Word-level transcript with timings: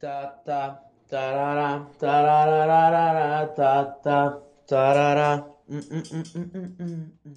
Ta, 0.00 0.42
ta, 0.44 0.60
tarara, 1.10 1.88
tarararara, 1.98 3.54
ta, 3.54 3.72
ta, 4.02 4.38
tarara. 4.66 5.44
Mm, 5.68 5.78
mm, 5.78 6.82
mm. 7.24 7.34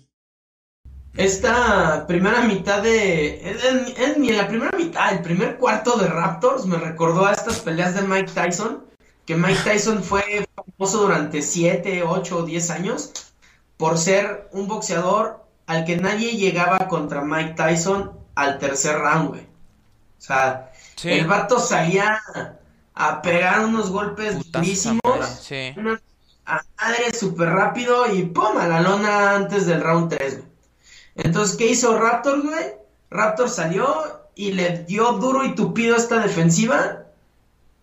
Esta 1.18 2.06
primera 2.08 2.42
mitad 2.44 2.82
de. 2.84 3.42
En, 3.50 3.86
en- 3.98 4.26
en 4.26 4.38
la 4.38 4.48
primera 4.48 4.78
mitad, 4.78 5.12
el 5.14 5.22
primer 5.22 5.58
cuarto 5.58 5.98
de 5.98 6.08
Raptors 6.08 6.66
me 6.66 6.78
recordó 6.78 7.26
a 7.26 7.34
estas 7.34 7.60
peleas 7.60 7.96
de 7.96 8.04
Mike 8.04 8.32
Tyson. 8.34 8.86
Que 9.26 9.36
Mike 9.36 9.60
Tyson 9.64 10.04
fue 10.04 10.46
famoso 10.56 11.02
durante 11.02 11.42
7, 11.42 12.04
8 12.04 12.38
o 12.38 12.44
10 12.44 12.70
años 12.72 13.12
por 13.78 13.98
ser 13.98 14.50
un 14.52 14.68
boxeador 14.68 15.46
al 15.68 15.86
que 15.86 15.98
nadie 15.98 16.38
llegaba 16.38 16.88
contra 16.88 17.22
Mike 17.24 17.54
Tyson 17.54 18.12
al 18.36 18.58
tercer 18.58 18.98
round, 18.98 19.30
güey. 19.30 19.42
O 19.42 20.22
sea, 20.22 20.71
Sí. 21.02 21.10
el 21.10 21.26
vato 21.28 21.60
salía 21.60 22.22
a 22.94 23.22
pegar 23.22 23.62
unos 23.66 23.90
golpes 23.90 24.52
durísimos, 24.52 25.02
Sí. 25.42 25.74
una 25.78 26.00
a 26.46 26.62
madre 26.80 27.14
súper 27.14 27.50
rápido 27.50 28.14
y 28.14 28.24
¡pum! 28.24 28.58
a 28.58 28.68
la 28.68 28.82
lona 28.82 29.36
antes 29.36 29.66
del 29.66 29.82
round 29.82 30.10
3, 30.16 30.38
güey. 30.38 30.52
Entonces, 31.16 31.58
¿qué 31.58 31.68
hizo 31.68 31.98
Raptor, 31.98 32.42
güey? 32.42 32.74
Raptor 33.10 33.50
salió 33.50 33.88
y 34.36 34.52
le 34.54 34.80
dio 34.84 35.14
duro 35.14 35.44
y 35.46 35.56
tupido 35.56 35.96
a 35.96 35.98
esta 35.98 36.20
defensiva 36.20 37.04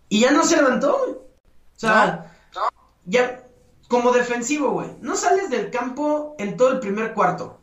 y 0.08 0.20
ya 0.20 0.30
no 0.30 0.44
se 0.44 0.56
levantó, 0.56 0.98
güey. 0.98 1.10
O 1.12 1.18
sea, 1.76 2.32
ya 3.04 3.42
como 3.88 4.12
defensivo, 4.12 4.70
güey, 4.70 4.90
no 5.00 5.16
sales 5.16 5.50
del 5.50 5.70
campo 5.70 6.36
en 6.38 6.56
todo 6.56 6.70
el 6.72 6.80
primer 6.80 7.14
cuarto. 7.14 7.58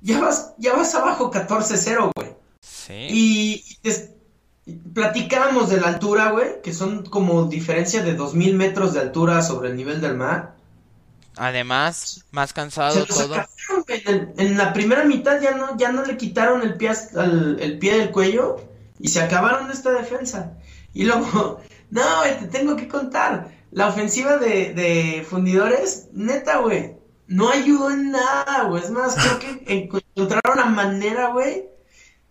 Ya 0.00 0.20
vas, 0.20 0.54
ya 0.58 0.74
vas 0.74 0.94
abajo 0.94 1.30
14-0, 1.30 2.12
güey. 2.16 2.34
Sí. 2.62 2.92
Y 3.10 3.78
platicábamos 4.94 5.70
de 5.70 5.80
la 5.80 5.88
altura, 5.88 6.30
güey, 6.30 6.62
que 6.62 6.72
son 6.72 7.04
como 7.04 7.44
diferencia 7.44 8.02
de 8.02 8.14
2000 8.14 8.54
metros 8.54 8.94
de 8.94 9.00
altura 9.00 9.42
sobre 9.42 9.70
el 9.70 9.76
nivel 9.76 10.00
del 10.00 10.16
mar. 10.16 10.54
Además, 11.36 12.24
más 12.32 12.52
cansado 12.52 13.06
todo. 13.06 13.36
en, 13.86 14.34
en 14.36 14.58
la 14.58 14.72
primera 14.72 15.04
mitad 15.04 15.40
ya 15.40 15.52
no, 15.52 15.76
ya 15.76 15.92
no 15.92 16.04
le 16.04 16.16
quitaron 16.16 16.62
el 16.62 16.74
pie, 16.74 16.90
el, 17.14 17.58
el 17.60 17.78
pie 17.78 17.98
del 17.98 18.10
cuello 18.10 18.56
y 18.98 19.08
se 19.08 19.20
acabaron 19.20 19.70
esta 19.70 19.92
defensa. 19.92 20.54
Y 20.92 21.04
luego, 21.04 21.60
no, 21.90 22.02
güey, 22.18 22.38
te 22.38 22.46
tengo 22.46 22.76
que 22.76 22.88
contar. 22.88 23.56
La 23.70 23.88
ofensiva 23.88 24.38
de, 24.38 24.72
de 24.74 25.26
fundidores, 25.28 26.08
neta, 26.12 26.58
güey, 26.58 26.96
no 27.28 27.50
ayudó 27.50 27.90
en 27.90 28.10
nada, 28.10 28.64
güey. 28.64 28.82
Es 28.82 28.90
más, 28.90 29.14
creo 29.14 29.38
que 29.38 29.64
encontraron 30.16 30.56
la 30.56 30.64
manera, 30.66 31.28
güey. 31.28 31.68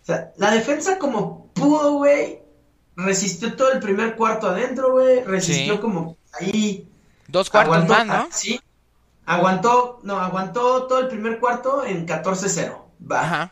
Sea, 0.08 0.32
la 0.38 0.52
defensa 0.52 0.98
como 0.98 1.48
pudo, 1.54 1.96
güey, 1.96 2.40
resistió 2.96 3.54
todo 3.58 3.74
el 3.74 3.80
primer 3.80 4.16
cuarto 4.16 4.48
adentro, 4.48 4.94
güey. 4.94 5.22
Resistió 5.26 5.74
Sí. 5.76 5.80
como 5.82 6.16
ahí. 6.40 6.88
Dos 7.28 7.50
cuartos 7.50 7.76
Aguantó, 7.76 7.94
más, 7.94 8.08
¿no? 8.08 8.28
sí. 8.32 8.62
Aguantó, 9.26 10.00
no, 10.04 10.18
aguantó 10.18 10.88
todo 10.88 11.00
el 11.00 11.10
primer 11.10 11.40
cuarto 11.42 11.84
en 11.86 12.06
14-0. 12.08 12.86
Va. 13.12 13.22
Ajá. 13.22 13.52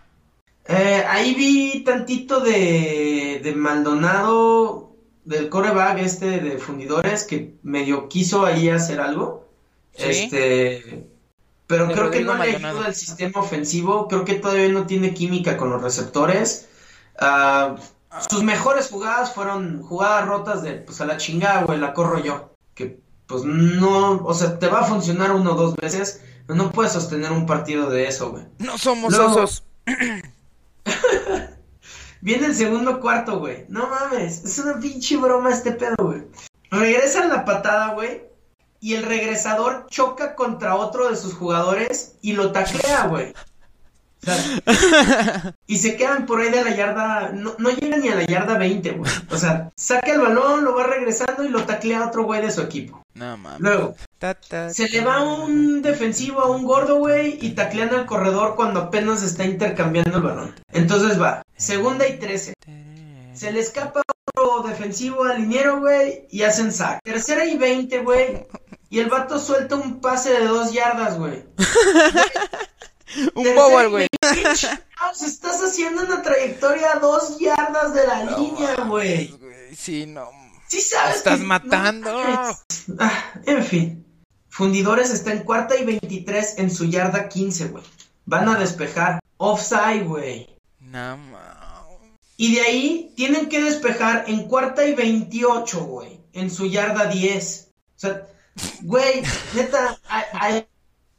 Eh, 0.68 1.04
ahí 1.10 1.34
vi 1.36 1.84
tantito 1.84 2.40
de, 2.40 3.42
de 3.44 3.54
Maldonado, 3.54 4.96
del 5.26 5.50
coreback 5.50 5.98
este 6.00 6.40
de 6.40 6.58
fundidores, 6.58 7.26
que 7.26 7.56
medio 7.64 8.08
quiso 8.08 8.46
ahí 8.46 8.70
hacer 8.70 9.02
algo. 9.02 9.46
Sí. 9.94 10.04
Este, 10.08 11.08
pero 11.68 11.88
creo 11.88 12.12
que 12.12 12.22
no 12.22 12.34
le 12.34 12.40
Maldonado. 12.40 12.76
ayuda 12.78 12.88
al 12.88 12.96
sistema 12.96 13.40
ofensivo. 13.42 14.08
Creo 14.08 14.24
que 14.26 14.36
todavía 14.36 14.70
no 14.70 14.86
tiene 14.86 15.14
química 15.14 15.58
con 15.58 15.70
los 15.70 15.82
receptores. 15.82 16.68
Ah, 17.20 17.76
sus 18.30 18.44
mejores 18.44 18.90
jugadas 18.90 19.34
fueron 19.34 19.82
jugadas 19.82 20.28
rotas 20.28 20.62
de, 20.64 20.74
pues 20.74 21.02
a 21.02 21.06
la 21.06 21.18
chingada, 21.18 21.64
güey, 21.64 21.80
la 21.80 21.94
corro 21.94 22.20
yo. 22.20 22.52
Que, 22.74 23.00
pues 23.28 23.44
no, 23.44 24.18
o 24.24 24.34
sea, 24.34 24.60
te 24.60 24.68
va 24.68 24.82
a 24.82 24.86
funcionar 24.86 25.32
uno 25.32 25.54
o 25.54 25.56
dos 25.56 25.76
veces, 25.76 26.22
pero 26.46 26.56
no 26.58 26.72
puedes 26.72 26.92
sostener 26.94 27.32
un 27.32 27.46
partido 27.46 27.90
de 27.90 28.08
eso, 28.08 28.32
güey. 28.32 28.44
No 28.60 28.78
somos 28.78 29.12
Luego- 29.16 29.34
osos. 29.36 29.64
Viene 32.22 32.48
el 32.48 32.56
segundo 32.56 33.00
cuarto, 33.02 33.40
güey. 33.40 33.66
No 33.70 33.88
mames, 33.88 34.44
es 34.44 34.58
una 34.60 34.80
pinche 34.80 35.18
broma 35.18 35.52
este 35.52 35.72
pedo, 35.74 35.96
güey. 36.00 36.24
Regresan 36.72 37.30
la 37.30 37.46
patada, 37.46 37.94
güey. 37.94 38.24
Y 38.86 38.94
el 38.94 39.02
regresador 39.02 39.88
choca 39.90 40.36
contra 40.36 40.76
otro 40.76 41.10
de 41.10 41.16
sus 41.16 41.34
jugadores 41.34 42.18
y 42.22 42.34
lo 42.34 42.52
taclea, 42.52 43.08
güey. 43.08 43.32
O 43.32 44.26
sea, 44.26 45.56
y 45.66 45.78
se 45.80 45.96
quedan 45.96 46.28
por 46.28 46.40
ahí 46.40 46.52
de 46.52 46.64
la 46.64 46.76
yarda. 46.76 47.32
No, 47.34 47.56
no 47.58 47.72
llega 47.72 47.98
ni 47.98 48.10
a 48.10 48.16
la 48.16 48.26
yarda 48.26 48.60
20, 48.60 48.92
güey. 48.92 49.12
O 49.32 49.38
sea, 49.38 49.72
saca 49.76 50.12
el 50.14 50.22
balón, 50.22 50.64
lo 50.64 50.76
va 50.76 50.84
regresando 50.84 51.44
y 51.44 51.50
lo 51.50 51.64
taclea 51.64 52.02
a 52.04 52.08
otro 52.10 52.26
güey 52.26 52.44
de 52.44 52.52
su 52.52 52.62
equipo. 52.62 53.02
No 53.16 53.36
mames. 53.38 53.60
Luego, 53.60 53.96
Ta, 54.20 54.36
ta, 54.36 54.70
se 54.70 54.88
le 54.88 55.02
va 55.02 55.24
un 55.24 55.82
defensivo 55.82 56.42
a 56.42 56.52
un 56.52 56.64
gordo, 56.64 56.98
güey, 56.98 57.40
y 57.42 57.56
taclean 57.56 57.92
al 57.92 58.06
corredor 58.06 58.54
cuando 58.56 58.82
apenas 58.82 59.24
está 59.24 59.46
intercambiando 59.46 60.18
el 60.18 60.24
balón. 60.24 60.54
Entonces 60.74 61.20
va, 61.20 61.42
segunda 61.58 62.08
y 62.08 62.20
trece. 62.20 62.54
Se 63.34 63.52
le 63.52 63.62
escapa 63.62 64.04
otro 64.36 64.68
defensivo 64.68 65.24
al 65.24 65.42
liniero, 65.42 65.80
güey, 65.80 66.28
y 66.30 66.44
hacen 66.44 66.72
sack. 66.72 67.00
Tercera 67.04 67.46
y 67.46 67.58
veinte, 67.58 68.00
güey, 68.00 68.46
y 68.90 69.00
el 69.00 69.10
vato 69.10 69.40
suelta 69.40 69.76
un 69.76 70.00
pase 70.02 70.32
de 70.32 70.46
dos 70.48 70.72
yardas, 70.74 71.18
güey. 71.18 71.44
Un 73.36 73.46
y 73.48 73.54
güey. 73.90 74.08
estás 75.22 75.62
haciendo 75.64 76.04
una 76.04 76.22
trayectoria 76.22 76.94
a 76.94 77.00
dos 77.00 77.40
yardas 77.40 77.94
de 77.94 78.06
la 78.08 78.24
línea, 78.38 78.76
güey. 78.88 79.34
Sí, 79.76 80.06
no. 80.06 80.30
Sí 80.68 80.82
sabes 80.82 81.18
Estás 81.18 81.40
que- 81.40 81.46
matando. 81.46 82.12
no. 82.12 82.58
Ah, 83.00 83.24
en 83.46 83.64
fin. 83.64 84.06
Fundidores 84.50 85.12
está 85.12 85.32
en 85.32 85.44
cuarta 85.44 85.76
y 85.78 85.86
23 85.86 86.58
en 86.58 86.72
su 86.72 86.86
yarda 86.86 87.30
15, 87.30 87.68
güey. 87.70 87.84
Van 88.26 88.50
a 88.50 88.58
despejar. 88.58 89.20
Offside, 89.38 90.04
güey. 90.06 90.58
No. 90.80 91.20
Y 92.38 92.56
de 92.56 92.62
ahí 92.62 93.14
tienen 93.16 93.48
que 93.50 93.62
despejar 93.62 94.26
en 94.28 94.48
cuarta 94.48 94.86
y 94.86 94.94
28, 94.94 95.84
güey. 95.86 96.20
En 96.34 96.50
su 96.50 96.66
yarda 96.66 97.06
10. 97.06 97.70
O 97.96 98.00
sea, 98.00 98.28
güey, 98.82 99.24
neta, 99.54 100.00
a, 100.10 100.64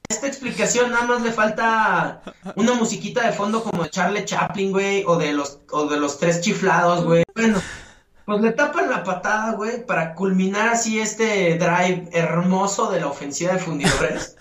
esta 0.08 0.26
explicación 0.26 0.90
nada 0.90 1.06
más 1.06 1.22
le 1.22 1.32
falta 1.32 2.22
una 2.54 2.74
musiquita 2.74 3.26
de 3.26 3.32
fondo 3.32 3.62
como 3.62 3.82
de 3.82 3.90
Charlie 3.90 4.24
Chaplin, 4.24 4.70
güey, 4.70 5.04
o 5.06 5.16
de 5.16 5.32
los, 5.32 5.58
o 5.70 5.86
de 5.86 5.98
los 5.98 6.18
tres 6.18 6.40
chiflados, 6.40 7.04
güey. 7.04 7.24
Bueno, 7.34 7.60
pues 8.24 8.40
le 8.40 8.52
tapan 8.52 8.90
la 8.90 9.02
patada, 9.02 9.52
güey, 9.52 9.84
para 9.84 10.14
culminar 10.14 10.68
así 10.68 11.00
este 11.00 11.58
drive 11.58 12.08
hermoso 12.12 12.90
de 12.90 13.00
la 13.00 13.08
ofensiva 13.08 13.52
de 13.52 13.58
fundidores. 13.58 14.36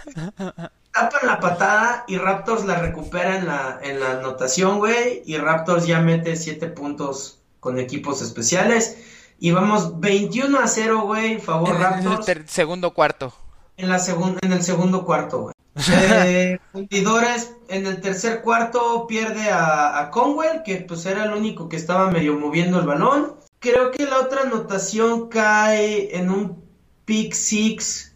Tapan 0.91 1.27
la 1.27 1.39
patada 1.39 2.05
y 2.07 2.17
Raptors 2.17 2.65
la 2.65 2.79
recupera 2.79 3.37
en 3.37 3.47
la, 3.47 3.79
en 3.81 3.99
la 3.99 4.11
anotación, 4.11 4.79
güey. 4.79 5.23
Y 5.25 5.37
Raptors 5.37 5.85
ya 5.85 5.99
mete 5.99 6.35
7 6.35 6.67
puntos 6.67 7.41
con 7.59 7.79
equipos 7.79 8.21
especiales. 8.21 8.97
Y 9.39 9.51
vamos 9.51 9.99
21 9.99 10.59
a 10.59 10.67
0, 10.67 11.01
güey, 11.01 11.39
favor 11.39 11.69
En 11.69 11.75
el 11.75 11.81
Raptors. 11.81 12.25
ter- 12.25 12.47
segundo 12.47 12.93
cuarto. 12.93 13.33
En, 13.77 13.89
la 13.89 13.99
segun- 13.99 14.37
en 14.41 14.53
el 14.53 14.63
segundo 14.63 15.05
cuarto, 15.05 15.41
güey. 15.41 15.53
Eh, 15.91 16.57
fundidores 16.71 17.51
en 17.67 17.85
el 17.85 17.99
tercer 17.99 18.41
cuarto 18.41 19.05
pierde 19.07 19.49
a, 19.49 19.99
a 19.99 20.09
Conwell, 20.11 20.63
que 20.63 20.77
pues 20.77 21.05
era 21.05 21.25
el 21.25 21.33
único 21.33 21.67
que 21.67 21.75
estaba 21.75 22.09
medio 22.09 22.39
moviendo 22.39 22.79
el 22.79 22.85
balón. 22.87 23.33
Creo 23.59 23.91
que 23.91 24.05
la 24.05 24.19
otra 24.19 24.43
anotación 24.43 25.27
cae 25.27 26.15
en 26.17 26.29
un 26.29 26.63
pick 27.03 27.33
six 27.33 28.13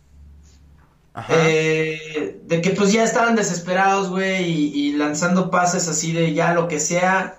Ajá. 1.13 1.33
eh, 1.35 2.39
de 2.45 2.61
que 2.61 2.69
pues 2.71 2.93
ya 2.93 3.03
estaban 3.03 3.35
desesperados, 3.35 4.09
güey, 4.09 4.45
y, 4.49 4.73
y 4.73 4.91
lanzando 4.93 5.51
pases 5.51 5.87
así 5.89 6.13
de 6.13 6.33
ya 6.33 6.53
lo 6.53 6.67
que 6.69 6.79
sea. 6.79 7.38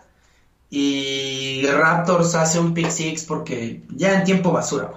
Y 0.70 1.66
Raptors 1.66 2.34
hace 2.36 2.60
un 2.60 2.72
pick 2.72 2.90
six 2.90 3.24
porque 3.24 3.82
ya 3.90 4.14
en 4.14 4.24
tiempo 4.24 4.52
basura. 4.52 4.92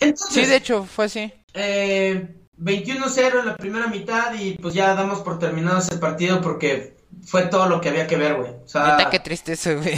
Entonces, 0.00 0.34
Sí, 0.34 0.46
de 0.46 0.56
hecho, 0.56 0.84
fue 0.84 1.06
así. 1.06 1.32
eh, 1.54 2.28
21-0 2.56 3.40
en 3.40 3.46
la 3.46 3.56
primera 3.56 3.88
mitad 3.88 4.32
y 4.34 4.52
pues 4.54 4.74
ya 4.74 4.94
damos 4.94 5.20
por 5.20 5.38
terminado 5.40 5.78
ese 5.78 5.96
partido 5.96 6.40
porque 6.40 6.96
fue 7.24 7.42
todo 7.46 7.68
lo 7.68 7.80
que 7.80 7.88
había 7.88 8.06
que 8.06 8.16
ver, 8.16 8.34
güey. 8.36 8.50
O 8.64 8.68
sea, 8.68 8.96
Neta, 8.96 9.10
qué 9.10 9.18
tristeza, 9.18 9.72
güey. 9.74 9.96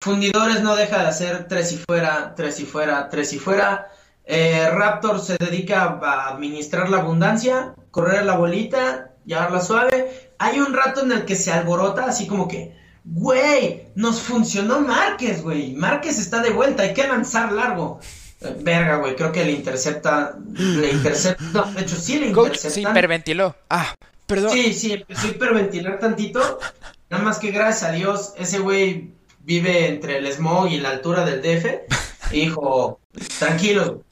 Fundidores 0.00 0.62
no 0.62 0.76
deja 0.76 0.98
de 1.02 1.08
hacer 1.08 1.48
tres 1.48 1.72
y 1.72 1.78
fuera, 1.78 2.34
tres 2.36 2.60
y 2.60 2.64
fuera, 2.64 3.08
tres 3.08 3.32
y 3.32 3.38
fuera. 3.38 3.88
Eh, 4.24 4.68
Raptor 4.70 5.20
se 5.20 5.36
dedica 5.38 5.98
a 6.02 6.28
administrar 6.28 6.90
la 6.90 6.98
abundancia, 6.98 7.74
correr 7.90 8.24
la 8.24 8.36
bolita, 8.36 9.12
llevarla 9.24 9.60
suave. 9.60 10.30
Hay 10.38 10.60
un 10.60 10.74
rato 10.74 11.02
en 11.02 11.10
el 11.12 11.24
que 11.24 11.34
se 11.34 11.50
alborota 11.52 12.04
así 12.04 12.26
como 12.28 12.46
que, 12.46 12.76
güey, 13.06 13.86
nos 13.94 14.20
funcionó 14.20 14.80
Márquez, 14.80 15.42
güey. 15.42 15.72
Márquez 15.72 16.18
está 16.18 16.42
de 16.42 16.50
vuelta, 16.50 16.82
hay 16.82 16.92
que 16.94 17.06
lanzar 17.06 17.52
largo. 17.52 18.00
Eh, 18.40 18.54
verga, 18.60 18.96
güey, 18.96 19.16
creo 19.16 19.32
que 19.32 19.44
le 19.44 19.52
intercepta, 19.52 20.36
le 20.52 20.90
intercepta, 20.90 21.42
no, 21.52 21.72
de 21.72 21.82
hecho 21.82 21.96
sí 21.96 22.18
le 22.18 22.32
Coach 22.32 22.56
se 22.56 22.68
interceptan. 22.68 22.92
hiperventiló. 22.92 23.56
Ah, 23.70 23.94
perdón. 24.26 24.50
Sí, 24.50 24.74
sí, 24.74 24.92
empezó 24.92 25.26
a 25.26 25.30
hiperventilar 25.30 25.98
tantito. 25.98 26.58
Nada 27.08 27.22
más 27.22 27.38
que 27.38 27.50
gracias 27.50 27.90
a 27.90 27.92
Dios, 27.92 28.34
ese 28.36 28.58
güey 28.58 29.12
vive 29.40 29.86
entre 29.88 30.18
el 30.18 30.30
smog 30.32 30.68
y 30.68 30.80
la 30.80 30.90
altura 30.90 31.24
del 31.24 31.40
DF. 31.40 31.66
Y 32.32 32.40
dijo, 32.46 32.98
Tranquilo, 33.38 34.02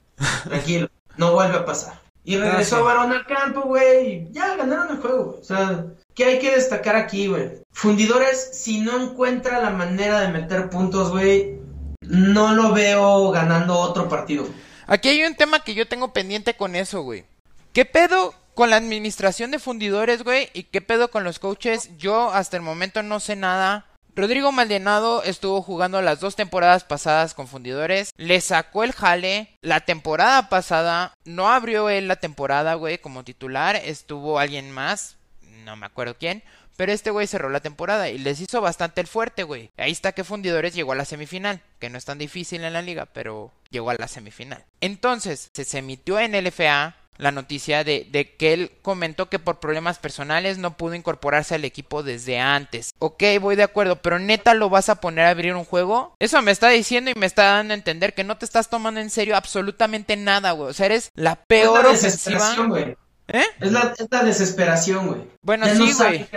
tranquilo. 0.45 0.89
No 1.17 1.33
vuelve 1.33 1.57
a 1.57 1.65
pasar. 1.65 1.99
Y 2.23 2.37
regresó. 2.37 2.83
Varón 2.83 3.11
al 3.11 3.25
campo, 3.27 3.61
güey. 3.63 4.07
y 4.13 4.27
Ya 4.31 4.55
ganaron 4.55 4.89
el 4.95 5.01
juego, 5.01 5.25
güey. 5.25 5.39
O 5.41 5.43
sea, 5.43 5.85
¿qué 6.15 6.25
hay 6.25 6.39
que 6.39 6.55
destacar 6.55 6.95
aquí, 6.95 7.27
güey? 7.27 7.51
Fundidores, 7.71 8.49
si 8.53 8.79
no 8.79 8.99
encuentra 8.99 9.59
la 9.59 9.69
manera 9.69 10.21
de 10.21 10.29
meter 10.29 10.69
puntos, 10.69 11.11
güey, 11.11 11.59
no 12.01 12.53
lo 12.53 12.71
veo 12.71 13.29
ganando 13.31 13.77
otro 13.77 14.09
partido. 14.09 14.47
Aquí 14.87 15.09
hay 15.09 15.23
un 15.23 15.35
tema 15.35 15.63
que 15.63 15.75
yo 15.75 15.87
tengo 15.87 16.13
pendiente 16.13 16.55
con 16.55 16.75
eso, 16.75 17.01
güey. 17.01 17.25
¿Qué 17.73 17.85
pedo 17.85 18.33
con 18.53 18.69
la 18.69 18.77
administración 18.77 19.51
de 19.51 19.59
fundidores, 19.59 20.23
güey? 20.23 20.49
¿Y 20.53 20.63
qué 20.63 20.81
pedo 20.81 21.11
con 21.11 21.23
los 21.23 21.39
coaches? 21.39 21.89
Yo 21.97 22.31
hasta 22.31 22.55
el 22.55 22.63
momento 22.63 23.03
no 23.03 23.19
sé 23.19 23.35
nada. 23.35 23.85
Rodrigo 24.15 24.53
Maldonado 24.53 25.23
estuvo 25.23 25.61
jugando 25.61 26.01
las 26.01 26.21
dos 26.21 26.37
temporadas 26.37 26.85
pasadas 26.85 27.33
con 27.33 27.49
fundidores. 27.49 28.13
Le 28.15 28.39
sacó 28.39 28.85
el 28.85 28.93
jale. 28.93 29.49
La 29.61 29.81
temporada 29.81 30.47
pasada 30.47 31.13
no 31.25 31.49
abrió 31.49 31.89
él 31.89 32.07
la 32.07 32.15
temporada, 32.15 32.75
güey, 32.75 32.97
como 32.97 33.25
titular. 33.25 33.75
Estuvo 33.75 34.39
alguien 34.39 34.71
más. 34.71 35.17
No 35.65 35.75
me 35.75 35.87
acuerdo 35.87 36.15
quién. 36.17 36.43
Pero 36.77 36.91
este 36.91 37.09
güey 37.09 37.27
cerró 37.27 37.49
la 37.49 37.61
temporada 37.61 38.09
y 38.09 38.17
les 38.17 38.39
hizo 38.39 38.61
bastante 38.61 39.01
el 39.01 39.07
fuerte, 39.07 39.43
güey. 39.43 39.71
Ahí 39.77 39.91
está 39.91 40.11
que 40.11 40.23
Fundidores 40.23 40.73
llegó 40.73 40.91
a 40.91 40.95
la 40.95 41.05
semifinal, 41.05 41.61
que 41.79 41.89
no 41.89 41.97
es 41.97 42.05
tan 42.05 42.17
difícil 42.17 42.63
en 42.63 42.73
la 42.73 42.81
liga, 42.81 43.07
pero 43.07 43.51
llegó 43.71 43.89
a 43.89 43.95
la 43.95 44.07
semifinal. 44.07 44.63
Entonces, 44.81 45.49
se, 45.53 45.77
emitió 45.77 46.19
en 46.19 46.33
LFA 46.33 46.95
la 47.17 47.31
noticia 47.31 47.85
de, 47.85 48.05
de 48.11 48.35
que 48.35 48.51
él 48.51 48.71
comentó 48.81 49.29
que 49.29 49.39
por 49.39 49.61
problemas 49.61 49.99
personales 49.99 50.57
no 50.57 50.75
pudo 50.75 50.95
incorporarse 50.95 51.55
al 51.55 51.63
equipo 51.63 52.03
desde 52.03 52.39
antes. 52.39 52.93
Ok, 52.99 53.23
voy 53.39 53.55
de 53.55 53.63
acuerdo, 53.63 54.01
pero 54.01 54.19
neta 54.19 54.53
lo 54.53 54.69
vas 54.69 54.89
a 54.89 54.95
poner 54.95 55.25
a 55.25 55.29
abrir 55.29 55.55
un 55.55 55.63
juego. 55.63 56.13
Eso 56.19 56.41
me 56.41 56.51
está 56.51 56.67
diciendo 56.67 57.09
y 57.09 57.17
me 57.17 57.25
está 57.25 57.43
dando 57.45 57.73
a 57.73 57.77
entender 57.77 58.13
que 58.13 58.25
no 58.25 58.37
te 58.37 58.43
estás 58.43 58.69
tomando 58.69 58.99
en 58.99 59.09
serio 59.09 59.37
absolutamente 59.37 60.17
nada, 60.17 60.51
güey. 60.51 60.71
O 60.71 60.73
sea, 60.73 60.87
eres 60.87 61.09
la 61.15 61.37
peor 61.37 61.85
ofensiva. 61.85 62.53
güey. 62.67 62.97
¿Eh? 63.27 63.43
Es 63.59 63.71
la, 63.71 63.93
es 63.97 64.07
la 64.09 64.23
desesperación, 64.23 65.07
güey. 65.07 65.21
Bueno, 65.41 65.65
Ya 65.65 65.75
sí, 65.75 65.93
güey. 65.93 66.27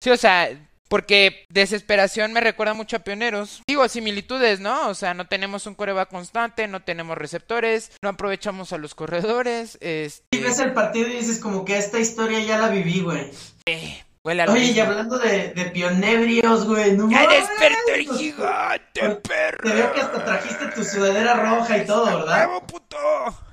Sí, 0.00 0.10
o 0.10 0.16
sea, 0.16 0.48
porque 0.88 1.44
desesperación 1.50 2.32
me 2.32 2.40
recuerda 2.40 2.74
mucho 2.74 2.96
a 2.96 3.00
pioneros. 3.00 3.62
Digo, 3.66 3.86
similitudes, 3.88 4.58
¿no? 4.58 4.88
O 4.88 4.94
sea, 4.94 5.14
no 5.14 5.28
tenemos 5.28 5.66
un 5.66 5.74
coreback 5.74 6.10
constante, 6.10 6.66
no 6.66 6.82
tenemos 6.82 7.16
receptores, 7.16 7.92
no 8.02 8.08
aprovechamos 8.08 8.72
a 8.72 8.78
los 8.78 8.94
corredores. 8.94 9.78
Este, 9.80 10.36
Y 10.36 10.40
ves 10.40 10.58
el 10.58 10.72
partido 10.72 11.08
y 11.08 11.12
dices 11.16 11.38
como 11.38 11.64
que 11.64 11.78
esta 11.78 11.98
historia 11.98 12.40
ya 12.40 12.58
la 12.58 12.68
viví, 12.68 13.00
güey. 13.00 13.30
eh, 13.66 14.02
Oye, 14.22 14.64
y 14.64 14.68
mismo. 14.68 14.82
hablando 14.82 15.18
de, 15.18 15.54
de 15.54 15.64
pionebrios, 15.70 16.66
güey, 16.66 16.92
no 16.92 17.10
¡Ya 17.10 17.26
despertó 17.26 17.94
el 17.94 18.06
gigante, 18.18 19.10
perro! 19.26 19.68
Te 19.70 19.74
veo 19.74 19.92
que 19.94 20.00
hasta 20.00 20.24
trajiste 20.24 20.66
tu 20.74 20.84
sudadera 20.84 21.34
roja 21.34 21.78
y 21.78 21.86
todo, 21.86 22.04
¿verdad? 22.04 22.46
¡Huevo, 22.48 22.66
puto! 22.66 22.96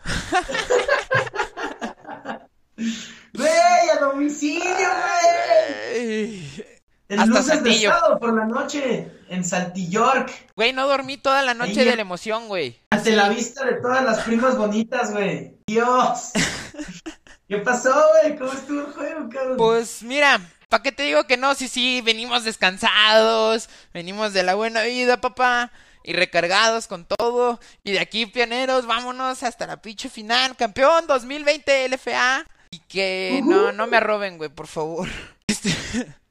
Güey, 2.77 3.89
a 3.93 3.99
domicilio, 3.99 4.63
güey. 4.63 5.93
Ey. 5.93 6.65
En 7.09 7.19
Hasta 7.21 7.39
luces 7.39 7.63
de 7.63 7.79
sábado 7.79 8.19
por 8.19 8.33
la 8.35 8.45
noche, 8.45 9.09
en 9.29 9.43
Saltillork, 9.45 10.29
Güey, 10.57 10.73
no 10.73 10.87
dormí 10.87 11.15
toda 11.15 11.41
la 11.41 11.53
noche 11.53 11.85
de 11.85 11.95
la 11.95 12.01
emoción, 12.01 12.47
güey. 12.49 12.81
ante 12.89 13.11
la 13.11 13.29
vista 13.29 13.63
de 13.65 13.75
todas 13.75 14.03
las 14.03 14.19
primas 14.23 14.57
bonitas, 14.57 15.11
güey. 15.11 15.53
Dios. 15.67 16.31
¿Qué 17.47 17.57
pasó, 17.59 17.93
güey? 18.21 18.37
¿Cómo 18.37 18.51
estuvo 18.51 18.81
el 18.81 18.93
juego, 18.93 19.29
cabrón? 19.29 19.55
Pues 19.57 20.03
mira, 20.03 20.41
¿para 20.67 20.83
qué 20.83 20.91
te 20.91 21.03
digo 21.03 21.23
que 21.25 21.37
no? 21.37 21.55
Sí, 21.55 21.69
sí, 21.69 22.01
venimos 22.01 22.43
descansados, 22.43 23.69
venimos 23.93 24.33
de 24.33 24.43
la 24.43 24.55
buena 24.55 24.81
vida, 24.83 25.21
papá, 25.21 25.71
y 26.03 26.11
recargados 26.11 26.87
con 26.87 27.05
todo. 27.05 27.61
Y 27.85 27.93
de 27.93 28.01
aquí, 28.01 28.25
pioneros, 28.25 28.85
vámonos 28.85 29.43
hasta 29.43 29.65
la 29.65 29.81
pinche 29.81 30.09
final, 30.09 30.57
campeón 30.57 31.07
2020 31.07 31.87
LFA. 31.87 32.45
Y 32.71 32.79
que 32.79 33.41
no, 33.43 33.71
no 33.71 33.87
me 33.87 33.97
arroben, 33.97 34.37
güey, 34.37 34.49
por 34.49 34.67
favor. 34.67 35.07
Este... 35.47 35.73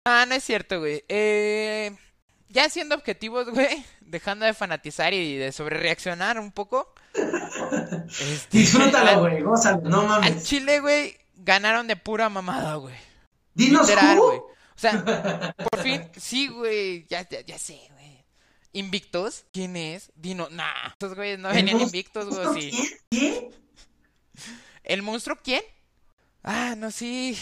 Ah, 0.04 0.26
no 0.28 0.34
es 0.34 0.44
cierto, 0.44 0.78
güey. 0.78 1.04
Eh... 1.08 1.96
Ya 2.48 2.68
siendo 2.70 2.94
objetivos, 2.94 3.50
güey, 3.50 3.84
dejando 4.00 4.46
de 4.46 4.54
fanatizar 4.54 5.12
y 5.12 5.36
de 5.36 5.52
sobrereaccionar 5.52 6.38
un 6.38 6.52
poco. 6.52 6.94
Este, 7.12 8.58
Disfrútalo, 8.58 9.20
güey, 9.20 9.42
gózalo, 9.42 9.80
no 9.88 10.00
Al 10.02 10.06
mames. 10.06 10.44
Chile, 10.44 10.80
güey, 10.80 11.16
ganaron 11.34 11.86
de 11.86 11.96
pura 11.96 12.28
mamada, 12.28 12.76
güey. 12.76 12.94
Dinos 13.54 13.88
Literal, 13.88 14.18
güey. 14.18 14.38
O 14.38 14.78
sea, 14.78 15.54
por 15.70 15.82
fin, 15.82 16.08
sí, 16.16 16.48
güey, 16.48 17.06
ya, 17.08 17.28
ya, 17.28 17.40
ya 17.40 17.58
sé, 17.58 17.80
güey. 17.92 18.24
¿Invictos? 18.72 19.44
¿Quién 19.52 19.76
es? 19.76 20.12
Dino, 20.14 20.48
nah, 20.50 20.92
esos 20.98 21.14
güeyes 21.14 21.38
no 21.38 21.48
¿El 21.48 21.56
venían 21.56 21.80
invictos, 21.80 22.26
güey, 22.26 22.62
sí. 22.62 22.70
quién? 22.70 22.98
¿Quién? 23.10 23.50
¿El 24.84 25.02
monstruo 25.02 25.36
quién? 25.42 25.62
Ah, 26.46 26.74
no, 26.76 26.90
sí. 26.90 27.36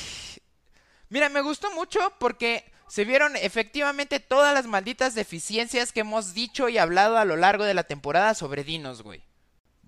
Mira, 1.11 1.29
me 1.29 1.43
gustó 1.43 1.73
mucho 1.75 2.01
porque 2.19 2.65
se 2.89 3.05
vieron 3.05 3.37
efectivamente 3.37 4.19
todas 4.19 4.55
las 4.55 4.67
malditas 4.67 5.15
deficiencias 5.15 5.93
que 5.93 6.01
hemos 6.01 6.35
dicho 6.35 6.69
y 6.69 6.79
hablado 6.79 7.19
a 7.19 7.25
lo 7.25 7.37
largo 7.37 7.65
de 7.65 7.75
la 7.75 7.85
temporada 7.85 8.35
sobre 8.35 8.65
Dinos, 8.65 9.03
güey. 9.03 9.23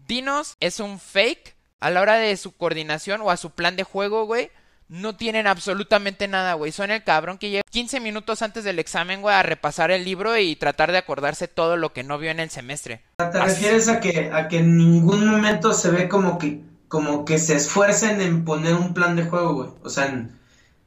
Dinos 0.06 0.56
es 0.60 0.80
un 0.80 1.00
fake 1.00 1.56
a 1.80 1.90
la 1.90 2.00
hora 2.00 2.14
de 2.16 2.36
su 2.36 2.52
coordinación 2.52 3.22
o 3.22 3.30
a 3.30 3.36
su 3.36 3.50
plan 3.50 3.74
de 3.74 3.84
juego, 3.84 4.26
güey. 4.26 4.50
No 4.88 5.16
tienen 5.16 5.46
absolutamente 5.46 6.28
nada, 6.28 6.54
güey. 6.54 6.70
Son 6.70 6.90
el 6.90 7.02
cabrón 7.02 7.38
que 7.38 7.50
llega 7.50 7.62
15 7.70 7.98
minutos 8.00 8.42
antes 8.42 8.62
del 8.62 8.78
examen, 8.78 9.20
güey, 9.20 9.34
a 9.34 9.42
repasar 9.42 9.90
el 9.90 10.04
libro 10.04 10.36
y 10.36 10.54
tratar 10.54 10.92
de 10.92 10.98
acordarse 10.98 11.48
todo 11.48 11.76
lo 11.76 11.92
que 11.92 12.04
no 12.04 12.18
vio 12.18 12.30
en 12.30 12.38
el 12.38 12.50
semestre. 12.50 13.02
¿Te 13.16 13.30
refieres 13.40 13.88
a 13.88 13.98
que, 13.98 14.30
a 14.32 14.46
que 14.46 14.58
en 14.58 14.76
ningún 14.76 15.26
momento 15.26 15.72
se 15.72 15.90
ve 15.90 16.08
como 16.08 16.38
que, 16.38 16.60
como 16.88 17.24
que 17.24 17.38
se 17.38 17.56
esfuercen 17.56 18.20
en 18.20 18.44
poner 18.44 18.74
un 18.74 18.94
plan 18.94 19.16
de 19.16 19.24
juego, 19.24 19.54
güey? 19.54 19.70
O 19.82 19.88
sea, 19.90 20.06
en- 20.06 20.38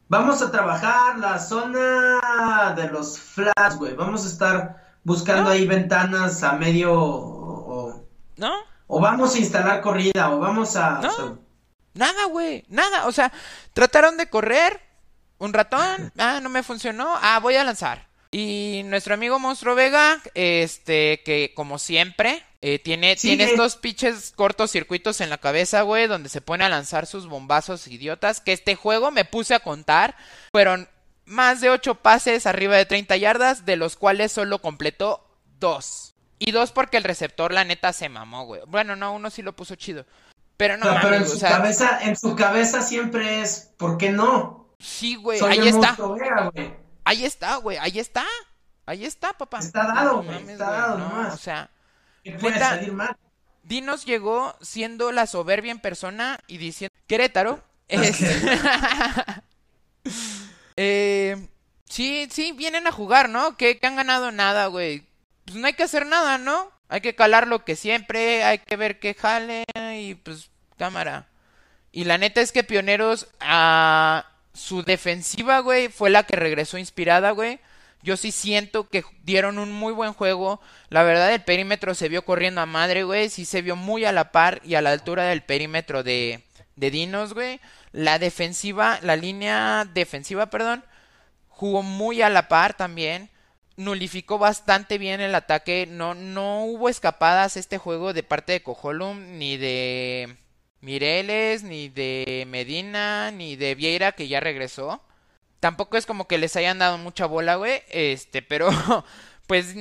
vamos 0.07 0.41
a 0.41 0.51
trabajar 0.51 1.17
la 1.19 1.39
zona 1.39 2.73
de 2.75 2.87
los 2.89 3.19
flats, 3.19 3.77
güey. 3.77 3.93
Vamos 3.95 4.25
a 4.25 4.27
estar 4.29 4.93
buscando 5.03 5.43
No. 5.43 5.49
ahí 5.49 5.65
ventanas 5.67 6.43
a 6.43 6.53
medio 6.53 6.93
o, 6.93 7.89
o- 7.89 8.05
¿No? 8.37 8.51
o 8.87 8.99
vamos 8.99 9.35
a 9.35 9.39
instalar 9.39 9.81
corrida 9.81 10.31
o 10.31 10.39
vamos 10.39 10.75
a... 10.75 10.99
No. 11.01 11.07
o 11.09 11.11
sea, 11.11 11.25
Nada, 11.95 12.25
güey, 12.25 12.63
nada. 12.69 13.07
O 13.07 13.11
sea, 13.11 13.31
trataron 13.73 14.15
de 14.17 14.29
correr 14.29 14.79
un 15.37 15.53
ratón. 15.53 16.11
Ah, 16.17 16.39
no 16.41 16.49
me 16.49 16.63
funcionó. 16.63 17.15
Ah, 17.21 17.39
voy 17.41 17.55
a 17.55 17.63
lanzar. 17.63 18.07
Y 18.31 18.83
nuestro 18.85 19.15
amigo 19.15 19.39
Monstruo 19.39 19.73
Vega, 19.75 20.17
este, 20.35 21.21
que 21.25 21.51
como 21.55 21.79
siempre, 21.79 22.43
eh, 22.61 22.79
tiene, 22.79 23.15
tiene 23.15 23.45
estos 23.45 23.77
pinches 23.77 24.33
cortocircuitos 24.35 25.21
en 25.21 25.29
la 25.29 25.37
cabeza, 25.37 25.83
güey, 25.83 26.07
donde 26.07 26.27
se 26.29 26.41
pone 26.41 26.65
a 26.65 26.69
lanzar 26.69 27.05
sus 27.05 27.27
bombazos 27.27 27.87
idiotas. 27.87 28.41
Que 28.41 28.51
este 28.53 28.75
juego 28.75 29.11
me 29.11 29.25
puse 29.25 29.55
a 29.55 29.59
contar. 29.61 30.17
Fueron 30.51 30.89
más 31.25 31.61
de 31.61 31.69
8 31.69 31.95
pases 31.95 32.45
arriba 32.45 32.75
de 32.75 32.85
30 32.85 33.15
yardas, 33.17 33.65
de 33.65 33.77
los 33.77 33.95
cuales 33.95 34.31
solo 34.31 34.59
completó 34.61 35.25
dos. 35.59 36.15
Y 36.37 36.51
dos 36.51 36.71
porque 36.71 36.97
el 36.97 37.03
receptor, 37.03 37.53
la 37.53 37.63
neta, 37.63 37.93
se 37.93 38.09
mamó, 38.09 38.45
güey. 38.45 38.61
Bueno, 38.67 38.95
no, 38.95 39.13
uno 39.13 39.29
sí 39.29 39.41
lo 39.41 39.55
puso 39.55 39.75
chido. 39.75 40.05
Pero 40.57 40.75
no 40.75 40.85
pero 41.01 41.15
en 41.15 41.25
su 41.25 41.37
o 41.37 41.39
sea, 41.39 41.51
cabeza, 41.51 41.99
en 42.01 42.17
su 42.17 42.35
cabeza 42.35 42.81
siempre 42.81 43.41
es, 43.41 43.71
¿por 43.77 43.97
qué 43.97 44.09
no? 44.09 44.67
Sí, 44.79 45.15
güey, 45.15 45.39
Soy 45.39 45.53
ahí 45.53 45.67
está. 45.69 45.93
güey. 45.93 46.73
Ahí 47.05 47.23
está, 47.25 47.55
güey, 47.57 47.77
ahí 47.77 47.99
está. 47.99 48.25
Ahí 48.85 49.05
está, 49.05 49.31
papá. 49.33 49.59
Está 49.59 49.87
dado, 49.87 50.17
No 50.17 50.23
güey, 50.23 50.39
mames, 50.39 50.49
está 50.49 50.65
güey, 50.65 50.77
dado 50.79 50.97
no, 50.97 51.09
nomás. 51.09 51.33
O 51.33 51.37
sea, 51.37 51.69
¿Qué 52.23 52.33
puede 52.33 52.55
Neta. 52.55 52.69
salir 52.69 52.93
mal? 52.93 53.15
Dinos 53.63 54.05
llegó 54.05 54.55
siendo 54.61 55.11
la 55.11 55.27
soberbia 55.27 55.71
en 55.71 55.79
persona 55.79 56.39
y 56.47 56.57
diciendo 56.57 56.95
Querétaro 57.07 57.63
es 57.87 58.19
eh, 60.75 61.47
sí, 61.85 62.27
sí, 62.31 62.51
vienen 62.53 62.87
a 62.87 62.91
jugar, 62.91 63.29
¿no? 63.29 63.57
Que, 63.57 63.77
que 63.79 63.87
han 63.87 63.95
ganado 63.95 64.31
nada, 64.31 64.67
güey. 64.67 65.03
Pues 65.45 65.57
no 65.57 65.67
hay 65.67 65.73
que 65.73 65.83
hacer 65.83 66.05
nada, 66.05 66.37
¿no? 66.37 66.71
Hay 66.87 67.01
que 67.01 67.15
calar 67.15 67.47
lo 67.47 67.65
que 67.65 67.75
siempre, 67.75 68.43
hay 68.43 68.59
que 68.59 68.75
ver 68.75 68.99
que 68.99 69.13
jale 69.13 69.63
y 69.97 70.15
pues 70.15 70.49
cámara. 70.77 71.27
Y 71.91 72.03
la 72.05 72.17
neta 72.17 72.41
es 72.41 72.51
que 72.51 72.63
Pioneros 72.63 73.27
a 73.39 74.25
su 74.53 74.83
defensiva, 74.83 75.59
güey, 75.59 75.89
fue 75.89 76.09
la 76.09 76.23
que 76.23 76.35
regresó 76.35 76.77
inspirada, 76.77 77.31
güey. 77.31 77.59
Yo 78.01 78.17
sí 78.17 78.31
siento 78.31 78.89
que 78.89 79.03
dieron 79.23 79.59
un 79.59 79.71
muy 79.71 79.93
buen 79.93 80.13
juego. 80.13 80.61
La 80.89 81.03
verdad, 81.03 81.33
el 81.33 81.43
perímetro 81.43 81.93
se 81.95 82.09
vio 82.09 82.23
corriendo 82.23 82.61
a 82.61 82.65
madre, 82.65 83.03
güey. 83.03 83.29
Sí 83.29 83.45
se 83.45 83.61
vio 83.61 83.75
muy 83.75 84.05
a 84.05 84.11
la 84.11 84.31
par 84.31 84.61
y 84.63 84.75
a 84.75 84.81
la 84.81 84.91
altura 84.91 85.25
del 85.25 85.43
perímetro 85.43 86.03
de, 86.03 86.43
de 86.75 86.91
Dinos, 86.91 87.33
güey. 87.33 87.59
La 87.91 88.19
defensiva, 88.19 88.99
la 89.01 89.15
línea 89.15 89.85
defensiva, 89.93 90.49
perdón, 90.49 90.83
jugó 91.47 91.83
muy 91.83 92.21
a 92.21 92.29
la 92.29 92.47
par 92.47 92.75
también. 92.75 93.29
Nulificó 93.75 94.37
bastante 94.37 94.97
bien 94.97 95.21
el 95.21 95.35
ataque. 95.35 95.87
No, 95.89 96.13
no 96.15 96.65
hubo 96.65 96.89
escapadas 96.89 97.57
este 97.57 97.77
juego 97.77 98.13
de 98.13 98.23
parte 98.23 98.53
de 98.53 98.63
Cojolum, 98.63 99.37
ni 99.37 99.57
de 99.57 100.37
Mireles, 100.81 101.63
ni 101.63 101.89
de 101.89 102.45
Medina, 102.47 103.31
ni 103.31 103.55
de 103.55 103.75
Vieira, 103.75 104.13
que 104.13 104.27
ya 104.27 104.39
regresó. 104.39 105.01
Tampoco 105.59 105.97
es 105.97 106.05
como 106.05 106.27
que 106.27 106.37
les 106.37 106.55
hayan 106.55 106.79
dado 106.79 106.97
mucha 106.97 107.25
bola, 107.25 107.55
güey. 107.55 107.83
Este, 107.89 108.41
pero 108.41 108.69
pues 109.47 109.75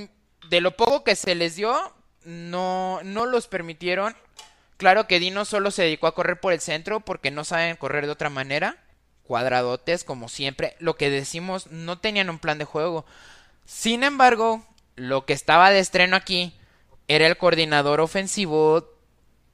de 0.49 0.61
lo 0.61 0.77
poco 0.77 1.05
que 1.05 1.17
se 1.17 1.35
les 1.35 1.57
dio, 1.57 1.95
no, 2.25 3.01
no 3.05 3.27
los 3.27 3.47
permitieron. 3.47 4.17
Claro 4.77 5.07
que 5.07 5.19
Dino 5.19 5.45
solo 5.45 5.71
se 5.71 5.83
dedicó 5.83 6.07
a 6.07 6.15
correr 6.15 6.41
por 6.41 6.53
el 6.53 6.61
centro 6.61 7.01
porque 7.01 7.31
no 7.31 7.45
saben 7.45 7.77
correr 7.77 8.07
de 8.07 8.13
otra 8.13 8.31
manera. 8.31 8.77
Cuadradotes, 9.25 10.05
como 10.05 10.29
siempre. 10.29 10.77
Lo 10.79 10.97
que 10.97 11.11
decimos, 11.11 11.67
no 11.69 11.99
tenían 11.99 12.31
un 12.31 12.39
plan 12.39 12.59
de 12.59 12.65
juego. 12.65 13.05
Sin 13.67 14.05
embargo, 14.05 14.65
lo 14.97 15.27
que 15.27 15.33
estaba 15.33 15.71
de 15.71 15.81
estreno 15.81 16.17
aquí 16.17 16.55
era 17.09 17.27
el 17.27 17.37
coordinador 17.37 18.01
ofensivo 18.01 18.89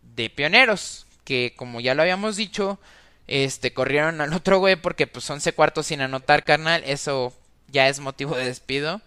de 0.02 0.30
Pioneros. 0.30 1.06
Que 1.24 1.54
como 1.56 1.80
ya 1.80 1.94
lo 1.94 2.02
habíamos 2.02 2.36
dicho, 2.36 2.78
este, 3.26 3.72
corrieron 3.72 4.20
al 4.20 4.32
otro 4.32 4.58
güey 4.58 4.76
porque 4.76 5.06
pues 5.06 5.28
11 5.28 5.52
cuartos 5.52 5.86
sin 5.86 6.00
anotar, 6.00 6.44
carnal. 6.44 6.82
Eso 6.84 7.32
ya 7.68 7.88
es 7.88 8.00
motivo 8.00 8.36
de 8.36 8.46
despido. 8.46 9.00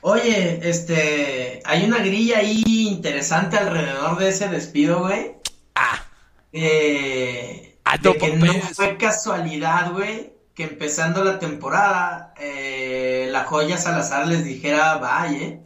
Oye, 0.00 0.60
este, 0.68 1.62
hay 1.64 1.84
una 1.84 1.98
grilla 1.98 2.38
ahí 2.38 2.62
interesante 2.66 3.56
alrededor 3.56 4.18
de 4.18 4.28
ese 4.28 4.48
despido, 4.48 5.00
güey. 5.00 5.32
Ah. 5.74 6.04
Eh, 6.52 7.66
Ah, 7.88 7.98
de 7.98 8.18
que 8.18 8.32
no 8.36 8.46
pues. 8.46 8.74
fue 8.74 8.96
casualidad, 8.96 9.92
güey, 9.92 10.32
que 10.56 10.64
empezando 10.64 11.22
la 11.22 11.38
temporada, 11.38 12.34
eh, 12.36 13.28
la 13.30 13.44
joya 13.44 13.78
Salazar 13.78 14.26
les 14.26 14.44
dijera, 14.44 14.96
vaya, 14.96 15.38
eh. 15.38 15.60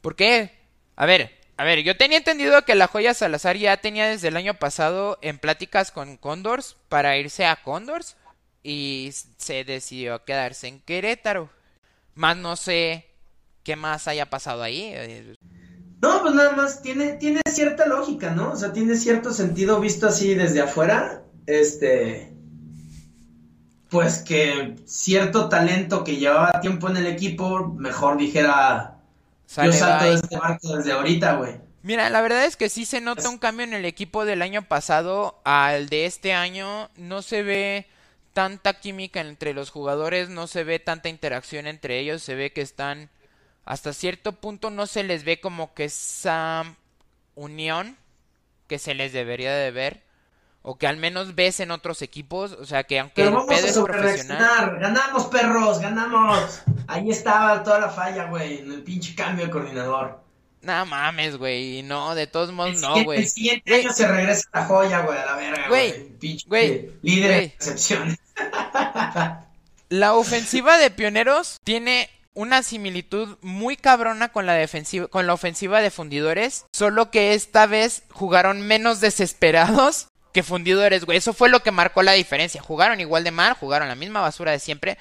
¿Por 0.00 0.14
qué? 0.14 0.52
A 0.94 1.06
ver, 1.06 1.39
a 1.60 1.64
ver, 1.64 1.82
yo 1.82 1.94
tenía 1.94 2.16
entendido 2.16 2.64
que 2.64 2.74
la 2.74 2.86
joya 2.86 3.12
Salazar 3.12 3.54
ya 3.58 3.76
tenía 3.76 4.08
desde 4.08 4.28
el 4.28 4.38
año 4.38 4.54
pasado 4.54 5.18
en 5.20 5.38
pláticas 5.38 5.90
con 5.90 6.16
Condors 6.16 6.78
para 6.88 7.18
irse 7.18 7.44
a 7.44 7.56
Condors 7.56 8.16
y 8.62 9.10
se 9.36 9.64
decidió 9.64 10.24
quedarse 10.24 10.68
en 10.68 10.80
Querétaro. 10.80 11.50
Más 12.14 12.38
no 12.38 12.56
sé 12.56 13.10
qué 13.62 13.76
más 13.76 14.08
haya 14.08 14.24
pasado 14.30 14.62
ahí. 14.62 14.84
eh, 14.84 15.34
No, 16.00 16.22
pues 16.22 16.34
nada 16.34 16.52
más 16.52 16.80
tiene, 16.80 17.12
tiene 17.18 17.42
cierta 17.46 17.84
lógica, 17.84 18.30
¿no? 18.30 18.52
O 18.52 18.56
sea, 18.56 18.72
tiene 18.72 18.96
cierto 18.96 19.30
sentido 19.30 19.80
visto 19.80 20.06
así 20.06 20.32
desde 20.32 20.62
afuera. 20.62 21.24
Este. 21.46 22.32
Pues 23.90 24.20
que 24.20 24.76
cierto 24.86 25.50
talento 25.50 26.04
que 26.04 26.16
llevaba 26.16 26.62
tiempo 26.62 26.88
en 26.88 26.96
el 26.96 27.06
equipo, 27.06 27.68
mejor 27.76 28.16
dijera. 28.16 28.99
Sale, 29.50 29.72
yo 29.72 29.78
salto 29.80 30.04
bye. 30.04 30.10
de 30.12 30.20
este 30.20 30.38
barco 30.38 30.76
desde 30.76 30.92
ahorita, 30.92 31.34
güey. 31.34 31.60
Mira, 31.82 32.08
la 32.08 32.20
verdad 32.20 32.44
es 32.44 32.56
que 32.56 32.68
sí 32.68 32.84
se 32.84 33.00
nota 33.00 33.28
un 33.28 33.38
cambio 33.38 33.64
en 33.64 33.74
el 33.74 33.84
equipo 33.84 34.24
del 34.24 34.42
año 34.42 34.62
pasado 34.62 35.40
al 35.44 35.88
de 35.88 36.06
este 36.06 36.34
año. 36.34 36.88
No 36.94 37.20
se 37.20 37.42
ve 37.42 37.88
tanta 38.32 38.74
química 38.74 39.20
entre 39.20 39.52
los 39.52 39.70
jugadores, 39.70 40.28
no 40.28 40.46
se 40.46 40.62
ve 40.62 40.78
tanta 40.78 41.08
interacción 41.08 41.66
entre 41.66 41.98
ellos, 41.98 42.22
se 42.22 42.36
ve 42.36 42.52
que 42.52 42.60
están 42.60 43.10
hasta 43.64 43.92
cierto 43.92 44.32
punto 44.32 44.70
no 44.70 44.86
se 44.86 45.02
les 45.02 45.24
ve 45.24 45.40
como 45.40 45.74
que 45.74 45.86
esa 45.86 46.76
unión 47.34 47.96
que 48.68 48.78
se 48.78 48.94
les 48.94 49.12
debería 49.12 49.52
de 49.52 49.72
ver 49.72 50.02
o 50.62 50.78
que 50.78 50.86
al 50.86 50.96
menos 50.96 51.34
ves 51.34 51.58
en 51.60 51.70
otros 51.70 52.02
equipos, 52.02 52.52
o 52.52 52.66
sea 52.66 52.84
que 52.84 53.00
aunque 53.00 53.24
Pero 53.24 53.32
vamos 53.32 53.50
a 53.50 53.66
es 53.66 53.78
profesional. 53.78 54.78
Ganamos, 54.78 55.26
perros, 55.26 55.80
ganamos. 55.80 56.62
Ahí 56.90 57.10
estaba 57.10 57.62
toda 57.62 57.78
la 57.78 57.88
falla, 57.88 58.24
güey, 58.24 58.58
en 58.58 58.72
el 58.72 58.82
pinche 58.82 59.14
cambio 59.14 59.44
de 59.46 59.50
coordinador. 59.50 60.20
no 60.62 60.86
mames, 60.86 61.36
güey, 61.36 61.82
no, 61.82 62.14
de 62.14 62.26
todos 62.26 62.52
modos 62.52 62.74
El 62.74 62.80
no, 62.80 63.04
güey. 63.04 63.20
el 63.20 63.28
siguiente 63.28 63.74
año 63.74 63.92
se 63.92 64.06
regresa 64.08 64.48
la 64.52 64.64
joya, 64.66 65.00
güey, 65.00 65.18
a 65.18 65.26
la 65.26 65.36
verga, 65.36 65.68
Güey. 65.68 66.08
Pinche 66.18 66.46
líder 67.02 67.28
güey. 67.28 67.40
de 67.40 67.44
excepciones. 67.44 68.18
La 69.88 70.14
ofensiva 70.14 70.78
de 70.78 70.90
Pioneros 70.90 71.58
tiene 71.64 72.08
una 72.34 72.62
similitud 72.62 73.38
muy 73.40 73.76
cabrona 73.76 74.28
con 74.28 74.46
la 74.46 74.54
defensiva, 74.54 75.08
con 75.08 75.26
la 75.26 75.34
ofensiva 75.34 75.80
de 75.80 75.90
Fundidores, 75.90 76.64
solo 76.72 77.10
que 77.10 77.34
esta 77.34 77.66
vez 77.66 78.04
jugaron 78.10 78.62
menos 78.62 79.00
desesperados 79.00 80.06
que 80.32 80.44
Fundidores, 80.44 81.04
güey. 81.04 81.18
Eso 81.18 81.32
fue 81.32 81.48
lo 81.48 81.64
que 81.64 81.72
marcó 81.72 82.02
la 82.04 82.12
diferencia. 82.12 82.62
Jugaron 82.62 83.00
igual 83.00 83.24
de 83.24 83.32
mal, 83.32 83.54
jugaron 83.54 83.88
la 83.88 83.96
misma 83.96 84.20
basura 84.20 84.52
de 84.52 84.60
siempre, 84.60 84.96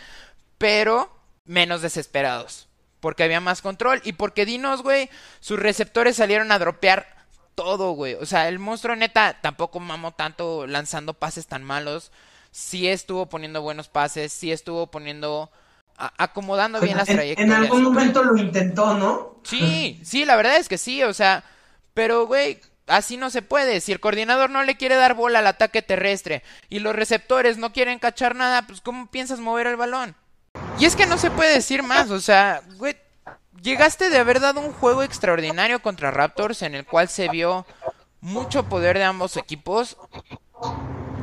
pero 0.58 1.12
menos 1.50 1.82
desesperados, 1.82 2.68
porque 3.00 3.24
había 3.24 3.41
más 3.41 3.63
control 3.63 4.01
y 4.03 4.13
porque 4.13 4.46
Dinos, 4.46 4.84
güey, 4.84 5.10
sus 5.39 5.58
receptores 5.58 6.15
salieron 6.15 6.51
a 6.51 6.60
dropear 6.60 7.08
todo, 7.56 7.94
güey. 7.94 8.13
O 8.13 8.25
sea, 8.27 8.48
el 8.48 8.60
monstruo 8.60 8.96
neta 8.96 9.39
tampoco 9.41 9.79
mamó 9.79 10.12
tanto 10.13 10.68
lanzando 10.68 11.15
pases 11.15 11.48
tan 11.48 11.63
malos. 11.63 12.12
Sí 12.51 12.88
estuvo 12.88 13.25
poniendo 13.27 13.63
buenos 13.63 13.88
pases, 13.89 14.32
sí 14.32 14.51
estuvo 14.51 14.88
poniendo 14.88 15.51
a- 15.98 16.13
acomodando 16.24 16.79
bien 16.79 16.98
las 16.98 17.08
trayectorias. 17.08 17.58
En 17.58 17.63
algún 17.63 17.82
momento 17.84 18.24
lo 18.24 18.38
intentó, 18.38 18.94
¿no? 18.94 19.39
Sí, 19.44 20.00
sí, 20.03 20.25
la 20.25 20.36
verdad 20.36 20.58
es 20.58 20.70
que 20.70 20.77
sí, 20.77 21.01
o 21.03 21.13
sea, 21.15 21.44
pero 21.96 22.27
güey, 22.27 22.62
así 22.86 23.18
no 23.18 23.32
se 23.32 23.41
puede. 23.41 23.82
Si 23.82 23.91
el 23.91 24.00
coordinador 24.00 24.51
no 24.51 24.62
le 24.63 24.77
quiere 24.77 24.96
dar 24.96 25.15
bola 25.15 25.39
al 25.39 25.48
ataque 25.48 25.82
terrestre 25.82 26.44
y 26.70 26.77
los 26.79 26.96
receptores 26.96 27.58
no 27.58 27.74
quieren 27.74 27.98
cachar 27.98 28.36
nada, 28.36 28.68
pues 28.68 28.82
¿cómo 28.82 29.08
piensas 29.10 29.39
mover 29.39 29.65
el 29.68 29.75
balón? 29.75 30.15
Y 30.79 30.86
es 30.86 30.95
que 30.95 31.05
no 31.05 31.17
se 31.17 31.29
puede 31.31 31.53
decir 31.53 31.83
más, 31.83 32.09
o 32.09 32.19
sea, 32.21 32.62
güey, 32.77 32.95
llegaste 33.62 34.09
de 34.09 34.17
haber 34.17 34.39
dado 34.39 34.62
un 34.62 34.71
juego 34.71 35.03
extraordinario 35.03 35.81
contra 35.81 36.09
Raptors 36.12 36.62
en 36.62 36.74
el 36.75 36.86
cual 36.86 37.09
se 37.09 37.27
vio 37.29 37.65
mucho 38.21 38.63
poder 38.63 38.98
de 38.98 39.03
ambos 39.03 39.36
equipos. 39.38 39.98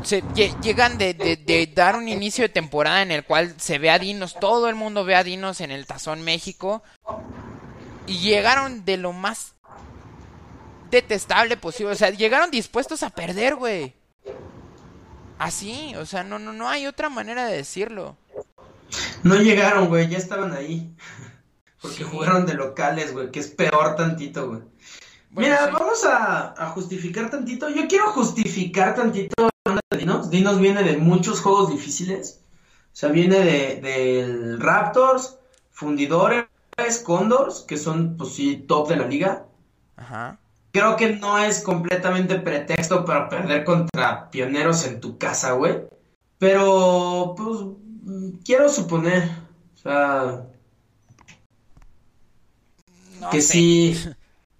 Se, 0.02 0.22
lle- 0.22 0.58
llegan 0.60 0.98
de, 0.98 1.14
de- 1.14 1.36
de 1.36 1.66
dar 1.74 1.96
un 1.96 2.08
inicio 2.08 2.42
de 2.44 2.48
temporada 2.50 3.00
en 3.02 3.10
el 3.10 3.24
cual 3.24 3.54
se 3.58 3.78
ve 3.78 3.90
a 3.90 3.98
Dinos, 3.98 4.34
todo 4.38 4.68
el 4.68 4.74
mundo 4.74 5.04
ve 5.04 5.16
a 5.16 5.24
Dinos 5.24 5.60
en 5.62 5.70
el 5.70 5.86
Tazón 5.86 6.22
México. 6.22 6.82
Y 8.06 8.18
llegaron 8.18 8.84
de 8.84 8.98
lo 8.98 9.12
más 9.12 9.54
detestable 10.90 11.56
posible. 11.56 11.92
O 11.92 11.96
sea, 11.96 12.10
llegaron 12.10 12.50
dispuestos 12.50 13.02
a 13.02 13.10
perder, 13.10 13.56
güey. 13.56 13.94
Así, 15.38 15.94
o 15.96 16.06
sea, 16.06 16.22
no, 16.22 16.38
no, 16.38 16.52
no 16.52 16.68
hay 16.68 16.86
otra 16.86 17.08
manera 17.08 17.46
de 17.46 17.56
decirlo. 17.56 18.16
No 19.22 19.36
llegaron, 19.36 19.88
güey, 19.88 20.08
ya 20.08 20.18
estaban 20.18 20.52
ahí. 20.52 20.94
Porque 21.80 21.96
Sí. 21.98 22.02
jugaron 22.04 22.46
de 22.46 22.54
locales, 22.54 23.12
güey, 23.12 23.30
que 23.30 23.40
es 23.40 23.48
peor 23.48 23.96
tantito, 23.96 24.48
güey. 24.48 24.60
Bueno, 25.30 25.50
Mira, 25.50 25.66
sí. 25.66 25.70
vamos 25.72 26.04
a, 26.04 26.54
a 26.62 26.70
justificar 26.70 27.30
tantito. 27.30 27.68
Yo 27.68 27.86
quiero 27.88 28.10
justificar 28.12 28.94
tantito 28.94 29.48
Dinos. 29.96 30.30
Dinos 30.30 30.58
viene 30.60 30.82
de 30.82 30.96
muchos 30.96 31.40
juegos 31.40 31.70
difíciles. 31.70 32.40
O 32.86 32.96
sea, 32.98 33.10
viene 33.10 33.40
de 33.40 33.80
del 33.82 34.60
Raptors, 34.60 35.38
Fundidores, 35.70 36.46
Condors, 37.04 37.60
que 37.68 37.76
son, 37.76 38.16
pues 38.16 38.32
sí, 38.34 38.64
top 38.66 38.88
de 38.88 38.96
la 38.96 39.06
liga. 39.06 39.46
Ajá. 39.96 40.38
Creo 40.72 40.96
que 40.96 41.10
no 41.16 41.38
es 41.38 41.62
completamente 41.62 42.38
pretexto 42.38 43.04
para 43.04 43.28
perder 43.28 43.64
contra 43.64 44.30
pioneros 44.30 44.86
en 44.86 45.00
tu 45.00 45.18
casa, 45.18 45.52
güey. 45.52 45.82
Pero, 46.38 47.34
pues, 47.36 47.58
quiero 48.44 48.68
suponer, 48.68 49.28
o 49.74 49.78
sea, 49.78 50.42
No 53.20 53.30
que 53.30 53.40
sé. 53.42 53.52
sí. 53.52 53.98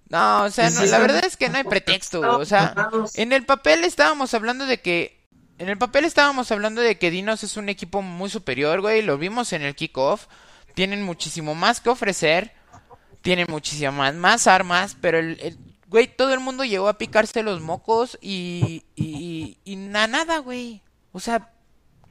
No, 0.09 0.45
o 0.45 0.49
sea, 0.51 0.69
no, 0.69 0.85
la 0.85 0.99
verdad 0.99 1.25
es 1.25 1.35
que 1.35 1.49
no 1.49 1.57
hay 1.57 1.65
pretexto, 1.65 2.21
O 2.39 2.45
sea, 2.45 2.73
en 3.15 3.33
el 3.33 3.45
papel 3.45 3.83
estábamos 3.83 4.33
hablando 4.33 4.65
de 4.65 4.79
que. 4.79 5.17
En 5.57 5.67
el 5.67 5.77
papel 5.77 6.05
estábamos 6.05 6.49
hablando 6.49 6.79
de 6.79 6.97
que 6.97 7.11
Dinos 7.11 7.43
es 7.43 7.57
un 7.57 7.67
equipo 7.67 8.01
muy 8.01 8.29
superior, 8.29 8.79
güey. 8.79 9.01
Lo 9.01 9.17
vimos 9.17 9.51
en 9.51 9.63
el 9.63 9.75
kickoff. 9.75 10.27
Tienen 10.75 11.03
muchísimo 11.03 11.55
más 11.55 11.81
que 11.81 11.89
ofrecer. 11.89 12.53
Tienen 13.21 13.47
muchísimas 13.49 13.93
más, 13.93 14.13
más 14.15 14.47
armas. 14.47 14.95
Pero 15.01 15.17
el, 15.19 15.37
el- 15.41 15.57
güey, 15.89 16.07
todo 16.07 16.33
el 16.33 16.39
mundo 16.39 16.63
llegó 16.63 16.87
a 16.87 16.97
picarse 16.97 17.43
los 17.43 17.59
mocos 17.59 18.17
y. 18.21 18.83
Y, 18.95 19.57
y, 19.65 19.73
y 19.73 19.75
na- 19.75 20.07
nada, 20.07 20.37
güey. 20.37 20.83
O 21.11 21.19
sea, 21.19 21.51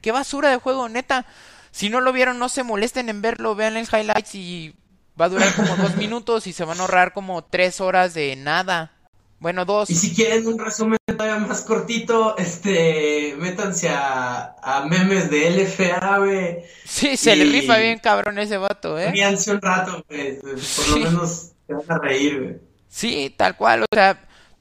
qué 0.01 0.11
basura 0.11 0.49
de 0.49 0.57
juego, 0.57 0.89
neta. 0.89 1.25
Si 1.71 1.89
no 1.89 2.01
lo 2.01 2.11
vieron, 2.13 2.39
no 2.39 2.49
se 2.49 2.63
molesten 2.63 3.09
en 3.09 3.21
verlo. 3.21 3.55
Vean 3.55 3.77
el 3.77 3.85
highlights 3.91 4.35
y 4.35 4.75
va 5.19 5.25
a 5.25 5.29
durar 5.29 5.53
como 5.55 5.75
dos 5.75 5.95
minutos 5.97 6.47
y 6.47 6.53
se 6.53 6.63
van 6.65 6.77
a 6.79 6.81
ahorrar 6.81 7.13
como 7.13 7.43
tres 7.43 7.81
horas 7.81 8.13
de 8.13 8.35
nada. 8.35 8.91
Bueno, 9.39 9.65
dos. 9.65 9.87
Y 9.91 9.95
si 9.95 10.15
quieren 10.15 10.47
un 10.47 10.57
resumen 10.57 10.97
todavía 11.05 11.37
más 11.37 11.61
cortito, 11.61 12.35
este, 12.37 13.35
métanse 13.37 13.87
a, 13.89 14.55
a 14.63 14.85
memes 14.85 15.29
de 15.29 15.51
LFA, 15.51 16.17
güey. 16.17 16.63
Sí, 16.85 17.15
se 17.17 17.35
le 17.35 17.45
y- 17.45 17.51
rifa 17.61 17.77
bien 17.77 17.99
cabrón 17.99 18.39
ese 18.39 18.57
vato, 18.57 18.97
¿eh? 18.97 19.11
Ríanse 19.11 19.51
un 19.51 19.61
rato, 19.61 20.03
güey. 20.09 20.39
Por 20.39 20.59
Sí. 20.59 20.89
lo 20.91 21.11
menos 21.11 21.51
te 21.67 21.73
van 21.75 21.85
a 21.91 21.99
reír, 21.99 22.41
güey. 22.41 22.55
Sí, 22.89 23.31
tal 23.37 23.55
cual, 23.55 23.83
o 23.83 23.85
sea, 23.93 24.19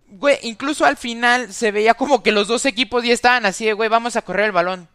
güey, 0.09 0.37
incluso 0.43 0.85
al 0.85 0.99
final 0.99 1.55
se 1.55 1.71
veía 1.73 1.95
como 1.95 2.23
que 2.23 2.33
los 2.33 2.47
dos 2.49 2.66
equipos 2.66 3.02
ya 3.02 3.14
estaban 3.14 3.47
así 3.47 3.64
de, 3.64 3.73
güey, 3.73 3.88
vamos 3.88 4.16
a 4.16 4.23
correr 4.23 4.45
el 4.47 4.52
balón. 4.52 4.88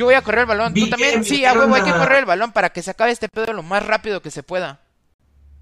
Yo 0.00 0.06
voy 0.06 0.14
a 0.14 0.22
correr 0.22 0.40
el 0.40 0.46
balón, 0.46 0.72
Vi 0.72 0.84
tú 0.84 0.90
también, 0.92 1.22
sí, 1.22 1.44
a 1.44 1.52
huevo, 1.52 1.74
hay 1.74 1.82
que 1.82 1.90
a- 1.90 1.98
correr 1.98 2.20
el 2.20 2.24
balón 2.24 2.52
para 2.52 2.70
que 2.70 2.80
se 2.80 2.90
acabe 2.90 3.10
este 3.10 3.28
pedo 3.28 3.52
lo 3.52 3.62
más 3.62 3.84
rápido 3.84 4.22
que 4.22 4.30
se 4.30 4.42
pueda. 4.42 4.80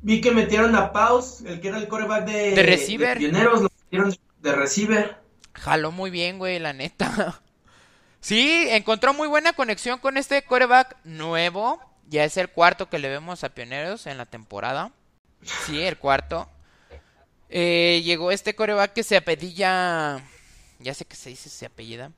Vi 0.00 0.20
que 0.20 0.30
metieron 0.30 0.76
a 0.76 0.92
Paus, 0.92 1.40
el 1.44 1.60
que 1.60 1.66
era 1.66 1.78
el 1.78 1.88
coreback 1.88 2.24
de, 2.24 2.52
De 2.52 2.62
receiver. 2.62 3.18
Pioneros, 3.18 3.62
lo 3.62 3.68
metieron 3.82 4.16
de 4.40 4.52
receiver. 4.52 5.16
Jaló 5.54 5.90
muy 5.90 6.10
bien, 6.10 6.38
güey, 6.38 6.60
la 6.60 6.72
neta. 6.72 7.40
Sí, 8.20 8.66
encontró 8.70 9.12
muy 9.12 9.26
buena 9.26 9.54
conexión 9.54 9.98
con 9.98 10.16
este 10.16 10.42
coreback 10.42 10.96
nuevo. 11.02 11.80
Ya 12.08 12.22
es 12.22 12.36
el 12.36 12.48
cuarto 12.48 12.88
que 12.88 13.00
le 13.00 13.08
vemos 13.08 13.42
a 13.42 13.48
Pioneros 13.48 14.06
en 14.06 14.18
la 14.18 14.26
temporada. 14.26 14.92
Sí, 15.66 15.82
el 15.82 15.98
cuarto. 15.98 16.48
Eh, 17.48 18.02
llegó 18.04 18.30
este 18.30 18.54
coreback 18.54 18.92
que 18.92 19.02
se 19.02 19.16
apellida. 19.16 20.20
Ya 20.78 20.94
sé 20.94 21.04
que 21.04 21.16
se 21.16 21.30
dice, 21.30 21.48
se 21.48 21.66
apellida. 21.66 22.12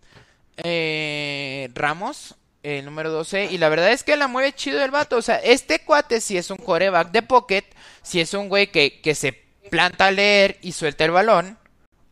Eh, 0.64 1.70
Ramos, 1.74 2.36
el 2.62 2.84
número 2.84 3.10
12. 3.10 3.46
Y 3.46 3.58
la 3.58 3.68
verdad 3.68 3.92
es 3.92 4.04
que 4.04 4.16
la 4.16 4.28
mueve 4.28 4.52
chido 4.52 4.82
el 4.82 4.90
vato. 4.90 5.16
O 5.16 5.22
sea, 5.22 5.36
este 5.36 5.80
cuate, 5.84 6.20
si 6.20 6.36
es 6.36 6.50
un 6.50 6.58
coreback 6.58 7.10
de 7.10 7.22
pocket, 7.22 7.64
si 8.02 8.20
es 8.20 8.34
un 8.34 8.48
güey 8.48 8.68
que, 8.68 9.00
que 9.00 9.14
se 9.14 9.32
planta 9.70 10.06
a 10.06 10.10
leer 10.10 10.58
y 10.62 10.72
suelta 10.72 11.04
el 11.04 11.10
balón. 11.10 11.58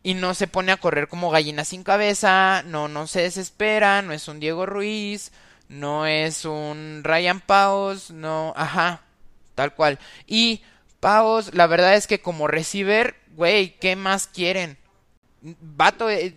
Y 0.01 0.13
no 0.13 0.33
se 0.33 0.47
pone 0.47 0.71
a 0.71 0.77
correr 0.77 1.07
como 1.07 1.29
gallina 1.29 1.65
sin 1.65 1.83
cabeza. 1.83 2.63
No, 2.65 2.87
no 2.87 3.07
se 3.07 3.21
desespera. 3.21 4.01
No 4.01 4.13
es 4.13 4.27
un 4.27 4.39
Diego 4.39 4.65
Ruiz. 4.65 5.31
No 5.67 6.05
es 6.05 6.45
un 6.45 7.01
Ryan 7.03 7.41
Paus. 7.41 8.11
No, 8.11 8.53
ajá. 8.55 9.01
Tal 9.55 9.75
cual. 9.75 9.99
Y 10.25 10.61
Paus, 10.99 11.53
la 11.53 11.67
verdad 11.67 11.95
es 11.95 12.07
que 12.07 12.21
como 12.21 12.47
receiver, 12.47 13.15
güey, 13.35 13.77
¿qué 13.79 13.95
más 13.95 14.27
quieren? 14.27 14.77
Vato, 15.41 16.09
eh, 16.09 16.35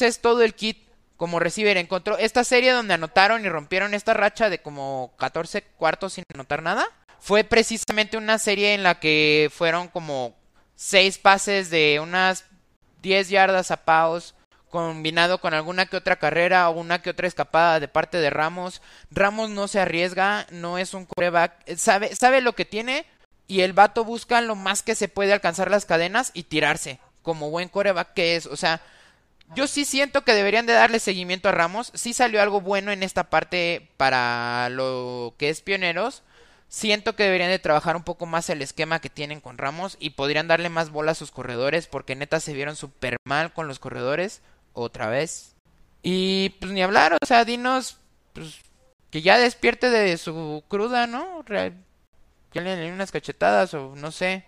es 0.00 0.20
todo 0.20 0.42
el 0.42 0.54
kit 0.54 0.78
como 1.22 1.38
receiver. 1.38 1.76
Encontró 1.76 2.18
esta 2.18 2.42
serie 2.42 2.72
donde 2.72 2.94
anotaron 2.94 3.44
y 3.44 3.48
rompieron 3.48 3.94
esta 3.94 4.12
racha 4.12 4.50
de 4.50 4.58
como 4.58 5.12
14 5.18 5.62
cuartos 5.62 6.14
sin 6.14 6.24
anotar 6.34 6.64
nada. 6.64 6.84
Fue 7.20 7.44
precisamente 7.44 8.16
una 8.16 8.40
serie 8.40 8.74
en 8.74 8.82
la 8.82 8.98
que 8.98 9.48
fueron 9.54 9.86
como 9.86 10.34
6 10.74 11.18
pases 11.18 11.70
de 11.70 12.00
unas 12.02 12.46
10 13.02 13.28
yardas 13.28 13.70
a 13.70 13.84
Paus 13.84 14.34
combinado 14.68 15.40
con 15.40 15.54
alguna 15.54 15.86
que 15.86 15.96
otra 15.96 16.16
carrera 16.16 16.68
o 16.68 16.72
una 16.72 17.00
que 17.02 17.10
otra 17.10 17.28
escapada 17.28 17.78
de 17.78 17.86
parte 17.86 18.18
de 18.18 18.30
Ramos. 18.30 18.82
Ramos 19.12 19.48
no 19.48 19.68
se 19.68 19.78
arriesga, 19.78 20.48
no 20.50 20.76
es 20.76 20.92
un 20.92 21.06
coreback, 21.06 21.76
sabe, 21.76 22.16
sabe 22.16 22.40
lo 22.40 22.54
que 22.54 22.64
tiene 22.64 23.06
y 23.46 23.60
el 23.60 23.74
vato 23.74 24.04
busca 24.04 24.40
lo 24.40 24.56
más 24.56 24.82
que 24.82 24.96
se 24.96 25.06
puede 25.06 25.32
alcanzar 25.32 25.70
las 25.70 25.84
cadenas 25.84 26.32
y 26.34 26.42
tirarse, 26.42 26.98
como 27.22 27.48
buen 27.48 27.68
coreback 27.68 28.12
que 28.12 28.34
es. 28.34 28.46
O 28.46 28.56
sea, 28.56 28.80
yo 29.54 29.66
sí 29.66 29.84
siento 29.84 30.22
que 30.22 30.34
deberían 30.34 30.66
de 30.66 30.72
darle 30.72 30.98
seguimiento 30.98 31.48
a 31.48 31.52
Ramos. 31.52 31.92
Sí 31.94 32.12
salió 32.12 32.40
algo 32.40 32.60
bueno 32.60 32.92
en 32.92 33.02
esta 33.02 33.30
parte 33.30 33.88
para 33.96 34.68
lo 34.70 35.34
que 35.38 35.50
es 35.50 35.60
pioneros. 35.60 36.22
Siento 36.68 37.14
que 37.14 37.24
deberían 37.24 37.50
de 37.50 37.58
trabajar 37.58 37.96
un 37.96 38.02
poco 38.02 38.24
más 38.24 38.48
el 38.48 38.62
esquema 38.62 39.00
que 39.00 39.10
tienen 39.10 39.40
con 39.40 39.58
Ramos 39.58 39.98
y 40.00 40.10
podrían 40.10 40.48
darle 40.48 40.70
más 40.70 40.90
bola 40.90 41.12
a 41.12 41.14
sus 41.14 41.30
corredores 41.30 41.86
porque 41.86 42.16
neta 42.16 42.40
se 42.40 42.54
vieron 42.54 42.76
súper 42.76 43.16
mal 43.24 43.52
con 43.52 43.68
los 43.68 43.78
corredores 43.78 44.40
otra 44.72 45.08
vez. 45.08 45.54
Y 46.02 46.50
pues 46.60 46.72
ni 46.72 46.82
hablar, 46.82 47.16
o 47.20 47.26
sea, 47.26 47.44
dinos 47.44 47.98
pues, 48.32 48.56
que 49.10 49.20
ya 49.20 49.36
despierte 49.36 49.90
de 49.90 50.16
su 50.16 50.64
cruda, 50.66 51.06
¿no? 51.06 51.44
Que 51.44 52.60
le 52.60 52.76
den 52.76 52.94
unas 52.94 53.12
cachetadas 53.12 53.74
o 53.74 53.94
no 53.94 54.10
sé. 54.10 54.46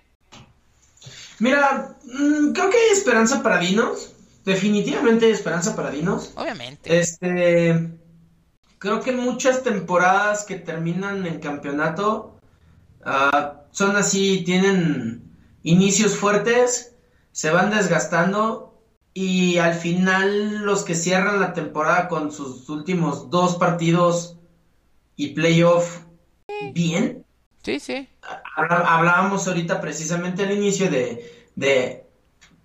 Mira, 1.39 1.97
mm, 2.05 2.53
creo 2.53 2.71
que 2.71 2.77
hay 2.77 2.91
esperanza 2.93 3.43
para 3.43 3.59
Dinos. 3.59 4.15
Definitivamente 4.45 5.27
hay 5.27 5.33
esperanza 5.33 5.75
para 5.75 5.91
Dinos. 5.91 6.33
Obviamente. 6.37 6.99
Este. 6.99 7.91
Creo 8.79 9.01
que 9.01 9.13
muchas 9.13 9.63
temporadas 9.63 10.45
que 10.45 10.57
terminan 10.57 11.27
en 11.27 11.41
campeonato 11.41 12.39
uh, 13.07 13.65
son 13.71 13.97
así, 13.97 14.43
tienen 14.45 15.25
inicios 15.63 16.15
fuertes, 16.15 16.95
se 17.33 17.51
van 17.51 17.71
desgastando 17.71 18.83
y 19.15 19.59
al 19.59 19.75
final 19.75 20.65
los 20.65 20.85
que 20.85 20.95
cierran 20.95 21.41
la 21.41 21.55
temporada 21.55 22.09
con 22.09 22.31
sus 22.31 22.69
últimos 22.69 23.31
dos 23.31 23.57
partidos 23.57 24.37
y 25.17 25.29
playoff 25.29 26.01
bien. 26.73 27.25
Sí, 27.63 27.81
sí. 27.81 28.09
Hablábamos 28.57 29.49
ahorita 29.49 29.81
precisamente 29.81 30.43
al 30.43 30.53
inicio 30.53 30.91
de, 30.91 31.49
de 31.57 32.05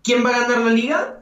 quién 0.04 0.26
va 0.26 0.36
a 0.36 0.40
ganar 0.42 0.60
la 0.60 0.72
liga. 0.72 1.19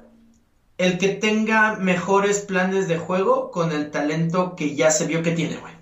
El 0.77 0.98
que 0.98 1.10
tenga 1.10 1.75
mejores 1.75 2.41
planes 2.41 2.88
de 2.88 2.98
juego 2.98 3.51
con 3.51 3.72
el 3.72 3.89
talento 3.89 4.56
que 4.56 4.75
ya 4.75 4.91
se 4.91 5.08
vio 5.08 5.23
que 5.23 5.32
tiene, 5.32 5.58
güey. 5.58 5.73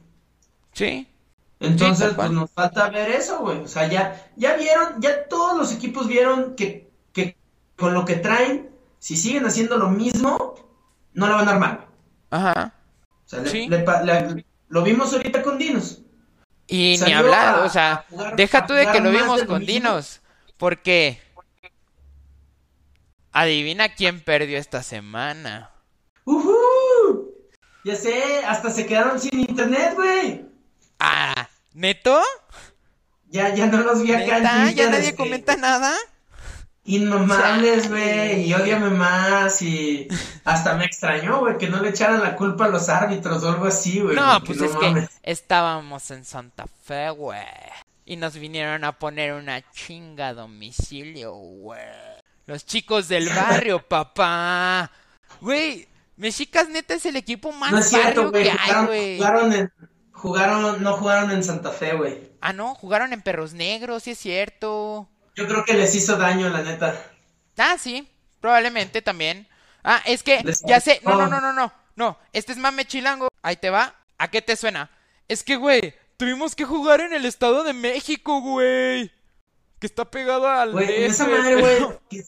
Sí. 0.71 1.07
Entonces, 1.59 2.13
pues 2.15 2.31
nos 2.31 2.51
falta 2.51 2.89
ver 2.89 3.09
eso, 3.09 3.39
güey. 3.39 3.59
O 3.59 3.67
sea, 3.67 3.87
ya, 3.87 4.29
ya 4.35 4.55
vieron, 4.55 5.01
ya 5.01 5.27
todos 5.27 5.57
los 5.57 5.73
equipos 5.73 6.07
vieron 6.07 6.55
que, 6.55 6.89
que 7.11 7.35
con 7.75 7.93
lo 7.93 8.05
que 8.05 8.15
traen 8.15 8.75
si 9.05 9.15
siguen 9.15 9.45
haciendo 9.45 9.77
lo 9.77 9.89
mismo, 9.89 10.55
no 11.13 11.27
la 11.27 11.35
van 11.35 11.47
a 11.47 11.51
armar. 11.51 11.87
Ajá. 12.31 12.73
O 13.23 13.29
sea, 13.29 13.43
lo 14.67 14.81
vimos 14.81 15.13
ahorita 15.13 15.43
con 15.43 15.59
Dinos. 15.59 16.01
Y 16.67 16.97
ni 17.05 17.13
hablar, 17.13 17.59
o 17.59 17.69
sea, 17.69 18.05
deja 18.35 18.65
tú 18.65 18.73
de 18.73 18.91
que 18.91 18.99
lo 18.99 19.11
vimos 19.11 19.43
con 19.43 19.63
Dinos, 19.63 20.21
porque 20.57 21.21
adivina 23.35 23.89
quién 23.89 24.21
perdió 24.21 24.57
esta 24.57 24.81
semana. 24.81 25.69
¡Uhú! 26.23 27.35
Ya 27.83 27.95
sé, 27.95 28.45
hasta 28.47 28.71
se 28.71 28.85
quedaron 28.85 29.19
sin 29.19 29.41
internet, 29.41 29.93
güey. 29.93 30.45
Ah, 30.99 31.49
¿neto? 31.73 32.19
Ya, 33.27 33.53
ya 33.53 33.67
no 33.67 33.81
los 33.81 34.01
vi 34.01 34.13
acá 34.13 34.37
en 34.37 34.75
¿Ya 34.75 34.89
nadie 34.89 35.13
comenta 35.15 35.57
nada? 35.57 35.93
Inmamables, 36.85 37.89
güey, 37.89 38.43
y 38.47 38.53
odiame 38.53 38.91
más, 38.91 39.61
y 39.61 40.07
hasta 40.45 40.75
me 40.75 40.85
extrañó, 40.85 41.39
güey, 41.39 41.57
que 41.57 41.67
no 41.67 41.81
le 41.81 41.89
echaran 41.89 42.21
la 42.21 42.35
culpa 42.35 42.65
a 42.65 42.69
los 42.69 42.87
árbitros 42.87 43.43
o 43.43 43.49
algo 43.49 43.65
así, 43.65 43.99
güey. 43.99 44.15
No, 44.15 44.39
pues 44.45 44.61
es 44.61 44.71
que 44.75 45.07
estábamos 45.23 46.09
en 46.11 46.23
Santa 46.23 46.67
Fe, 46.83 47.09
güey, 47.09 47.41
y 48.05 48.15
nos 48.15 48.35
vinieron 48.35 48.83
a 48.83 48.93
poner 48.93 49.33
una 49.33 49.61
chinga 49.71 50.29
a 50.29 50.33
domicilio, 50.35 51.33
güey. 51.33 52.14
Los 52.45 52.65
chicos 52.65 53.07
del 53.07 53.29
barrio, 53.29 53.79
papá. 53.87 54.91
Güey, 55.41 55.87
Mexicas 56.17 56.69
neta 56.69 56.93
es 56.93 57.05
el 57.05 57.15
equipo 57.15 57.51
más 57.51 57.71
no 57.71 57.79
es 57.79 57.89
cierto, 57.89 58.31
güey, 58.31 58.49
jugaron, 58.49 58.87
Jugaron, 59.17 59.53
en, 59.53 59.71
jugaron, 60.11 60.83
no 60.83 60.93
jugaron 60.97 61.31
en 61.31 61.43
Santa 61.43 61.71
Fe, 61.71 61.95
güey. 61.95 62.31
Ah, 62.41 62.53
no, 62.53 62.75
jugaron 62.75 63.11
en 63.11 63.21
Perros 63.21 63.53
Negros, 63.53 64.03
sí 64.03 64.11
es 64.11 64.19
cierto. 64.19 65.09
Yo 65.35 65.47
creo 65.47 65.65
que 65.65 65.73
les 65.73 65.93
hizo 65.95 66.17
daño, 66.17 66.49
la 66.49 66.61
neta. 66.61 67.11
Ah, 67.57 67.77
sí, 67.77 68.07
probablemente 68.39 69.01
también. 69.01 69.47
Ah, 69.83 70.01
es 70.05 70.23
que, 70.23 70.43
ya 70.65 70.79
sé, 70.79 71.01
no, 71.03 71.15
no, 71.15 71.27
no, 71.27 71.41
no, 71.41 71.53
no, 71.53 71.73
no, 71.95 72.17
este 72.33 72.53
es 72.53 72.57
mame 72.57 72.85
chilango, 72.85 73.27
ahí 73.41 73.55
te 73.55 73.69
va, 73.69 73.95
¿a 74.17 74.29
qué 74.29 74.41
te 74.41 74.55
suena? 74.55 74.89
Es 75.27 75.43
que, 75.43 75.57
güey, 75.57 75.93
tuvimos 76.17 76.55
que 76.55 76.65
jugar 76.65 77.01
en 77.01 77.13
el 77.13 77.25
Estado 77.25 77.63
de 77.63 77.73
México, 77.73 78.41
güey, 78.41 79.11
que 79.79 79.85
está 79.85 80.09
pegado 80.09 80.47
al... 80.47 80.71
Güey, 80.71 81.03
esa 81.03 81.27
madre, 81.27 81.55
güey, 81.59 81.99
que, 82.09 82.23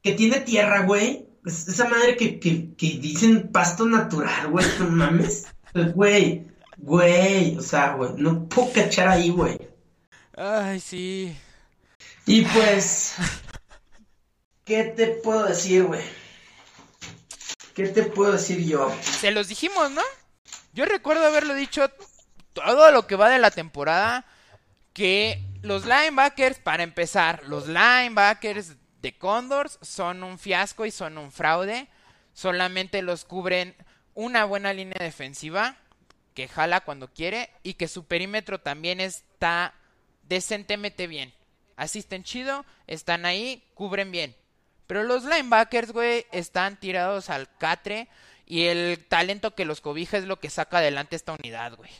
tiene 0.00 0.40
tierra, 0.40 0.82
güey, 0.82 1.26
esa 1.44 1.88
madre 1.88 2.16
que, 2.16 2.38
que, 2.40 2.74
que 2.74 2.86
dicen 2.98 3.50
pasto 3.52 3.86
natural, 3.86 4.48
güey, 4.48 4.66
no 4.78 4.88
mames, 4.90 5.46
güey, 5.94 6.46
güey, 6.76 7.56
o 7.56 7.62
sea, 7.62 7.94
güey, 7.94 8.12
no 8.16 8.48
puedo 8.48 8.72
cachar 8.72 9.08
ahí, 9.08 9.30
güey. 9.30 9.58
Ay, 10.36 10.80
sí. 10.80 11.36
Y 12.26 12.42
pues, 12.42 13.14
¿qué 14.64 14.84
te 14.84 15.06
puedo 15.06 15.46
decir, 15.46 15.84
güey? 15.84 16.02
¿Qué 17.74 17.88
te 17.88 18.04
puedo 18.04 18.32
decir 18.32 18.64
yo? 18.64 18.94
Se 19.00 19.30
los 19.30 19.48
dijimos, 19.48 19.90
¿no? 19.90 20.02
Yo 20.72 20.84
recuerdo 20.84 21.26
haberlo 21.26 21.54
dicho 21.54 21.90
todo 22.52 22.90
lo 22.90 23.06
que 23.06 23.16
va 23.16 23.28
de 23.28 23.38
la 23.38 23.50
temporada, 23.50 24.26
que 24.92 25.42
los 25.62 25.84
linebackers, 25.84 26.58
para 26.58 26.82
empezar, 26.82 27.42
los 27.44 27.66
linebackers 27.68 28.76
de 29.02 29.16
Condors 29.16 29.78
son 29.82 30.22
un 30.22 30.38
fiasco 30.38 30.86
y 30.86 30.90
son 30.90 31.18
un 31.18 31.32
fraude. 31.32 31.88
Solamente 32.32 33.02
los 33.02 33.24
cubren 33.24 33.74
una 34.14 34.44
buena 34.44 34.72
línea 34.72 34.98
defensiva 34.98 35.76
que 36.34 36.48
jala 36.48 36.80
cuando 36.80 37.08
quiere 37.08 37.50
y 37.62 37.74
que 37.74 37.88
su 37.88 38.04
perímetro 38.04 38.60
también 38.60 39.00
está 39.00 39.74
decentemente 40.22 41.06
bien 41.06 41.32
asisten 41.76 42.24
chido, 42.24 42.64
están 42.86 43.24
ahí, 43.26 43.62
cubren 43.74 44.10
bien. 44.10 44.34
Pero 44.86 45.02
los 45.02 45.24
linebackers, 45.24 45.92
güey, 45.92 46.26
están 46.32 46.78
tirados 46.78 47.30
al 47.30 47.48
catre 47.58 48.08
y 48.46 48.64
el 48.64 49.04
talento 49.08 49.54
que 49.54 49.64
los 49.64 49.80
cobija 49.80 50.16
es 50.18 50.24
lo 50.24 50.40
que 50.40 50.50
saca 50.50 50.78
adelante 50.78 51.16
esta 51.16 51.32
unidad, 51.32 51.76
güey. 51.76 51.90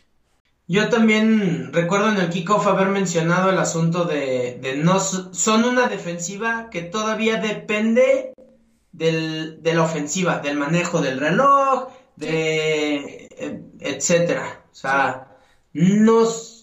Yo 0.69 0.89
también 0.89 1.73
recuerdo 1.73 2.11
en 2.11 2.17
el 2.17 2.29
kickoff 2.29 2.67
haber 2.67 2.89
mencionado 2.89 3.51
el 3.51 3.59
asunto 3.59 4.05
de, 4.05 4.59
de 4.61 4.77
no 4.77 4.99
son 4.99 5.65
una 5.65 5.87
defensiva 5.87 6.71
que 6.71 6.83
todavía 6.83 7.37
depende 7.37 8.33
del, 8.91 9.63
de 9.63 9.75
la 9.75 9.83
ofensiva, 9.83 10.41
del 10.41 10.57
manejo 10.57 11.01
del 11.01 11.21
reloj, 11.21 11.89
de 12.17 13.29
e, 13.37 13.63
etcétera. 13.81 14.65
O 14.73 14.75
sea, 14.75 15.37
nos 15.73 16.57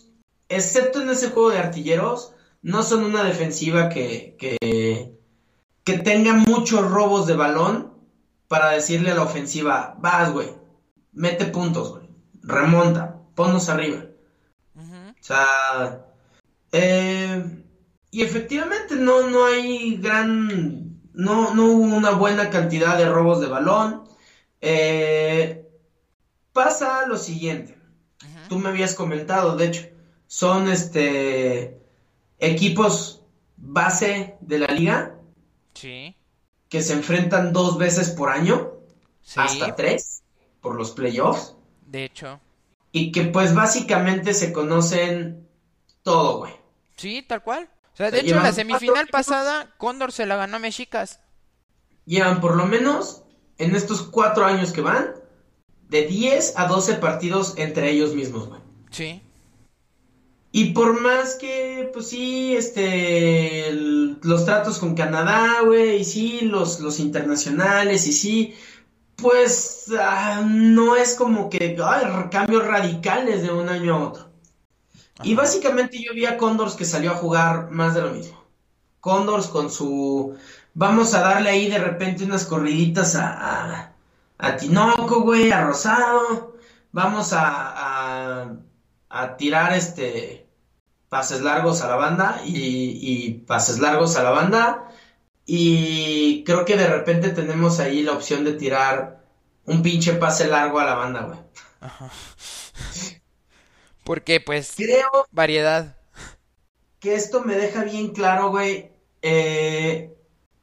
excepto 0.50 1.02
en 1.02 1.10
ese 1.10 1.30
juego 1.30 1.50
de 1.52 1.60
artilleros, 1.60 2.34
no 2.62 2.84
son 2.84 3.04
una 3.06 3.24
defensiva 3.24 3.90
que, 3.90 4.36
que, 4.38 5.18
que 5.84 5.98
tenga 6.00 6.34
muchos 6.34 6.90
robos 6.90 7.28
de 7.28 7.36
balón 7.36 7.94
para 8.48 8.72
decirle 8.72 9.12
a 9.12 9.16
la 9.16 9.24
ofensiva, 9.24 9.96
vas, 10.00 10.32
güey, 10.32 10.50
mete 11.12 11.46
puntos, 11.46 11.92
güey, 11.92 12.08
remonta, 12.42 13.13
ponnos 13.36 13.70
arriba. 13.70 14.06
O 14.76 15.26
sea, 15.26 16.06
eh, 16.72 17.64
y 18.12 18.22
efectivamente 18.22 18.96
no, 18.96 19.30
no 19.30 19.46
hay 19.46 19.98
gran, 19.98 21.02
no, 21.14 21.54
no 21.54 21.66
hubo 21.66 21.96
una 21.96 22.12
buena 22.12 22.50
cantidad 22.50 22.98
de 22.98 23.10
robos 23.10 23.40
de 23.42 23.48
balón. 23.48 24.04
Eh, 24.62 25.68
pasa 26.52 27.06
lo 27.08 27.18
siguiente. 27.18 27.78
Tú 28.50 28.60
me 28.60 28.70
habías 28.70 28.94
comentado, 28.96 29.56
de 29.56 29.66
hecho, 29.66 29.88
son 30.28 30.68
este 30.68 31.80
equipos 32.40 33.22
base 33.58 34.36
de 34.42 34.60
la 34.60 34.68
liga. 34.68 35.16
Sí. 35.74 36.16
Que 36.70 36.82
se 36.82 36.94
enfrentan 36.94 37.54
dos 37.54 37.78
veces 37.78 38.10
por 38.10 38.30
año. 38.30 38.74
Hasta 39.36 39.76
tres. 39.76 40.24
Por 40.62 40.76
los 40.76 40.92
playoffs. 40.92 41.56
De 41.86 42.06
hecho. 42.06 42.40
Y 42.94 43.12
que 43.12 43.24
pues 43.24 43.54
básicamente 43.54 44.34
se 44.34 44.54
conocen 44.54 45.50
todo, 46.04 46.38
güey. 46.38 46.54
Sí, 46.96 47.26
tal 47.28 47.44
cual. 47.44 47.68
O 47.94 47.98
sea, 47.98 48.12
de 48.12 48.22
hecho, 48.22 48.36
la 48.36 48.54
semifinal 48.54 49.08
pasada, 49.08 49.74
Cóndor 49.78 50.12
se 50.12 50.26
la 50.26 50.36
ganó 50.36 50.56
a 50.56 50.60
Mexicas. 50.60 51.20
Llevan 52.06 52.40
por 52.40 52.56
lo 52.56 52.66
menos, 52.66 53.24
en 53.58 53.76
estos 53.76 54.04
cuatro 54.04 54.46
años 54.46 54.72
que 54.72 54.82
van, 54.82 55.16
de 55.90 56.06
10 56.06 56.54
a 56.58 56.68
12 56.68 56.96
partidos 56.96 57.56
entre 57.58 57.90
ellos 57.90 58.14
mismos, 58.14 58.48
güey. 58.48 58.62
Sí. 58.92 59.22
Y 60.52 60.66
por 60.74 61.02
más 61.02 61.34
que, 61.34 61.90
pues 61.92 62.10
sí, 62.10 62.56
este, 62.56 63.72
los 63.72 64.46
tratos 64.46 64.78
con 64.78 64.94
Canadá, 64.94 65.62
güey, 65.66 66.02
y 66.02 66.06
sí, 66.06 66.42
los, 66.42 66.80
los 66.80 67.00
internacionales, 67.00 68.06
y 68.06 68.14
sí, 68.14 68.56
pues 69.16 69.86
ah, 70.00 70.42
no 70.46 70.96
es 70.96 71.16
como 71.16 71.50
que 71.50 71.78
ay, 71.84 72.30
cambios 72.30 72.66
radicales 72.66 73.42
de 73.42 73.52
un 73.52 73.70
año 73.70 73.96
a 73.96 74.04
otro. 74.08 74.34
Y 75.22 75.36
básicamente 75.36 76.02
yo 76.02 76.14
vi 76.14 76.26
a 76.26 76.38
Condors 76.38 76.76
que 76.76 76.86
salió 76.86 77.12
a 77.12 77.16
jugar 77.16 77.70
más 77.72 77.94
de 77.94 78.02
lo 78.02 78.12
mismo. 78.12 78.44
Condors 79.00 79.48
con 79.48 79.70
su... 79.70 80.38
Vamos 80.74 81.14
a 81.14 81.22
darle 81.22 81.50
ahí 81.50 81.70
de 81.70 81.78
repente 81.78 82.24
unas 82.24 82.46
corriditas 82.46 83.16
a, 83.16 83.94
a, 84.38 84.56
Tinoco, 84.58 85.22
güey, 85.22 85.52
a 85.52 85.62
Rosado. 85.66 86.56
Vamos 86.92 87.32
a, 87.34 88.50
a, 89.10 89.38
tirar 89.38 89.74
este 89.74 90.48
pases 91.10 91.42
largos 91.42 91.82
a 91.84 91.88
la 91.88 91.96
banda 91.96 92.42
y, 92.44 92.98
y 93.02 93.34
pases 93.46 93.80
largos 93.80 94.18
a 94.18 94.24
la 94.24 94.32
banda. 94.32 94.93
Y 95.46 96.44
creo 96.46 96.66
que 96.66 96.78
de 96.78 96.88
repente 96.88 97.30
tenemos 97.30 97.80
ahí 97.80 98.04
la 98.04 98.14
opción 98.14 98.44
de 98.46 98.54
tirar 98.54 99.26
un 99.66 99.82
pinche 99.82 100.14
pase 100.14 100.48
largo 100.48 100.80
a 100.80 100.86
la 100.86 100.96
banda, 100.96 101.22
güey. 101.22 101.40
Ajá. 101.82 102.10
Porque, 104.04 104.40
pues, 104.40 104.74
creo 104.76 105.28
variedad. 105.32 105.98
Que 107.00 107.16
esto 107.16 107.42
me 107.42 107.56
deja 107.56 107.84
bien 107.84 108.10
claro, 108.10 108.50
güey, 108.50 108.92
eh, 109.22 110.14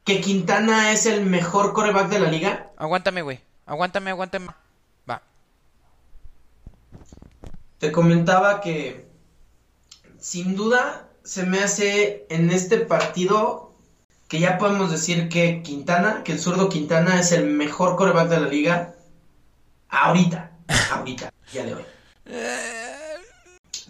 que 0.03 0.21
Quintana 0.21 0.91
es 0.91 1.05
el 1.05 1.25
mejor 1.25 1.73
coreback 1.73 2.09
de 2.09 2.19
la 2.19 2.31
liga. 2.31 2.71
Aguántame, 2.77 3.21
güey. 3.21 3.39
Aguántame, 3.65 4.09
aguántame. 4.11 4.47
Va. 5.09 5.21
Te 7.77 7.91
comentaba 7.91 8.61
que, 8.61 9.07
sin 10.19 10.55
duda, 10.55 11.09
se 11.23 11.45
me 11.45 11.59
hace 11.59 12.25
en 12.29 12.51
este 12.51 12.77
partido 12.77 13.70
que 14.31 14.39
ya 14.39 14.57
podemos 14.57 14.89
decir 14.89 15.27
que 15.27 15.61
Quintana, 15.61 16.23
que 16.23 16.31
el 16.31 16.39
zurdo 16.39 16.69
Quintana 16.69 17.19
es 17.19 17.33
el 17.33 17.47
mejor 17.47 17.97
coreback 17.97 18.29
de 18.29 18.39
la 18.39 18.47
liga. 18.47 18.95
Ahorita, 19.89 20.51
ahorita, 20.93 21.33
ya 21.51 21.65
de 21.65 21.75
hoy. 21.75 21.83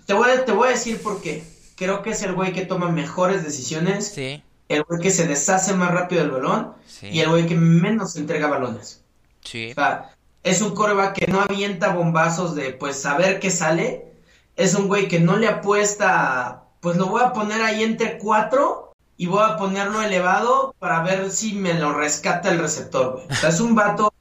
Te 0.08 0.16
voy, 0.16 0.32
a, 0.32 0.44
te 0.44 0.52
voy 0.52 0.70
a 0.70 0.72
decir 0.72 1.00
por 1.00 1.22
qué. 1.22 1.44
Creo 1.76 2.02
que 2.02 2.10
es 2.10 2.24
el 2.24 2.34
güey 2.34 2.54
que 2.54 2.66
toma 2.66 2.90
mejores 2.90 3.44
decisiones. 3.44 4.14
Sí. 4.16 4.42
El 4.68 4.82
güey 4.82 5.00
que 5.00 5.12
se 5.12 5.28
deshace 5.28 5.76
más 5.76 5.92
rápido 5.92 6.24
del 6.24 6.32
balón. 6.32 6.74
Y 7.04 7.20
el 7.20 7.30
güey 7.30 7.46
que 7.46 7.56
menos 7.56 8.16
entrega 8.16 8.48
balones. 8.48 9.04
Sí. 9.42 9.70
O 9.70 9.76
sea, 9.76 10.16
es 10.42 10.64
un 10.64 10.74
coreback 10.74 11.20
que 11.20 11.28
no 11.28 11.42
avienta 11.42 11.94
bombazos 11.94 12.56
de 12.56 12.74
pues 12.74 13.00
saber 13.00 13.40
qué 13.40 13.52
sale. 13.52 14.08
Es 14.56 14.74
un 14.74 14.88
güey 14.88 15.08
que 15.08 15.20
no 15.20 15.38
le 15.38 15.48
apuesta, 15.48 16.64
pues 16.80 16.98
lo 16.98 17.06
voy 17.06 17.22
a 17.22 17.32
poner 17.32 17.62
ahí 17.62 17.84
entre 17.84 18.18
cuatro 18.18 18.91
y 19.22 19.28
voy 19.28 19.44
a 19.44 19.56
ponerlo 19.56 20.02
elevado 20.02 20.74
para 20.80 21.04
ver 21.04 21.30
si 21.30 21.54
me 21.54 21.76
lo 21.76 21.94
rescata 21.94 22.50
el 22.50 22.58
receptor, 22.58 23.12
güey. 23.14 23.28
O 23.30 23.36
sea, 23.36 23.50
es 23.50 23.60
un 23.60 23.76
vato 23.76 24.12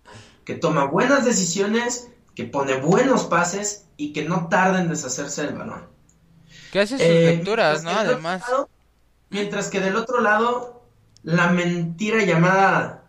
que 0.45 0.57
toma 0.57 0.85
buenas 0.85 1.25
decisiones, 1.25 2.11
que 2.35 2.45
pone 2.45 2.75
buenos 2.75 3.25
pases 3.25 3.87
y 3.97 4.13
que 4.13 4.27
no 4.27 4.49
tarda 4.49 4.79
en 4.79 4.91
deshacerse 4.91 5.47
del 5.47 5.55
balón. 5.55 5.87
Que 6.71 6.81
hace 6.81 6.99
sus 6.99 7.07
eh, 7.07 7.35
lecturas, 7.35 7.83
¿no? 7.83 7.93
Además. 7.93 8.43
mientras 9.31 9.69
que 9.69 9.81
del 9.81 9.97
otro 9.97 10.21
lado, 10.21 10.85
la 11.23 11.49
mentira 11.49 12.23
llamada 12.23 13.05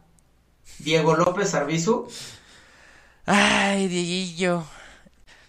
Diego 0.80 1.18
López 1.18 1.54
Arbizu. 1.56 2.08
Ay, 3.26 3.90
Dieguillo. 3.90 4.64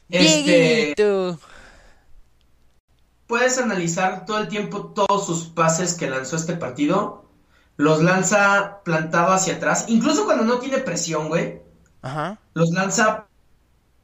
Este, 0.09 0.93
Puedes 3.33 3.57
analizar 3.57 4.27
todo 4.27 4.41
el 4.41 4.49
tiempo 4.49 4.93
todos 4.95 5.25
sus 5.25 5.47
pases 5.47 5.95
que 5.95 6.11
lanzó 6.11 6.37
este 6.37 6.55
partido. 6.55 7.25
Los 7.79 8.03
lanza 8.03 8.83
plantado 8.85 9.33
hacia 9.33 9.55
atrás. 9.55 9.87
Incluso 9.89 10.27
cuando 10.27 10.45
no 10.45 10.59
tiene 10.59 10.77
presión, 10.77 11.29
güey. 11.29 11.63
Ajá. 12.03 12.39
Los 12.53 12.73
lanza 12.73 13.29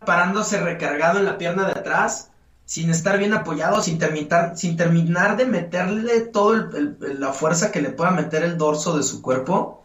parándose 0.03 0.59
recargado 0.63 1.19
en 1.19 1.27
la 1.27 1.37
pierna 1.37 1.67
de 1.67 1.73
atrás, 1.73 2.31
sin 2.65 2.89
estar 2.89 3.19
bien 3.19 3.35
apoyado, 3.35 3.83
sin, 3.83 3.99
terminar, 3.99 4.57
sin 4.57 4.79
terminar 4.79 5.37
de 5.37 5.45
meterle 5.45 6.21
toda 6.21 6.71
la 6.99 7.35
fuerza 7.35 7.71
que 7.71 7.83
le 7.83 7.91
pueda 7.91 8.13
meter 8.13 8.43
el 8.45 8.57
dorso 8.57 8.97
de 8.97 9.03
su 9.03 9.21
cuerpo. 9.21 9.85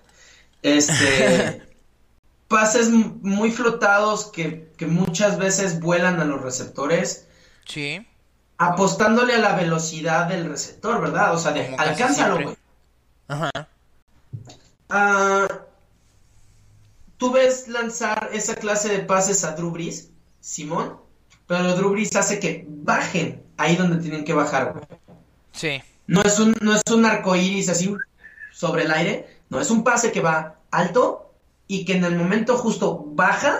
Este. 0.62 1.62
pases 2.48 2.90
muy 2.90 3.52
flotados 3.52 4.28
que, 4.28 4.72
muchas 4.88 5.38
veces 5.38 5.82
vuelan 5.82 6.22
a 6.22 6.24
los 6.24 6.42
receptores. 6.42 7.28
Sí. 7.66 8.08
Apostándole 8.66 9.36
a 9.36 9.40
la 9.40 9.56
velocidad 9.56 10.28
del 10.28 10.50
receptor, 10.50 11.02
¿verdad? 11.02 11.34
O 11.34 11.40
sea, 11.40 11.52
de, 11.52 11.76
alcánzalo, 11.76 12.42
güey. 12.42 12.58
Ajá. 13.28 13.52
Ah, 14.90 15.48
tú 17.18 17.32
ves 17.32 17.68
lanzar 17.68 18.30
esa 18.32 18.56
clase 18.56 18.90
de 18.90 19.00
pases 19.00 19.44
a 19.44 19.56
Drew 19.56 19.72
Brees, 19.72 20.10
Simón, 20.40 20.98
pero 21.48 21.76
Drew 21.76 21.92
Brees 21.92 22.16
hace 22.16 22.40
que 22.40 22.66
bajen 22.68 23.44
ahí 23.58 23.76
donde 23.76 23.98
tienen 23.98 24.24
que 24.24 24.34
bajar, 24.34 24.74
güey. 24.74 24.86
Sí. 25.52 25.82
No 26.08 26.22
es 26.22 26.40
un, 26.40 26.56
no 26.62 26.76
es 26.76 26.84
un 26.92 27.06
arco 27.06 27.36
iris 27.36 27.70
así 27.70 27.94
sobre 28.52 28.84
el 28.84 28.92
aire, 28.92 29.40
no, 29.50 29.60
es 29.60 29.70
un 29.72 29.84
pase 29.84 30.12
que 30.12 30.22
va 30.22 30.56
alto 30.72 31.34
y 31.68 31.86
que 31.86 31.96
en 31.96 32.04
el 32.04 32.16
momento 32.16 32.58
justo 32.58 33.04
baja. 33.08 33.60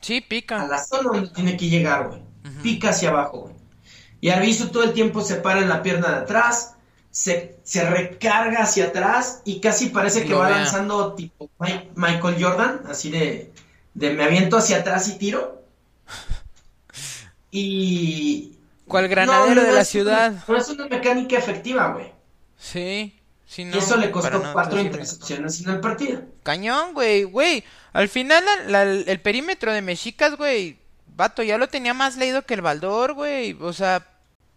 Sí, 0.00 0.20
pica. 0.20 0.62
A 0.62 0.66
la 0.66 0.84
zona 0.84 1.10
donde 1.12 1.30
tiene 1.30 1.56
que 1.56 1.68
llegar, 1.68 2.08
güey. 2.08 2.22
Pica 2.62 2.90
hacia 2.90 3.10
abajo, 3.10 3.40
güey. 3.40 3.54
Y 4.20 4.30
Arviso 4.30 4.70
todo 4.70 4.82
el 4.82 4.92
tiempo 4.92 5.20
se 5.20 5.36
para 5.36 5.60
en 5.60 5.68
la 5.68 5.82
pierna 5.82 6.08
de 6.08 6.16
atrás, 6.16 6.74
se, 7.10 7.56
recarga 7.74 8.62
hacia 8.62 8.86
atrás 8.86 9.42
y 9.44 9.60
casi 9.60 9.88
parece 9.88 10.24
que 10.24 10.34
va 10.34 10.50
lanzando 10.50 11.14
tipo 11.14 11.50
Michael 11.94 12.42
Jordan, 12.42 12.82
así 12.88 13.10
de, 13.10 13.52
de 13.94 14.12
me 14.12 14.24
aviento 14.24 14.56
hacia 14.56 14.78
atrás 14.78 15.08
y 15.08 15.18
tiro. 15.18 15.62
Y... 17.50 18.54
¿Cuál 18.86 19.08
granadero 19.08 19.62
de 19.62 19.72
la 19.72 19.84
ciudad? 19.84 20.44
no 20.46 20.56
es 20.56 20.68
una 20.68 20.86
mecánica 20.86 21.36
efectiva, 21.36 21.92
güey. 21.92 22.12
Sí. 22.56 23.20
y 23.56 23.78
eso 23.78 23.96
le 23.96 24.10
costó 24.10 24.42
cuatro 24.52 24.80
intercepciones 24.80 25.60
en 25.60 25.70
el 25.70 25.80
partido. 25.80 26.22
Cañón, 26.42 26.94
güey, 26.94 27.24
güey. 27.24 27.64
Al 27.92 28.08
final 28.08 28.44
el 29.06 29.20
perímetro 29.20 29.72
de 29.72 29.82
Mexicas, 29.82 30.36
güey, 30.36 30.78
vato, 31.18 31.42
ya 31.42 31.58
lo 31.58 31.68
tenía 31.68 31.92
más 31.92 32.16
leído 32.16 32.46
que 32.46 32.54
el 32.54 32.62
Baldor, 32.62 33.12
güey. 33.12 33.54
O 33.60 33.74
sea, 33.74 34.06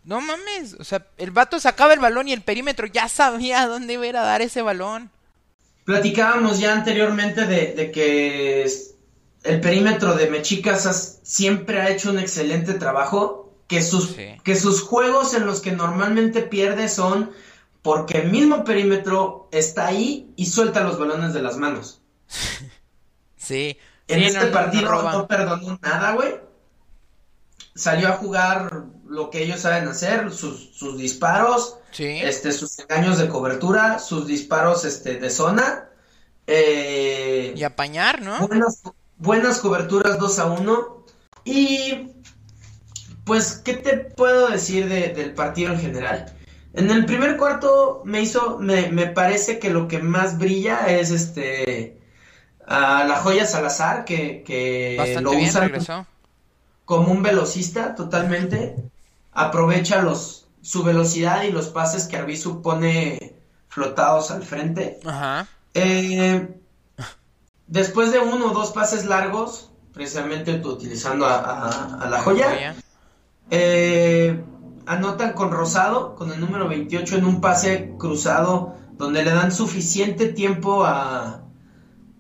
no 0.05 0.21
mames, 0.21 0.75
o 0.79 0.83
sea, 0.85 1.05
el 1.17 1.31
vato 1.31 1.59
sacaba 1.59 1.93
el 1.93 1.99
balón 1.99 2.29
y 2.29 2.33
el 2.33 2.41
perímetro 2.41 2.87
ya 2.87 3.09
sabía 3.09 3.67
dónde 3.67 3.93
iba 3.93 4.03
a 4.03 4.07
ir 4.07 4.17
a 4.17 4.21
dar 4.21 4.41
ese 4.41 4.61
balón. 4.61 5.09
Platicábamos 5.83 6.59
ya 6.59 6.73
anteriormente 6.73 7.45
de, 7.45 7.91
que 7.91 8.71
el 9.43 9.59
perímetro 9.59 10.13
de 10.13 10.29
Mechicas 10.29 11.19
siempre 11.23 11.81
ha 11.81 11.89
hecho 11.89 12.11
un 12.11 12.19
excelente 12.19 12.75
trabajo, 12.75 13.51
que 13.67 13.81
sus, 13.81 14.15
que 14.43 14.55
sus 14.55 14.81
juegos 14.81 15.33
en 15.33 15.45
los 15.45 15.61
que 15.61 15.71
normalmente 15.71 16.43
pierde 16.43 16.87
son 16.87 17.31
porque 17.81 18.19
el 18.19 18.31
mismo 18.31 18.63
perímetro 18.63 19.49
está 19.51 19.87
ahí 19.87 20.31
y 20.35 20.45
suelta 20.45 20.83
los 20.83 20.99
balones 20.99 21.33
de 21.33 21.41
las 21.41 21.57
manos. 21.57 22.01
sí. 23.37 23.77
En 24.07 24.21
este 24.21 24.47
partido 24.47 25.01
no 25.01 25.27
perdonó 25.27 25.79
nada, 25.81 26.13
güey 26.13 26.50
salió 27.75 28.09
a 28.09 28.13
jugar 28.13 28.85
lo 29.07 29.29
que 29.29 29.43
ellos 29.43 29.61
saben 29.61 29.87
hacer, 29.87 30.31
sus, 30.31 30.71
sus 30.73 30.97
disparos, 30.97 31.77
este, 31.97 32.51
sus 32.51 32.79
engaños 32.79 33.17
de 33.17 33.27
cobertura, 33.27 33.99
sus 33.99 34.27
disparos 34.27 34.85
este, 34.85 35.17
de 35.17 35.29
zona. 35.29 35.89
Eh, 36.47 37.53
y 37.55 37.63
apañar, 37.63 38.21
¿no? 38.21 38.47
Buenas, 38.47 38.81
buenas 39.17 39.59
coberturas 39.59 40.19
2 40.19 40.39
a 40.39 40.45
1. 40.45 41.05
Y 41.45 42.11
pues, 43.25 43.61
¿qué 43.63 43.73
te 43.73 43.97
puedo 43.97 44.49
decir 44.49 44.87
del 44.87 45.33
partido 45.33 45.73
en 45.73 45.79
general? 45.79 46.33
En 46.73 46.89
el 46.89 47.05
primer 47.05 47.37
cuarto 47.37 48.01
me 48.05 48.21
hizo, 48.21 48.57
me, 48.59 48.89
me 48.91 49.07
parece 49.07 49.59
que 49.59 49.69
lo 49.69 49.87
que 49.87 49.99
más 49.99 50.37
brilla 50.37 50.87
es 50.87 51.11
este 51.11 51.99
a 52.65 53.03
la 53.03 53.17
joya 53.17 53.45
Salazar, 53.45 54.05
que, 54.05 54.43
que 54.43 54.95
Bastante 54.97 55.21
lo 55.21 55.31
bien, 55.31 55.49
usan 55.49 55.61
regresó. 55.63 56.07
Como 56.85 57.11
un 57.11 57.23
velocista 57.23 57.95
totalmente. 57.95 58.75
Aprovecha 59.33 60.01
los, 60.01 60.47
su 60.61 60.83
velocidad 60.83 61.43
y 61.43 61.51
los 61.51 61.67
pases 61.69 62.07
que 62.07 62.17
Arbizu 62.17 62.61
pone 62.61 63.35
flotados 63.69 64.31
al 64.31 64.43
frente. 64.43 64.99
Ajá. 65.05 65.47
Eh, 65.73 66.59
después 67.67 68.11
de 68.11 68.19
uno 68.19 68.47
o 68.47 68.53
dos 68.53 68.71
pases 68.71 69.05
largos, 69.05 69.69
precisamente 69.93 70.61
utilizando 70.63 71.25
a, 71.25 71.35
a- 71.35 72.03
a 72.03 72.09
la 72.09 72.21
joya, 72.21 72.45
eh, 73.49 74.43
anotan 74.85 75.33
con 75.33 75.51
Rosado, 75.51 76.15
con 76.15 76.31
el 76.31 76.39
número 76.39 76.67
28, 76.67 77.17
en 77.17 77.25
un 77.25 77.41
pase 77.41 77.93
cruzado, 77.97 78.75
donde 78.97 79.23
le 79.23 79.31
dan 79.31 79.51
suficiente 79.51 80.27
tiempo 80.27 80.83
a, 80.85 81.41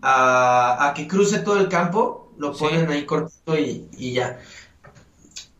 a, 0.01 0.87
a 0.87 0.93
que 0.93 1.07
cruce 1.07 1.39
todo 1.39 1.57
el 1.59 1.67
campo, 1.69 2.20
lo 2.41 2.53
Sí. 2.53 2.65
ponen 2.65 2.89
ahí 2.89 3.05
cortito 3.05 3.57
y, 3.57 3.87
y 3.97 4.13
ya. 4.13 4.39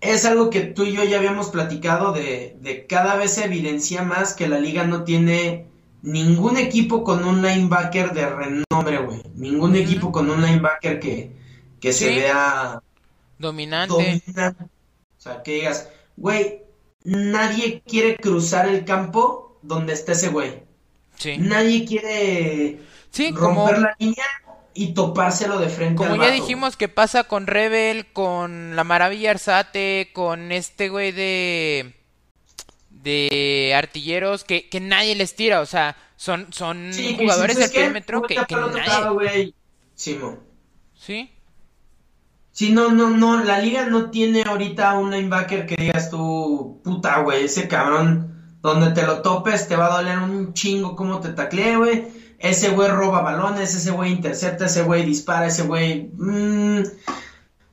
Es 0.02 0.26
algo 0.26 0.50
que 0.50 0.62
tú 0.62 0.84
y 0.84 0.94
yo 0.94 1.04
ya 1.04 1.18
habíamos 1.20 1.50
platicado 1.50 2.12
de, 2.12 2.58
de 2.60 2.88
cada 2.88 3.16
vez 3.16 3.36
se 3.36 3.46
evidencia 3.46 4.02
más 4.04 4.34
que 4.34 4.48
la 4.48 4.60
liga 4.60 4.84
no 4.86 5.04
tiene 5.04 5.68
ningún 6.02 6.58
equipo 6.58 7.04
con 7.04 7.24
un 7.24 7.44
linebacker 7.44 8.12
de 8.14 8.28
renombre, 8.28 8.98
güey. 8.98 9.22
Ningún 9.36 9.76
equipo 9.76 10.12
con 10.12 10.32
un 10.32 10.42
linebacker 10.42 11.00
que, 11.00 11.32
que 11.80 11.94
se 11.94 12.16
vea 12.16 12.82
Dominante. 13.38 13.94
dominante. 13.94 14.64
O 14.64 15.22
sea, 15.22 15.44
que 15.44 15.54
digas, 15.54 15.88
güey, 16.18 16.64
nadie 17.04 17.84
quiere 17.88 18.18
cruzar 18.18 18.68
el 18.68 18.84
campo 18.86 19.60
donde 19.62 19.94
está 19.94 20.14
ese 20.14 20.30
güey. 20.30 20.64
Sí. 21.16 21.36
Nadie 21.38 21.86
quiere 21.86 22.80
Sí, 23.12 23.32
como, 23.34 23.68
romper 23.68 23.80
la 23.82 23.96
línea 24.00 24.26
y 24.74 24.94
topárselo 24.94 25.60
de 25.60 25.70
frente 25.70 25.96
como 25.96 26.12
al 26.14 26.20
ya 26.20 26.26
vato, 26.28 26.34
dijimos 26.34 26.78
que 26.78 26.88
pasa 26.88 27.26
con 27.26 27.48
Rebel, 27.48 28.08
con 28.14 28.76
la 28.76 28.84
Maravilla 28.84 29.32
Arzate, 29.32 30.10
con 30.14 30.52
este 30.52 30.90
güey 30.90 31.12
de 31.12 31.96
de 32.90 33.74
artilleros 33.76 34.44
que, 34.44 34.70
que 34.70 34.80
nadie 34.80 35.16
les 35.16 35.36
tira, 35.36 35.62
o 35.62 35.66
sea, 35.66 35.98
son, 36.18 36.48
son. 36.54 36.94
Sí, 36.94 37.16
jugadores 37.20 37.56
del 37.58 37.66
"¿Sabes 37.66 37.72
qué? 37.72 37.80
perímetro 37.82 38.22
que, 38.22 38.36
que 38.48 38.56
nadie. 38.56 38.88
lado, 38.88 39.14
güey". 39.16 39.54
Simón. 39.96 40.40
Sí, 40.96 41.32
Sí, 42.54 42.72
no, 42.74 42.92
no, 42.92 43.10
no, 43.10 43.44
la 43.44 43.60
liga 43.60 43.86
no 43.86 44.12
tiene 44.12 44.44
ahorita 44.46 44.94
un 45.00 45.10
linebacker 45.12 45.66
que 45.66 45.76
digas 45.78 46.10
tú, 46.10 46.82
puta, 46.84 47.20
güey, 47.20 47.46
ese 47.46 47.68
cabrón, 47.70 48.58
donde 48.62 48.92
te 48.92 49.04
lo 49.08 49.22
topes 49.22 49.68
te 49.70 49.78
va 49.78 49.88
a 49.88 49.98
doler 50.02 50.18
un 50.20 50.54
chingo 50.54 50.96
cómo 50.96 51.22
te 51.22 51.30
taclee, 51.30 51.78
güey. 51.78 52.08
Ese 52.42 52.70
güey 52.72 52.90
roba 52.90 53.22
balones, 53.22 53.76
ese 53.76 53.92
güey 53.92 54.12
intercepta, 54.12 54.66
ese 54.66 54.84
güey 54.84 55.06
dispara, 55.06 55.48
ese 55.48 55.64
güey... 55.64 56.10
mm, 56.14 56.84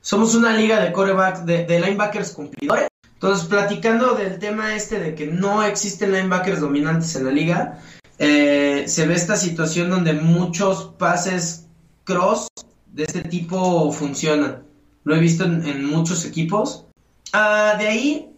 somos 0.01 0.35
una 0.35 0.55
liga 0.55 0.79
de 0.79 0.91
coreback, 0.91 1.43
de, 1.43 1.65
de 1.65 1.79
linebackers 1.79 2.31
cumplidores. 2.31 2.87
Entonces, 3.13 3.47
platicando 3.47 4.13
del 4.13 4.39
tema 4.39 4.75
este 4.75 4.99
de 4.99 5.13
que 5.13 5.27
no 5.27 5.61
existen 5.63 6.13
linebackers 6.13 6.61
dominantes 6.61 7.15
en 7.15 7.25
la 7.25 7.31
liga, 7.31 7.79
eh, 8.17 8.85
se 8.87 9.07
ve 9.07 9.15
esta 9.15 9.35
situación 9.35 9.89
donde 9.89 10.13
muchos 10.13 10.93
pases 10.97 11.65
cross 12.03 12.47
de 12.87 13.03
este 13.03 13.21
tipo 13.21 13.91
funcionan. 13.91 14.63
Lo 15.03 15.15
he 15.15 15.19
visto 15.19 15.45
en, 15.45 15.85
muchos 15.85 16.25
equipos. 16.25 16.85
Ah, 17.33 17.75
de 17.77 17.87
ahí, 17.87 18.29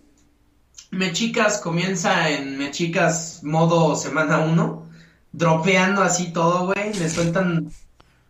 Mechicas 0.91 1.59
comienza 1.59 2.29
en 2.29 2.57
Mechicas 2.57 3.41
modo 3.43 3.95
semana 3.95 4.39
1, 4.39 4.89
dropeando 5.31 6.01
así 6.01 6.31
todo, 6.31 6.67
güey. 6.67 6.93
Le 6.93 7.09
sueltan 7.09 7.71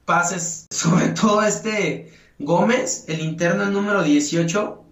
pases, 0.06 0.68
sobre 0.72 1.10
todo 1.10 1.42
este 1.44 2.12
Gómez, 2.40 3.06
el 3.08 3.22
interno 3.22 3.66
número 3.66 4.04
18. 4.04 4.84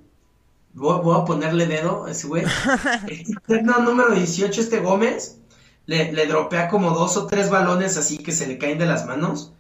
Voy, 0.74 1.02
voy 1.02 1.20
a 1.20 1.26
ponerle 1.26 1.66
dedo 1.66 2.06
a 2.06 2.12
ese 2.12 2.28
güey. 2.28 2.44
El 3.08 3.22
interno 3.22 3.80
número 3.80 4.14
18, 4.14 4.62
este 4.62 4.80
Gómez, 4.80 5.40
le, 5.88 6.14
le 6.14 6.28
dropea 6.28 6.70
como 6.70 6.92
dos 6.92 7.18
o 7.18 7.26
tres 7.26 7.50
balones 7.50 7.98
así 7.98 8.20
que 8.20 8.32
se 8.32 8.46
le 8.46 8.60
caen 8.60 8.78
de 8.78 8.86
las 8.86 9.06
manos. 9.08 9.52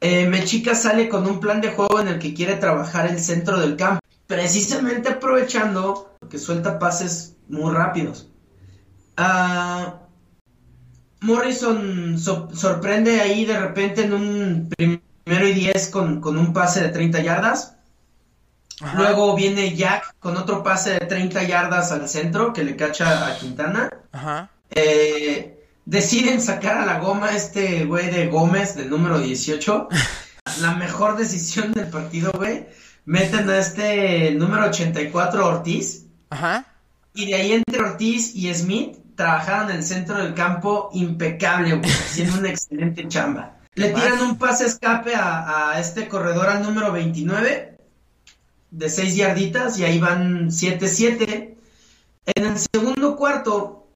Eh, 0.00 0.26
Mechica 0.26 0.74
sale 0.74 1.08
con 1.08 1.26
un 1.26 1.40
plan 1.40 1.60
de 1.60 1.70
juego 1.70 2.00
en 2.00 2.08
el 2.08 2.18
que 2.18 2.32
quiere 2.32 2.56
trabajar 2.56 3.06
el 3.06 3.20
centro 3.20 3.60
del 3.60 3.76
campo, 3.76 4.00
precisamente 4.26 5.10
aprovechando 5.10 6.16
que 6.30 6.38
suelta 6.38 6.78
pases 6.78 7.36
muy 7.48 7.72
rápidos. 7.72 8.28
Ah, 9.16 10.00
Morrison 11.22 12.18
so- 12.18 12.48
sorprende 12.54 13.20
ahí 13.20 13.44
de 13.44 13.58
repente 13.58 14.04
en 14.04 14.12
un 14.14 14.68
primero 14.76 15.48
y 15.48 15.52
diez 15.52 15.88
con, 15.88 16.20
con 16.20 16.38
un 16.38 16.52
pase 16.52 16.80
de 16.82 16.88
30 16.88 17.20
yardas. 17.20 17.76
Ajá. 18.80 18.96
Luego 18.98 19.36
viene 19.36 19.76
Jack 19.76 20.14
con 20.18 20.36
otro 20.38 20.62
pase 20.62 20.90
de 20.94 21.00
30 21.00 21.42
yardas 21.42 21.92
al 21.92 22.08
centro 22.08 22.52
que 22.52 22.64
le 22.64 22.76
cacha 22.76 23.26
a 23.26 23.36
Quintana. 23.36 23.90
Ajá. 24.12 24.50
Eh, 24.70 25.62
deciden 25.84 26.40
sacar 26.40 26.78
a 26.78 26.86
la 26.86 26.98
goma 26.98 27.30
este 27.36 27.84
güey 27.84 28.10
de 28.10 28.28
Gómez, 28.28 28.76
del 28.76 28.88
número 28.88 29.18
18. 29.20 29.88
La 30.62 30.74
mejor 30.74 31.16
decisión 31.18 31.72
del 31.72 31.88
partido, 31.88 32.32
güey. 32.32 32.66
Meten 33.04 33.48
a 33.50 33.58
este 33.58 34.30
número 34.32 34.66
84 34.66 35.46
Ortiz. 35.46 36.06
Ajá. 36.30 36.64
Y 37.12 37.26
de 37.26 37.34
ahí 37.34 37.52
entre 37.52 37.80
Ortiz 37.80 38.34
y 38.34 38.52
Smith 38.54 38.96
trabajaron 39.20 39.70
en 39.70 39.76
el 39.76 39.84
centro 39.84 40.16
del 40.16 40.32
campo 40.32 40.88
impecable, 40.94 41.74
güey. 41.74 41.90
Haciendo 41.90 42.38
una 42.38 42.48
excelente 42.48 43.06
chamba. 43.06 43.58
Le 43.74 43.90
tiran 43.90 44.22
un 44.22 44.38
pase 44.38 44.64
escape 44.64 45.14
a, 45.14 45.72
a 45.72 45.78
este 45.78 46.08
corredor 46.08 46.48
al 46.48 46.62
número 46.62 46.90
29 46.90 47.76
de 48.70 48.88
6 48.88 49.16
yarditas 49.16 49.78
y 49.78 49.84
ahí 49.84 49.98
van 49.98 50.48
7-7. 50.48 51.54
En 52.34 52.44
el 52.46 52.56
segundo 52.58 53.14
cuarto, 53.16 53.88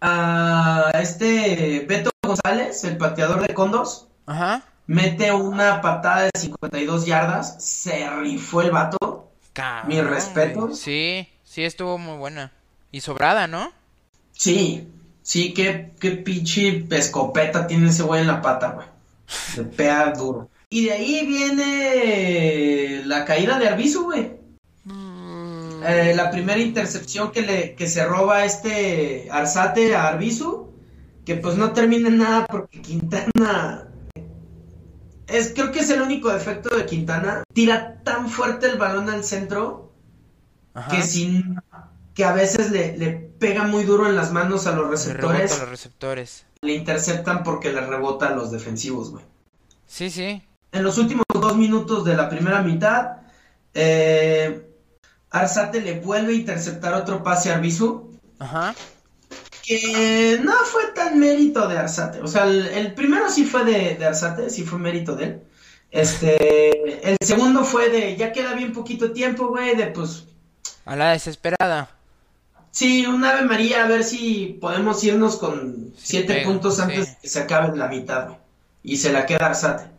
a 0.00 0.90
este 0.94 1.84
Beto 1.86 2.10
González, 2.24 2.82
el 2.84 2.96
pateador 2.96 3.46
de 3.46 3.52
Condos, 3.52 4.08
Ajá. 4.24 4.62
mete 4.86 5.30
una 5.30 5.82
patada 5.82 6.22
de 6.22 6.30
52 6.38 7.04
yardas. 7.04 7.62
Se 7.62 8.08
rifó 8.08 8.62
el 8.62 8.70
vato. 8.70 9.30
Cabrón, 9.52 9.88
Mis 9.88 10.04
respetos. 10.04 10.78
Sí, 10.78 11.28
sí 11.44 11.64
estuvo 11.64 11.98
muy 11.98 12.16
buena. 12.16 12.52
Y 12.92 13.02
sobrada, 13.02 13.46
¿no? 13.46 13.78
Sí, 14.40 14.88
sí, 15.20 15.52
qué, 15.52 15.90
qué 16.00 16.12
pinche 16.12 16.86
escopeta 16.92 17.66
tiene 17.66 17.90
ese 17.90 18.04
güey 18.04 18.22
en 18.22 18.26
la 18.26 18.40
pata, 18.40 18.70
güey. 18.70 18.86
Se 19.26 19.64
pega 19.64 20.14
duro. 20.14 20.48
Y 20.70 20.86
de 20.86 20.92
ahí 20.92 21.26
viene 21.26 23.02
la 23.04 23.26
caída 23.26 23.58
de 23.58 23.68
Arbizu, 23.68 24.04
güey. 24.04 24.32
Eh, 25.84 26.14
la 26.16 26.30
primera 26.30 26.58
intercepción 26.58 27.32
que 27.32 27.42
le 27.42 27.74
que 27.74 27.86
se 27.86 28.02
roba 28.06 28.46
este 28.46 29.28
Arzate 29.30 29.94
a 29.94 30.08
Arbizu, 30.08 30.70
que 31.26 31.34
pues 31.34 31.56
no 31.56 31.74
termina 31.74 32.08
en 32.08 32.16
nada 32.16 32.46
porque 32.46 32.80
Quintana 32.80 33.88
es 35.26 35.52
creo 35.52 35.70
que 35.70 35.80
es 35.80 35.90
el 35.90 36.00
único 36.00 36.32
defecto 36.32 36.74
de 36.74 36.86
Quintana, 36.86 37.42
tira 37.52 38.00
tan 38.04 38.30
fuerte 38.30 38.68
el 38.68 38.78
balón 38.78 39.10
al 39.10 39.22
centro 39.22 39.92
Ajá. 40.72 40.90
que 40.90 41.02
sin 41.02 41.60
que 42.14 42.24
a 42.24 42.32
veces 42.32 42.70
le, 42.70 42.96
le 42.96 43.29
pega 43.40 43.64
muy 43.64 43.82
duro 43.84 44.06
en 44.06 44.14
las 44.14 44.30
manos 44.32 44.66
a 44.68 44.72
los 44.72 44.84
Le 44.84 44.90
receptores, 44.92 45.38
rebota 45.40 45.54
a 45.54 45.58
los 45.58 45.68
receptores. 45.68 46.46
le 46.62 46.74
interceptan 46.74 47.42
porque 47.42 47.72
le 47.72 47.80
rebota 47.80 48.28
a 48.28 48.34
los 48.34 48.52
defensivos, 48.52 49.10
güey. 49.10 49.24
Sí, 49.86 50.10
sí. 50.10 50.42
En 50.72 50.84
los 50.84 50.98
últimos 50.98 51.24
dos 51.32 51.56
minutos 51.56 52.04
de 52.04 52.14
la 52.14 52.28
primera 52.28 52.62
mitad, 52.62 53.16
eh, 53.74 54.66
Arzate 55.30 55.80
le 55.80 55.98
vuelve 56.00 56.32
a 56.32 56.36
interceptar 56.36 56.94
otro 56.94 57.22
pase 57.24 57.50
a 57.50 57.56
Arbizu, 57.56 58.10
Ajá. 58.38 58.74
que 59.64 60.38
no 60.42 60.52
fue 60.64 60.86
tan 60.94 61.18
mérito 61.18 61.66
de 61.66 61.78
Arzate. 61.78 62.20
O 62.20 62.28
sea, 62.28 62.44
el, 62.44 62.66
el 62.66 62.94
primero 62.94 63.30
sí 63.30 63.44
fue 63.44 63.64
de, 63.64 63.96
de 63.96 64.06
Arzate, 64.06 64.50
sí 64.50 64.62
fue 64.64 64.78
mérito 64.78 65.16
de 65.16 65.24
él. 65.24 65.42
Este, 65.90 67.10
el 67.10 67.16
segundo 67.20 67.64
fue 67.64 67.88
de, 67.88 68.16
ya 68.16 68.30
queda 68.32 68.54
bien 68.54 68.72
poquito 68.72 69.10
tiempo, 69.12 69.48
güey, 69.48 69.74
de 69.76 69.86
pues, 69.86 70.24
A 70.84 70.94
la 70.94 71.10
desesperada. 71.12 71.90
Sí, 72.70 73.06
un 73.06 73.24
Ave 73.24 73.42
María, 73.42 73.84
a 73.84 73.88
ver 73.88 74.04
si 74.04 74.58
podemos 74.60 75.02
irnos 75.04 75.36
con 75.36 75.92
Sí, 75.96 76.16
siete 76.18 76.42
puntos 76.44 76.76
sí. 76.76 76.82
antes 76.82 77.06
de 77.08 77.18
que 77.20 77.28
se 77.28 77.40
acabe 77.40 77.76
la 77.76 77.88
mitad, 77.88 78.26
güey. 78.28 78.38
Y 78.82 78.96
se 78.96 79.12
la 79.12 79.26
queda 79.26 79.46
Arzate. 79.46 79.90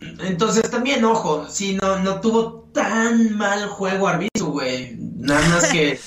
Entonces 0.00 0.70
también, 0.70 1.04
ojo, 1.04 1.48
si 1.48 1.74
no, 1.74 1.98
no 2.00 2.20
tuvo 2.20 2.68
tan 2.72 3.36
mal 3.36 3.66
juego 3.68 4.08
Arbizu, 4.08 4.52
güey. 4.52 4.96
Nada 4.98 5.46
más 5.48 5.66
que, 5.72 5.98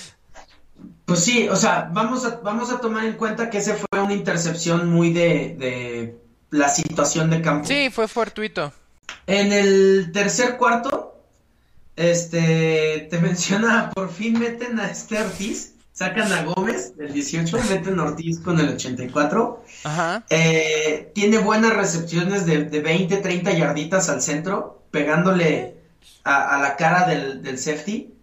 pues 1.05 1.19
sí, 1.23 1.47
o 1.49 1.55
sea, 1.55 1.89
vamos 1.91 2.25
a, 2.25 2.39
vamos 2.41 2.71
a 2.71 2.79
tomar 2.79 3.05
en 3.05 3.13
cuenta 3.13 3.49
que 3.49 3.59
ese 3.59 3.75
fue 3.75 3.99
una 3.99 4.13
intercepción 4.13 4.89
muy 4.89 5.12
de, 5.13 5.55
de 5.57 6.17
la 6.51 6.69
situación 6.69 7.29
de 7.29 7.41
campo. 7.41 7.67
Sí, 7.67 7.89
fue 7.91 8.07
fortuito. 8.07 8.71
En 9.27 9.51
el 9.51 10.12
tercer 10.13 10.57
cuarto, 10.57 11.15
este, 11.95 13.07
te 13.09 13.17
menciona, 13.21 13.89
por 13.91 14.12
fin 14.12 14.39
meten 14.39 14.79
a 14.79 14.89
este 14.89 15.19
Ortiz. 15.19 15.73
Sacan 15.99 16.31
a 16.31 16.43
Gómez, 16.43 16.95
del 16.95 17.12
18, 17.12 17.57
meten 17.69 17.99
a 17.99 18.03
Ortiz 18.03 18.39
con 18.39 18.57
el 18.57 18.69
84. 18.69 19.65
Ajá. 19.83 20.23
Eh, 20.29 21.12
tiene 21.13 21.39
buenas 21.39 21.75
recepciones 21.75 22.45
de, 22.45 22.63
de 22.63 22.79
20, 22.79 23.17
30 23.17 23.51
yarditas 23.51 24.07
al 24.07 24.21
centro, 24.21 24.81
pegándole 24.91 25.75
a, 26.23 26.55
a 26.55 26.62
la 26.62 26.77
cara 26.77 27.05
del, 27.05 27.43
del 27.43 27.59
safety. 27.59 28.13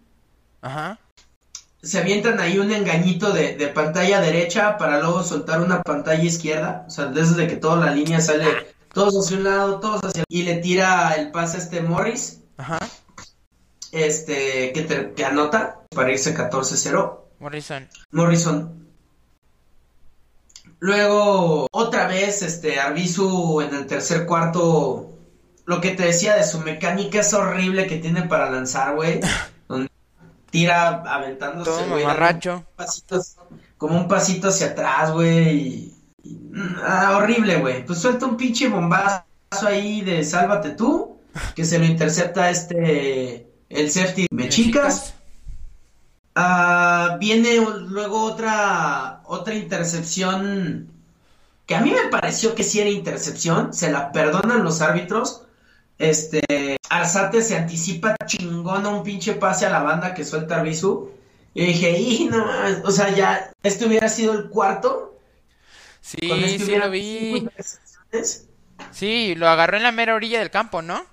Ajá. 0.63 0.97
Se 1.83 1.99
avientan 1.99 2.39
ahí 2.39 2.57
un 2.57 2.71
engañito 2.71 3.31
de, 3.31 3.55
de 3.55 3.67
pantalla 3.67 4.21
derecha 4.21 4.79
para 4.79 4.99
luego 4.99 5.21
soltar 5.23 5.61
una 5.61 5.83
pantalla 5.83 6.23
izquierda. 6.23 6.83
O 6.87 6.89
sea, 6.89 7.05
desde 7.05 7.47
que 7.47 7.57
toda 7.57 7.75
la 7.85 7.91
línea 7.91 8.19
sale, 8.21 8.73
todos 8.91 9.23
hacia 9.23 9.37
un 9.37 9.43
lado, 9.43 9.79
todos 9.79 10.01
hacia 10.03 10.23
Y 10.29 10.41
le 10.41 10.55
tira 10.55 11.13
el 11.13 11.29
pase 11.29 11.57
a 11.57 11.59
este 11.59 11.81
Morris, 11.83 12.39
Ajá. 12.57 12.79
este, 13.91 14.71
que, 14.73 14.81
te- 14.81 15.13
que 15.13 15.23
anota 15.25 15.81
para 15.91 16.11
irse 16.11 16.35
14-0. 16.35 17.19
Morrison. 17.39 17.87
Morrison. 18.11 18.87
Luego, 20.79 21.67
otra 21.71 22.07
vez, 22.07 22.41
este, 22.41 22.79
Arbizu 22.79 23.61
en 23.61 23.73
el 23.73 23.87
tercer 23.87 24.25
cuarto, 24.25 25.09
lo 25.65 25.81
que 25.81 25.91
te 25.91 26.05
decía 26.05 26.35
de 26.35 26.43
su 26.43 26.59
mecánica 26.59 27.19
es 27.21 27.33
horrible 27.33 27.87
que 27.87 27.97
tiene 27.97 28.23
para 28.23 28.49
lanzar, 28.51 28.95
güey. 28.95 29.19
Donde 29.67 29.89
tira 30.51 31.03
aventándose, 31.03 31.71
Todo 31.71 31.89
güey, 31.89 32.05
pasitos, 32.75 33.37
como 33.77 33.97
un 33.97 34.07
pasito 34.07 34.49
hacia 34.49 34.67
atrás, 34.67 35.11
güey. 35.11 35.57
y- 35.57 35.93
y- 36.23 36.39
ah, 36.83 37.17
horrible, 37.17 37.57
güey. 37.57 37.85
Pues 37.85 37.99
suelta 37.99 38.25
un 38.27 38.37
pinche 38.37 38.67
bombazo 38.69 39.23
ahí 39.65 40.01
de 40.01 40.23
sálvate 40.23 40.71
tú, 40.71 41.17
que 41.55 41.65
se 41.65 41.79
lo 41.79 41.85
intercepta 41.85 42.49
este, 42.51 43.47
el 43.69 43.89
safety 43.91 44.27
Mechicas. 44.31 45.13
Ah, 46.35 46.76
viene 47.19 47.57
luego 47.87 48.23
otra, 48.23 49.21
otra 49.25 49.55
intercepción 49.55 50.89
que 51.65 51.75
a 51.75 51.81
mí 51.81 51.91
me 51.91 52.09
pareció 52.09 52.55
que 52.55 52.63
sí 52.63 52.79
era 52.79 52.89
intercepción, 52.89 53.73
se 53.73 53.91
la 53.91 54.11
perdonan 54.11 54.63
los 54.63 54.81
árbitros. 54.81 55.43
Este, 55.97 56.77
Arzate 56.89 57.41
se 57.41 57.57
anticipa 57.57 58.15
chingón 58.25 58.85
a 58.85 58.89
un 58.89 59.03
pinche 59.03 59.33
pase 59.33 59.65
a 59.65 59.69
la 59.69 59.81
banda 59.81 60.13
que 60.13 60.23
suelta 60.23 60.55
Arbizu. 60.55 61.09
Y 61.53 61.65
dije, 61.65 61.99
y 61.99 62.25
no 62.25 62.45
mames", 62.45 62.83
o 62.85 62.91
sea, 62.91 63.09
ya, 63.13 63.51
este 63.63 63.85
hubiera 63.85 64.07
sido 64.07 64.33
el 64.33 64.49
cuarto. 64.49 65.19
Sí, 65.99 66.31
este 66.31 66.77
lo 66.77 66.89
vi. 66.89 67.47
Sí, 68.91 69.35
lo 69.35 69.49
agarró 69.49 69.75
en 69.75 69.83
la 69.83 69.91
mera 69.91 70.15
orilla 70.15 70.39
del 70.39 70.51
campo, 70.51 70.81
¿no? 70.81 71.05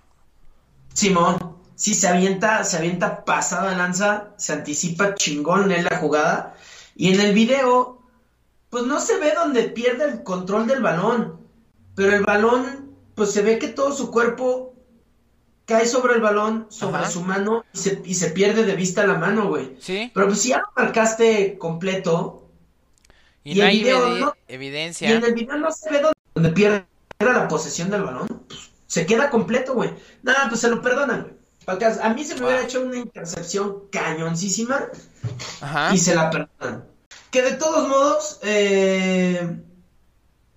Simón, 0.92 1.56
sí, 1.74 1.94
se 1.94 2.08
avienta, 2.08 2.64
se 2.64 2.76
avienta 2.76 3.24
pasada 3.24 3.74
lanza, 3.76 4.30
se 4.36 4.52
anticipa 4.52 5.14
chingón 5.14 5.70
en 5.72 5.84
la 5.84 5.98
jugada. 5.98 6.54
Y 6.96 7.12
en 7.12 7.20
el 7.20 7.34
video, 7.34 8.00
pues 8.70 8.84
no 8.84 9.00
se 9.00 9.18
ve 9.18 9.32
donde 9.34 9.64
pierde 9.64 10.04
el 10.04 10.22
control 10.22 10.66
del 10.66 10.82
balón. 10.82 11.40
Pero 11.94 12.14
el 12.16 12.22
balón, 12.24 12.94
pues 13.14 13.30
se 13.32 13.42
ve 13.42 13.58
que 13.58 13.68
todo 13.68 13.92
su 13.92 14.10
cuerpo 14.10 14.74
cae 15.64 15.86
sobre 15.86 16.14
el 16.14 16.20
balón, 16.20 16.66
sobre 16.68 16.98
Ajá. 16.98 17.10
su 17.10 17.22
mano, 17.22 17.64
y 17.72 17.78
se, 17.78 18.02
y 18.04 18.14
se 18.14 18.30
pierde 18.30 18.64
de 18.64 18.76
vista 18.76 19.06
la 19.06 19.14
mano, 19.14 19.48
güey. 19.48 19.76
Sí. 19.80 20.10
Pero 20.12 20.26
pues 20.26 20.40
si 20.40 20.50
ya 20.50 20.58
lo 20.58 20.66
marcaste 20.76 21.56
completo, 21.58 22.40
Y, 23.44 23.52
Y 23.52 23.54
no 23.56 23.62
el 23.62 23.68
hay 23.68 23.78
video, 23.78 24.08
¿no? 24.18 24.34
evidencia. 24.48 25.08
y 25.08 25.12
en 25.12 25.24
el 25.24 25.34
video 25.34 25.56
no 25.56 25.70
se 25.70 25.90
ve 25.90 25.96
donde, 26.00 26.14
donde 26.34 26.50
pierde 26.50 26.86
la 27.20 27.46
posesión 27.48 27.90
del 27.90 28.02
balón, 28.02 28.26
pues, 28.48 28.70
se 28.86 29.06
queda 29.06 29.30
completo, 29.30 29.74
güey. 29.74 29.90
Nada, 30.22 30.48
pues 30.48 30.60
se 30.60 30.68
lo 30.68 30.80
perdonan, 30.82 31.22
güey. 31.22 31.34
Porque 31.64 31.86
a 31.86 32.08
mí 32.10 32.24
se 32.24 32.34
me 32.34 32.46
hubiera 32.46 32.62
hecho 32.62 32.82
una 32.82 32.96
intercepción 32.96 33.84
cañoncísima 33.90 34.88
Ajá. 35.60 35.94
y 35.94 35.98
se 35.98 36.14
la 36.14 36.30
perdonan. 36.30 36.84
Que 37.30 37.42
de 37.42 37.52
todos 37.52 37.88
modos, 37.88 38.38
eh, 38.42 39.58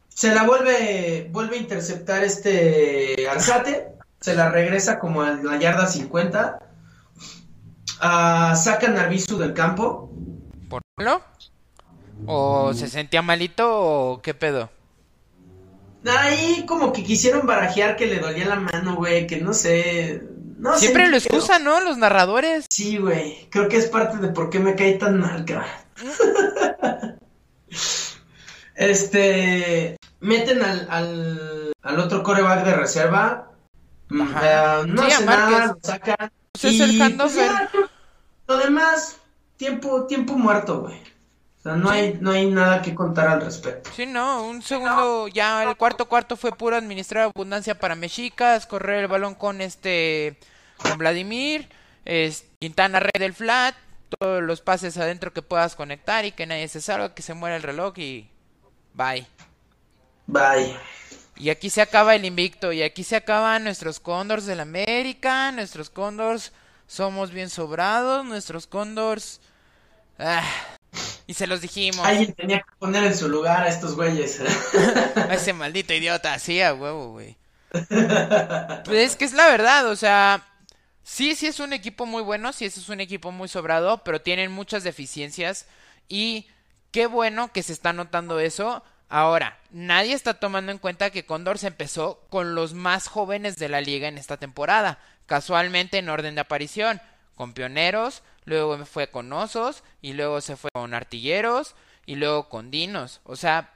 se 0.09 0.33
la 0.33 0.43
vuelve, 0.43 1.29
vuelve 1.31 1.57
a 1.57 1.59
interceptar 1.59 2.23
este 2.23 3.27
Arzate, 3.29 3.93
se 4.19 4.35
la 4.35 4.49
regresa 4.49 4.99
como 4.99 5.21
a 5.21 5.31
la 5.31 5.57
yarda 5.57 5.87
50. 5.87 6.59
Ah, 7.99 8.55
sacan 8.55 8.97
a 8.97 9.01
Arbizu 9.01 9.37
del 9.37 9.53
campo. 9.53 10.11
¿Por 10.69 10.81
malo? 10.97 11.21
¿O 12.25 12.73
se 12.73 12.87
sentía 12.87 13.21
malito 13.21 13.67
o 13.69 14.21
qué 14.21 14.33
pedo? 14.33 14.69
Ahí 16.05 16.65
como 16.65 16.93
que 16.93 17.03
quisieron 17.03 17.45
barajear 17.45 17.95
que 17.95 18.05
le 18.07 18.19
dolía 18.19 18.45
la 18.47 18.55
mano, 18.55 18.95
güey, 18.95 19.27
que 19.27 19.37
no 19.37 19.53
sé. 19.53 20.23
No 20.57 20.75
Siempre 20.77 21.07
lo 21.07 21.17
excusan, 21.17 21.63
¿no? 21.63 21.79
Los 21.81 21.97
narradores. 21.97 22.65
Sí, 22.69 22.97
güey. 22.97 23.47
Creo 23.51 23.69
que 23.69 23.77
es 23.77 23.85
parte 23.87 24.17
de 24.17 24.29
por 24.29 24.49
qué 24.49 24.59
me 24.59 24.75
cae 24.75 24.93
tan 24.95 25.19
mal, 25.19 25.45
cabrón. 25.45 25.69
este. 28.75 29.97
Meten 30.19 30.63
al, 30.63 30.87
al, 30.89 31.73
al 31.83 31.99
otro 31.99 32.23
coreback 32.23 32.65
de 32.65 32.73
reserva. 32.75 33.51
Mm, 34.09 34.21
Ajá. 34.21 34.83
no 34.87 35.03
Sí, 35.03 35.11
hace 35.11 35.25
nada, 35.25 35.65
lo 35.67 35.77
sacan. 35.83 36.31
Pues 36.53 36.63
es 36.63 36.79
el 36.81 36.91
y, 36.93 37.01
handover. 37.01 37.27
pues, 37.27 37.35
ya, 37.35 37.69
lo 38.47 38.57
demás, 38.57 39.17
tiempo, 39.57 40.07
tiempo 40.07 40.33
muerto, 40.33 40.81
güey. 40.81 40.99
Sea, 41.67 41.75
no 41.75 41.89
hay, 41.89 42.17
no 42.21 42.31
hay 42.31 42.45
nada 42.45 42.81
que 42.81 42.95
contar 42.95 43.27
al 43.27 43.41
respecto. 43.41 43.89
Sí, 43.93 44.05
no, 44.05 44.47
un 44.47 44.61
segundo, 44.61 45.27
ya 45.27 45.63
el 45.63 45.75
cuarto 45.75 46.07
cuarto 46.07 46.37
fue 46.37 46.53
puro 46.53 46.77
administrar 46.77 47.25
abundancia 47.25 47.77
para 47.77 47.93
Mexicas, 47.93 48.65
correr 48.65 49.01
el 49.01 49.09
balón 49.09 49.35
con 49.35 49.59
este, 49.59 50.37
con 50.77 50.97
Vladimir, 50.97 51.67
es, 52.05 52.45
Quintana 52.61 53.01
red 53.01 53.19
del 53.19 53.33
flat, 53.33 53.75
todos 54.17 54.41
los 54.41 54.61
pases 54.61 54.97
adentro 54.97 55.33
que 55.33 55.41
puedas 55.41 55.75
conectar 55.75 56.23
y 56.23 56.31
que 56.31 56.45
nadie 56.45 56.69
se 56.69 56.79
salga, 56.79 57.13
que 57.13 57.21
se 57.21 57.33
muera 57.33 57.57
el 57.57 57.63
reloj 57.63 57.97
y 57.97 58.29
bye. 58.93 59.27
Bye. 60.25 60.73
Y 61.35 61.49
aquí 61.49 61.69
se 61.69 61.81
acaba 61.81 62.15
el 62.15 62.23
invicto, 62.23 62.71
y 62.71 62.81
aquí 62.81 63.03
se 63.03 63.17
acaban 63.17 63.65
nuestros 63.65 63.99
Condors 63.99 64.45
del 64.45 64.61
América, 64.61 65.51
nuestros 65.51 65.89
Condors 65.89 66.53
somos 66.87 67.31
bien 67.31 67.49
sobrados, 67.49 68.23
nuestros 68.23 68.67
Condors... 68.67 69.41
ah, 70.17 70.49
y 71.27 71.33
se 71.33 71.45
los 71.45 71.61
dijimos. 71.61 72.05
Alguien 72.05 72.33
tenía 72.33 72.59
que 72.59 72.75
poner 72.79 73.03
en 73.03 73.15
su 73.15 73.27
lugar 73.27 73.63
a 73.63 73.67
estos 73.67 73.95
güeyes. 73.95 74.41
A 75.15 75.33
ese 75.33 75.53
maldito 75.53 75.93
idiota, 75.93 76.39
sí, 76.39 76.61
a 76.61 76.73
huevo, 76.73 77.11
güey. 77.11 77.35
Pues 77.69 79.11
es 79.11 79.15
que 79.17 79.25
es 79.25 79.33
la 79.33 79.47
verdad, 79.47 79.87
o 79.87 79.95
sea, 79.97 80.47
sí, 81.03 81.35
sí 81.35 81.47
es 81.47 81.59
un 81.59 81.73
equipo 81.73 82.05
muy 82.05 82.23
bueno, 82.23 82.53
sí 82.53 82.65
es 82.65 82.89
un 82.89 83.01
equipo 83.01 83.31
muy 83.31 83.49
sobrado, 83.49 83.99
pero 83.99 84.21
tienen 84.21 84.51
muchas 84.53 84.83
deficiencias 84.83 85.67
y 86.07 86.47
qué 86.91 87.07
bueno 87.07 87.51
que 87.51 87.61
se 87.61 87.73
está 87.73 87.91
notando 87.91 88.39
eso. 88.39 88.83
Ahora, 89.09 89.59
nadie 89.71 90.13
está 90.13 90.35
tomando 90.35 90.71
en 90.71 90.79
cuenta 90.79 91.09
que 91.09 91.25
Condor 91.25 91.57
se 91.57 91.67
empezó 91.67 92.25
con 92.29 92.55
los 92.55 92.73
más 92.73 93.07
jóvenes 93.07 93.57
de 93.57 93.69
la 93.69 93.81
liga 93.81 94.07
en 94.07 94.17
esta 94.17 94.37
temporada, 94.37 94.99
casualmente 95.25 95.97
en 95.97 96.09
orden 96.09 96.35
de 96.35 96.41
aparición, 96.41 97.01
con 97.35 97.53
Pioneros, 97.53 98.23
luego 98.47 98.83
fue 98.85 99.11
con 99.11 99.31
Osos 99.31 99.83
y 100.01 100.13
luego 100.13 100.41
se 100.41 100.55
fue 100.55 100.71
con 100.73 100.93
Artilleros 100.93 101.75
y 102.05 102.15
luego 102.15 102.49
con 102.49 102.71
Dinos, 102.71 103.19
o 103.25 103.35
sea, 103.35 103.73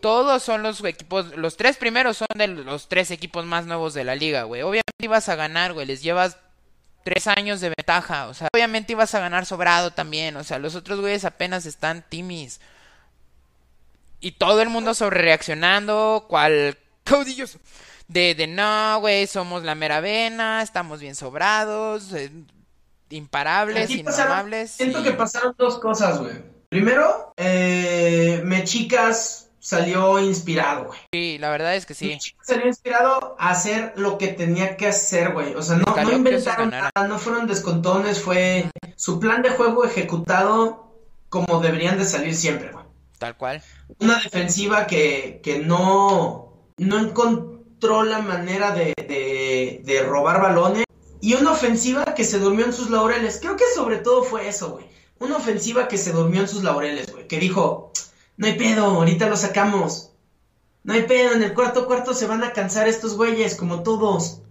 todos 0.00 0.42
son 0.42 0.62
los 0.62 0.82
equipos, 0.82 1.36
los 1.36 1.56
tres 1.56 1.76
primeros 1.76 2.16
son 2.16 2.28
de 2.34 2.48
los 2.48 2.88
tres 2.88 3.10
equipos 3.10 3.44
más 3.44 3.66
nuevos 3.66 3.94
de 3.94 4.04
la 4.04 4.14
liga, 4.14 4.44
güey. 4.44 4.62
Obviamente 4.62 4.92
ibas 5.00 5.28
a 5.28 5.36
ganar, 5.36 5.72
güey, 5.72 5.86
les 5.86 6.02
llevas 6.02 6.38
tres 7.04 7.26
años 7.26 7.60
de 7.60 7.72
ventaja, 7.76 8.28
o 8.28 8.34
sea, 8.34 8.48
obviamente 8.52 8.92
ibas 8.92 9.14
a 9.14 9.20
ganar 9.20 9.46
sobrado 9.46 9.92
también, 9.92 10.36
o 10.36 10.44
sea, 10.44 10.58
los 10.58 10.74
otros 10.74 11.00
güeyes 11.00 11.24
apenas 11.24 11.66
están 11.66 12.04
timis. 12.08 12.60
Y 14.20 14.32
todo 14.32 14.62
el 14.62 14.70
mundo 14.70 14.94
sobre 14.94 15.20
reaccionando, 15.20 16.24
cual 16.28 16.78
caudillos. 17.04 17.58
De, 18.08 18.34
de 18.34 18.46
no, 18.46 18.98
güey, 19.00 19.26
somos 19.26 19.64
la 19.64 19.74
mera 19.74 20.00
vena, 20.00 20.62
estamos 20.62 21.00
bien 21.00 21.14
sobrados, 21.14 22.12
eh, 22.12 22.30
imparables, 23.10 23.84
Aquí 23.84 24.02
pasaron-. 24.02 24.68
Siento 24.68 25.00
y- 25.00 25.04
que 25.04 25.12
pasaron 25.12 25.54
dos 25.58 25.78
cosas, 25.78 26.18
güey. 26.20 26.34
Primero, 26.68 27.32
eh, 27.36 28.42
Mechicas 28.44 29.50
salió 29.60 30.18
inspirado, 30.20 30.86
güey. 30.86 30.98
Sí, 31.12 31.38
la 31.38 31.50
verdad 31.50 31.74
es 31.76 31.86
que 31.86 31.94
sí. 31.94 32.06
Mechicas 32.08 32.46
salió 32.46 32.66
inspirado 32.66 33.36
a 33.38 33.50
hacer 33.50 33.92
lo 33.96 34.18
que 34.18 34.28
tenía 34.28 34.76
que 34.76 34.88
hacer, 34.88 35.32
güey. 35.32 35.54
O 35.54 35.62
sea, 35.62 35.76
no, 35.76 36.12
inventaron 36.12 36.70
nada, 36.70 36.90
no 37.08 37.18
fueron 37.18 37.46
descontones, 37.46 38.20
fue 38.20 38.70
su 38.96 39.20
plan 39.20 39.42
de 39.42 39.50
juego 39.50 39.84
ejecutado 39.84 40.92
como 41.28 41.60
deberían 41.60 41.98
de 41.98 42.04
salir 42.04 42.34
siempre, 42.34 42.70
güey. 42.72 42.84
Tal 43.18 43.36
cual. 43.36 43.62
Una 44.00 44.18
defensiva 44.20 44.86
que, 44.86 45.40
que 45.42 45.58
no, 45.60 46.52
no 46.78 46.98
encontró 46.98 48.02
la 48.02 48.18
manera 48.20 48.72
de, 48.72 48.92
de, 48.96 49.80
de 49.84 50.02
robar 50.02 50.40
balones. 50.42 50.84
Y 51.26 51.34
una 51.34 51.50
ofensiva 51.50 52.04
que 52.14 52.22
se 52.22 52.38
durmió 52.38 52.64
en 52.66 52.72
sus 52.72 52.88
laureles. 52.88 53.40
Creo 53.40 53.56
que 53.56 53.64
sobre 53.74 53.96
todo 53.98 54.22
fue 54.22 54.46
eso, 54.46 54.70
güey. 54.70 54.86
Una 55.18 55.38
ofensiva 55.38 55.88
que 55.88 55.98
se 55.98 56.12
durmió 56.12 56.40
en 56.40 56.46
sus 56.46 56.62
laureles, 56.62 57.10
güey. 57.10 57.26
Que 57.26 57.40
dijo, 57.40 57.90
no 58.36 58.46
hay 58.46 58.52
pedo, 58.52 58.84
ahorita 58.84 59.28
lo 59.28 59.36
sacamos. 59.36 60.12
No 60.84 60.94
hay 60.94 61.02
pedo, 61.02 61.32
en 61.32 61.42
el 61.42 61.52
cuarto 61.52 61.88
cuarto 61.88 62.14
se 62.14 62.28
van 62.28 62.44
a 62.44 62.52
cansar 62.52 62.86
estos 62.86 63.16
güeyes, 63.16 63.56
como 63.56 63.82
todos. 63.82 64.42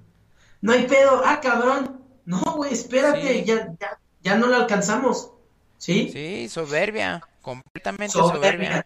No 0.59 0.73
hay 0.73 0.85
pedo, 0.85 1.21
ah, 1.23 1.39
cabrón. 1.39 2.01
No, 2.25 2.41
güey, 2.57 2.73
espérate, 2.73 3.21
Sí. 3.39 3.45
ya, 3.45 3.73
ya, 3.79 3.97
ya 4.21 4.35
no 4.35 4.47
lo 4.47 4.57
alcanzamos. 4.57 5.31
¿Sí? 5.77 6.09
Sí, 6.11 6.49
soberbia, 6.49 7.25
completamente 7.41 8.11
soberbia. 8.11 8.85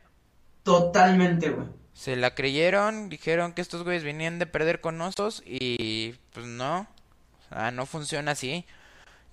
Totalmente, 0.62 1.50
güey. 1.50 1.68
Se 1.94 2.16
la 2.16 2.36
creyeron, 2.36 3.10
dijeron 3.10 3.54
que 3.54 3.62
estos 3.64 3.84
güeyes 3.84 4.04
venían 4.04 4.38
de 4.38 4.46
perder 4.46 4.80
con 4.80 5.02
osos 5.02 5.42
y 5.44 6.14
pues 6.34 6.46
no, 6.46 6.86
sea, 7.56 7.72
no 7.72 7.86
funciona 7.86 8.32
así. 8.32 8.66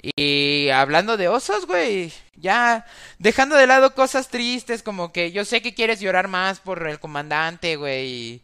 Y 0.03 0.69
hablando 0.71 1.17
de 1.17 1.29
osos, 1.29 1.67
güey, 1.67 2.13
ya 2.37 2.87
dejando 3.19 3.57
de 3.57 3.67
lado 3.67 3.95
cosas 3.95 4.29
tristes 4.29 4.83
como 4.83 5.13
que 5.13 5.33
yo 5.33 5.45
sé 5.45 5.63
que 5.63 5.75
quieres 5.75 6.01
llorar 6.01 6.29
más 6.29 6.61
por 6.61 6.87
el 6.87 7.01
comandante, 7.01 7.77
güey, 7.77 8.07
y 8.07 8.43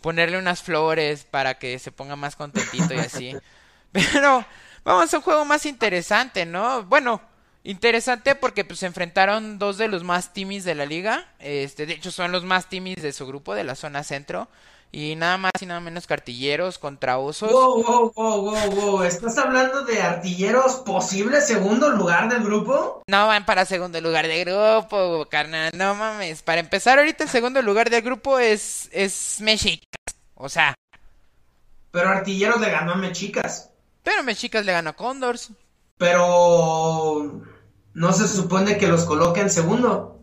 ponerle 0.00 0.38
unas 0.38 0.62
flores 0.62 1.24
para 1.24 1.58
que 1.58 1.78
se 1.78 1.92
ponga 1.92 2.16
más 2.16 2.36
contentito 2.36 2.94
y 2.94 2.98
así. 2.98 3.36
Pero 3.92 4.44
vamos 4.84 5.12
a 5.12 5.16
un 5.16 5.22
juego 5.22 5.44
más 5.44 5.66
interesante, 5.66 6.46
¿no? 6.46 6.84
Bueno, 6.84 7.20
interesante 7.64 8.34
porque 8.34 8.64
pues 8.64 8.80
se 8.80 8.86
enfrentaron 8.86 9.58
dos 9.58 9.78
de 9.78 9.88
los 9.88 10.04
más 10.04 10.32
timis 10.32 10.64
de 10.64 10.74
la 10.74 10.86
liga. 10.86 11.26
Este, 11.38 11.86
de 11.86 11.94
hecho 11.94 12.10
son 12.10 12.32
los 12.32 12.44
más 12.44 12.68
timis 12.68 13.02
de 13.02 13.12
su 13.12 13.26
grupo 13.26 13.54
de 13.54 13.64
la 13.64 13.74
zona 13.74 14.04
centro. 14.04 14.48
Y 14.94 15.16
nada 15.16 15.38
más 15.38 15.52
y 15.58 15.64
nada 15.64 15.80
menos 15.80 16.06
que 16.06 16.12
artilleros 16.12 16.78
contra 16.78 17.16
osos. 17.16 17.50
Wow, 17.50 17.82
wow, 17.82 18.12
wow, 18.14 18.42
wow, 18.42 18.70
wow. 18.72 19.02
¿Estás 19.04 19.38
hablando 19.38 19.84
de 19.84 20.02
artilleros 20.02 20.74
posible 20.76 21.40
segundo 21.40 21.88
lugar 21.88 22.28
del 22.28 22.44
grupo? 22.44 23.02
No 23.06 23.26
van 23.26 23.46
para 23.46 23.64
segundo 23.64 23.98
lugar 24.02 24.28
de 24.28 24.44
grupo, 24.44 25.26
carnal. 25.30 25.70
No 25.74 25.94
mames. 25.94 26.42
Para 26.42 26.60
empezar, 26.60 26.98
ahorita 26.98 27.24
el 27.24 27.30
segundo 27.30 27.62
lugar 27.62 27.88
del 27.88 28.02
grupo 28.02 28.38
es, 28.38 28.90
es 28.92 29.38
Mexicas. 29.40 29.88
O 30.34 30.50
sea. 30.50 30.74
Pero 31.90 32.10
artilleros 32.10 32.60
le 32.60 32.70
ganó 32.70 32.92
a 32.92 32.96
Mexicas. 32.96 33.70
Pero 34.02 34.22
Mexicas 34.22 34.66
le 34.66 34.72
ganó 34.72 34.90
a 34.90 34.96
Condors. 34.96 35.52
Pero. 35.96 37.40
No 37.94 38.12
se 38.12 38.28
supone 38.28 38.76
que 38.76 38.88
los 38.88 39.04
coloque 39.04 39.40
en 39.40 39.48
segundo. 39.48 40.21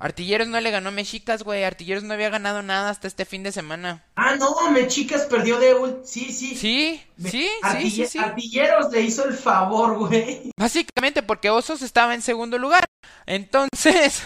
Artilleros 0.00 0.46
no 0.46 0.60
le 0.60 0.70
ganó 0.70 0.90
a 0.90 0.92
Mexicas, 0.92 1.42
güey. 1.42 1.64
Artilleros 1.64 2.04
no 2.04 2.14
había 2.14 2.30
ganado 2.30 2.62
nada 2.62 2.90
hasta 2.90 3.08
este 3.08 3.24
fin 3.24 3.42
de 3.42 3.50
semana. 3.50 4.04
Ah, 4.14 4.36
no, 4.36 4.70
Mexicas 4.70 5.22
perdió 5.22 5.58
de 5.58 5.74
ult. 5.74 6.04
Sí, 6.04 6.32
sí. 6.32 6.54
Sí, 6.56 7.02
sí, 7.28 7.50
Artille- 7.62 7.82
sí, 7.82 7.90
sí, 7.90 8.06
sí. 8.06 8.18
Artilleros 8.18 8.92
le 8.92 9.00
hizo 9.00 9.24
el 9.24 9.34
favor, 9.34 9.98
güey. 9.98 10.52
Básicamente 10.56 11.22
porque 11.24 11.50
Osos 11.50 11.82
estaba 11.82 12.14
en 12.14 12.22
segundo 12.22 12.58
lugar. 12.58 12.84
Entonces, 13.26 14.22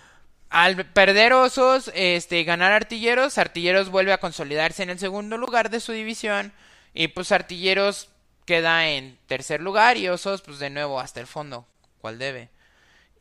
al 0.48 0.86
perder 0.86 1.34
Osos, 1.34 1.90
este, 1.94 2.42
ganar 2.44 2.72
Artilleros, 2.72 3.36
Artilleros 3.38 3.90
vuelve 3.90 4.12
a 4.14 4.18
consolidarse 4.20 4.82
en 4.82 4.90
el 4.90 4.98
segundo 4.98 5.36
lugar 5.36 5.68
de 5.70 5.80
su 5.80 5.92
división. 5.92 6.52
Y 6.94 7.08
pues 7.08 7.30
Artilleros 7.30 8.08
queda 8.46 8.88
en 8.88 9.18
tercer 9.26 9.60
lugar 9.60 9.96
y 9.96 10.08
Osos, 10.08 10.40
pues 10.42 10.58
de 10.58 10.70
nuevo 10.70 10.98
hasta 10.98 11.20
el 11.20 11.26
fondo, 11.26 11.66
cual 12.00 12.18
debe. 12.18 12.48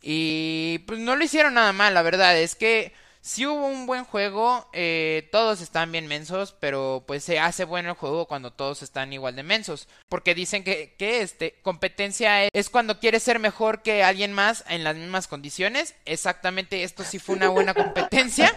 Y 0.02 0.80
pues 0.88 1.00
no 1.00 1.16
lo 1.16 1.24
hicieron 1.24 1.54
nada 1.56 1.74
mal, 1.74 1.94
la 1.94 2.02
verdad. 2.02 2.38
Es 2.38 2.56
que 2.56 2.94
sí 3.22 3.46
hubo 3.46 3.68
un 3.68 3.86
buen 3.86 4.06
juego. 4.06 4.70
eh, 4.74 5.28
todos 5.32 5.62
están 5.62 5.92
bien 5.92 6.08
mensos. 6.08 6.56
Pero 6.60 7.04
pues 7.08 7.24
se 7.24 7.40
hace 7.40 7.66
bueno 7.66 7.90
el 7.90 7.96
juego 7.96 8.26
cuando 8.28 8.52
todos 8.52 8.82
están 8.82 9.12
igual 9.14 9.36
de 9.36 9.44
mensos. 9.44 9.88
Porque 10.08 10.36
dicen 10.36 10.64
que, 10.64 10.96
que 10.98 11.22
este, 11.22 11.56
competencia 11.62 12.46
es, 12.46 12.70
cuando 12.70 13.00
quieres 13.00 13.24
ser 13.24 13.40
mejor 13.40 13.82
que 13.82 14.04
alguien 14.04 14.34
más 14.34 14.64
en 14.70 14.84
las 14.84 14.96
mismas 14.96 15.28
condiciones. 15.28 15.96
Exactamente, 16.06 16.84
esto 16.84 17.04
sí 17.04 17.20
fue 17.20 17.36
una 17.36 17.50
buena 17.50 17.74
competencia. 17.74 18.54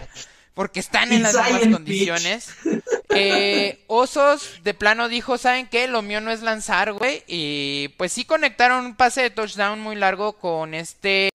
Porque 0.53 0.79
están 0.79 1.11
en 1.11 1.23
las 1.23 1.33
mismas 1.35 1.67
condiciones. 1.73 2.49
Eh, 3.15 3.83
Osos 3.85 4.59
de 4.63 4.73
plano 4.73 5.07
dijo, 5.07 5.37
¿saben 5.37 5.67
qué? 5.67 5.87
Lo 5.87 6.01
mío 6.01 6.19
no 6.19 6.31
es 6.31 6.41
lanzar, 6.41 6.93
güey. 6.93 7.23
Y 7.27 7.89
pues 7.97 8.11
sí 8.11 8.25
conectaron 8.25 8.85
un 8.85 8.95
pase 8.95 9.21
de 9.21 9.29
touchdown 9.29 9.79
muy 9.79 9.95
largo 9.95 10.33
con 10.33 10.73
este 10.73 11.29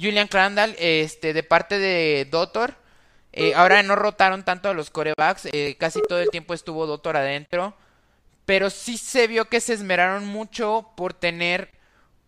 Julian 0.00 0.28
Crandall, 0.28 0.74
este, 0.78 1.32
de 1.32 1.42
parte 1.42 1.78
de 1.78 2.26
Dotor. 2.30 2.74
Eh, 3.32 3.54
ahora 3.54 3.82
no 3.82 3.94
rotaron 3.94 4.44
tanto 4.44 4.68
a 4.68 4.74
los 4.74 4.90
corebacks, 4.90 5.48
eh, 5.52 5.76
casi 5.78 6.00
todo 6.08 6.18
el 6.18 6.30
tiempo 6.30 6.54
estuvo 6.54 6.86
Dotor 6.86 7.16
adentro. 7.16 7.74
Pero 8.46 8.70
sí 8.70 8.98
se 8.98 9.26
vio 9.26 9.48
que 9.48 9.60
se 9.60 9.74
esmeraron 9.74 10.26
mucho 10.26 10.90
por 10.96 11.14
tener 11.14 11.70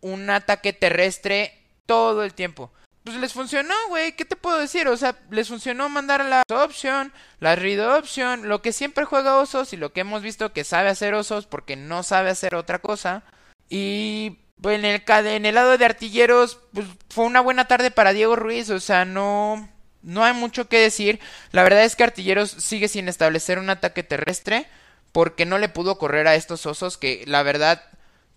un 0.01 0.31
ataque 0.31 0.73
terrestre 0.73 1.59
todo 1.87 2.23
el 2.23 2.35
tiempo. 2.35 2.71
Pues 3.05 3.17
les 3.17 3.33
funcionó, 3.33 3.75
güey, 3.89 4.13
¿qué 4.13 4.25
te 4.25 4.37
puedo 4.37 4.59
decir? 4.59 4.87
O 4.87 4.97
sea, 4.97 5.17
les 5.31 5.49
funcionó 5.49 5.89
mandar 5.89 6.25
la 6.25 6.45
option, 6.49 7.13
la 7.41 7.57
read 7.57 7.97
option, 7.97 8.49
lo 8.49 8.63
que 8.63 8.73
siempre 8.73 9.05
juega 9.05 9.39
Osos 9.39 9.73
y 9.73 9.77
lo 9.77 9.93
que 9.93 10.03
hemos 10.03 10.23
visto 10.23 10.53
que 10.53 10.63
sabe 10.63 10.89
hacer 10.89 11.15
Osos 11.15 11.47
porque 11.47 11.75
no 11.75 12.05
sabe 12.05 12.31
hacer 12.31 12.55
otra 12.55 12.79
cosa. 12.79 13.25
Y 13.69 14.39
en 14.71 14.85
el, 14.85 15.03
en 15.07 15.47
el 15.47 15.55
lado 15.55 15.77
de 15.77 15.85
artilleros, 15.85 16.61
pues 16.73 16.87
fue 17.09 17.25
una 17.25 17.41
buena 17.41 17.67
tarde 17.67 17.91
para 17.91 18.13
Diego 18.13 18.37
Ruiz, 18.37 18.71
o 18.71 18.81
sea, 18.81 19.05
no, 19.05 19.69
no 20.03 20.25
hay 20.25 20.35
mucho 20.35 20.69
que 20.69 20.79
decir. 20.79 21.21
La 21.53 21.63
verdad 21.63 21.85
es 21.85 21.97
que 21.97 22.05
artilleros 22.05 22.51
sigue 22.51 22.89
sin 22.89 23.09
establecer 23.09 23.59
un 23.59 23.71
ataque 23.71 24.03
terrestre 24.03 24.67
porque 25.13 25.47
no 25.47 25.59
le 25.59 25.69
pudo 25.69 25.99
correr 25.99 26.27
a 26.27 26.35
estos 26.35 26.67
osos 26.67 26.99
que 26.99 27.25
la 27.27 27.43
verdad 27.43 27.83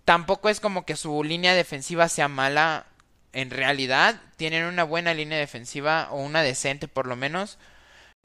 tampoco 0.04 0.50
es 0.50 0.60
como 0.60 0.86
que 0.86 0.96
su 0.96 1.24
línea 1.24 1.54
defensiva 1.54 2.10
sea 2.10 2.28
mala. 2.28 2.88
En 3.34 3.50
realidad 3.50 4.22
tienen 4.38 4.66
una 4.66 4.84
buena 4.84 5.14
línea 5.14 5.38
defensiva 5.38 6.10
o 6.12 6.22
una 6.22 6.42
decente 6.42 6.88
por 6.88 7.08
lo 7.08 7.16
menos. 7.16 7.58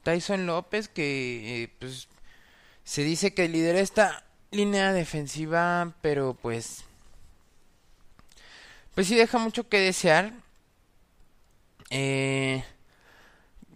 Tyson 0.03 0.45
López 0.45 0.87
que 0.87 1.63
eh, 1.63 1.73
pues 1.79 2.07
se 2.83 3.03
dice 3.03 3.33
que 3.33 3.47
lidera 3.47 3.79
esta 3.79 4.23
línea 4.51 4.93
defensiva, 4.93 5.93
pero 6.01 6.37
pues 6.41 6.83
pues 8.95 9.07
sí 9.07 9.15
deja 9.15 9.37
mucho 9.37 9.67
que 9.67 9.79
desear. 9.79 10.33
Eh, 11.89 12.63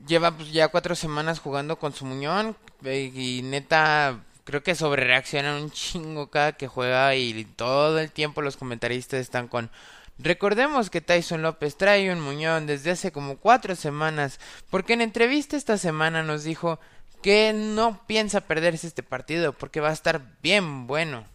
lleva 0.08 0.32
pues 0.32 0.52
ya 0.52 0.70
cuatro 0.70 0.96
semanas 0.96 1.40
jugando 1.40 1.78
con 1.78 1.94
su 1.94 2.06
muñón 2.06 2.56
eh, 2.84 3.12
y 3.14 3.42
neta 3.44 4.24
creo 4.46 4.64
que 4.64 4.76
sobre 4.76 5.04
reacciona 5.04 5.58
un 5.58 5.72
chingo 5.72 6.30
cada 6.30 6.54
que 6.54 6.68
juega 6.68 7.16
y 7.16 7.44
todo 7.44 8.00
el 8.00 8.12
tiempo 8.12 8.42
los 8.42 8.56
comentaristas 8.58 9.20
están 9.20 9.48
con 9.48 9.70
Recordemos 10.18 10.90
que 10.90 11.02
Tyson 11.02 11.42
López 11.42 11.76
trae 11.76 12.12
un 12.12 12.22
muñón 12.22 12.68
desde 12.68 12.92
hace 12.92 13.12
como 13.12 13.36
cuatro 13.38 13.76
semanas, 13.76 14.40
porque 14.70 14.94
en 14.94 15.02
entrevista 15.02 15.58
esta 15.58 15.78
semana 15.78 16.24
nos 16.24 16.44
dijo 16.46 16.80
que 17.22 17.52
no 17.54 18.02
piensa 18.08 18.40
perderse 18.40 18.88
este 18.88 19.04
partido, 19.04 19.52
porque 19.52 19.82
va 19.82 19.90
a 19.90 19.94
estar 19.94 20.22
bien 20.42 20.88
bueno. 20.88 21.26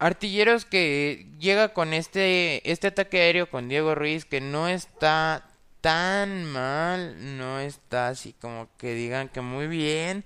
Artilleros 0.00 0.64
que 0.64 1.26
llega 1.38 1.74
con 1.74 1.92
este, 1.92 2.68
este 2.70 2.86
ataque 2.86 3.20
aéreo 3.20 3.50
con 3.50 3.68
Diego 3.68 3.94
Ruiz, 3.94 4.24
que 4.24 4.40
no 4.40 4.66
está 4.66 5.46
tan 5.82 6.44
mal, 6.46 7.36
no 7.36 7.60
está 7.60 8.08
así 8.08 8.34
como 8.40 8.68
que 8.78 8.94
digan 8.94 9.28
que 9.28 9.42
muy 9.42 9.66
bien. 9.66 10.24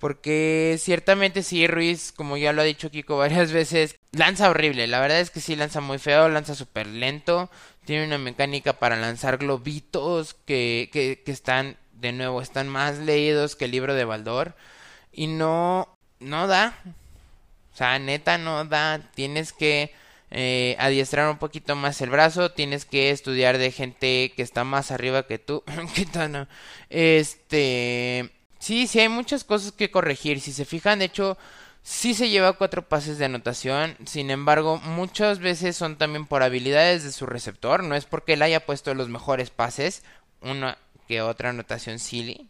Porque 0.00 0.76
ciertamente 0.80 1.44
sí, 1.44 1.68
Ruiz, 1.68 2.10
como 2.10 2.36
ya 2.36 2.52
lo 2.52 2.62
ha 2.62 2.64
dicho 2.64 2.90
Kiko 2.90 3.16
varias 3.16 3.52
veces, 3.60 3.96
lanza 4.10 4.50
horrible. 4.50 4.88
La 4.88 4.98
verdad 4.98 5.20
es 5.20 5.30
que 5.30 5.40
sí 5.40 5.54
lanza 5.54 5.80
muy 5.80 5.98
feo, 5.98 6.28
lanza 6.28 6.56
súper 6.56 6.88
lento. 6.88 7.48
Tiene 7.84 8.06
una 8.06 8.18
mecánica 8.18 8.72
para 8.80 8.96
lanzar 8.96 9.38
globitos 9.38 10.34
que, 10.34 10.90
que, 10.92 11.22
que 11.24 11.30
están, 11.30 11.76
de 11.92 12.10
nuevo, 12.10 12.42
están 12.42 12.68
más 12.68 12.98
leídos 12.98 13.54
que 13.54 13.66
el 13.66 13.70
libro 13.70 13.94
de 13.94 14.04
Baldor. 14.04 14.56
Y 15.12 15.28
no, 15.28 15.96
no 16.18 16.48
da. 16.48 16.76
O 17.72 17.76
sea, 17.76 17.98
neta 17.98 18.38
no 18.38 18.64
da. 18.64 19.00
Tienes 19.14 19.52
que 19.52 19.92
eh, 20.30 20.76
adiestrar 20.78 21.28
un 21.30 21.38
poquito 21.38 21.76
más 21.76 22.00
el 22.00 22.10
brazo. 22.10 22.52
Tienes 22.52 22.84
que 22.84 23.10
estudiar 23.10 23.58
de 23.58 23.70
gente 23.70 24.32
que 24.36 24.42
está 24.42 24.64
más 24.64 24.90
arriba 24.90 25.26
que 25.26 25.38
tú. 25.38 25.62
Este... 26.90 28.30
Sí, 28.58 28.86
sí 28.86 29.00
hay 29.00 29.08
muchas 29.08 29.42
cosas 29.42 29.72
que 29.72 29.90
corregir. 29.90 30.40
Si 30.40 30.52
se 30.52 30.64
fijan, 30.64 31.00
de 31.00 31.06
hecho, 31.06 31.36
sí 31.82 32.14
se 32.14 32.28
lleva 32.28 32.52
cuatro 32.52 32.88
pases 32.88 33.18
de 33.18 33.24
anotación. 33.24 33.96
Sin 34.06 34.30
embargo, 34.30 34.78
muchas 34.78 35.40
veces 35.40 35.76
son 35.76 35.96
también 35.98 36.26
por 36.26 36.44
habilidades 36.44 37.02
de 37.02 37.10
su 37.12 37.26
receptor. 37.26 37.82
No 37.82 37.96
es 37.96 38.04
porque 38.04 38.34
él 38.34 38.42
haya 38.42 38.64
puesto 38.64 38.94
los 38.94 39.08
mejores 39.08 39.50
pases. 39.50 40.04
Una 40.40 40.78
que 41.08 41.22
otra 41.22 41.50
anotación 41.50 41.98
silly. 41.98 42.48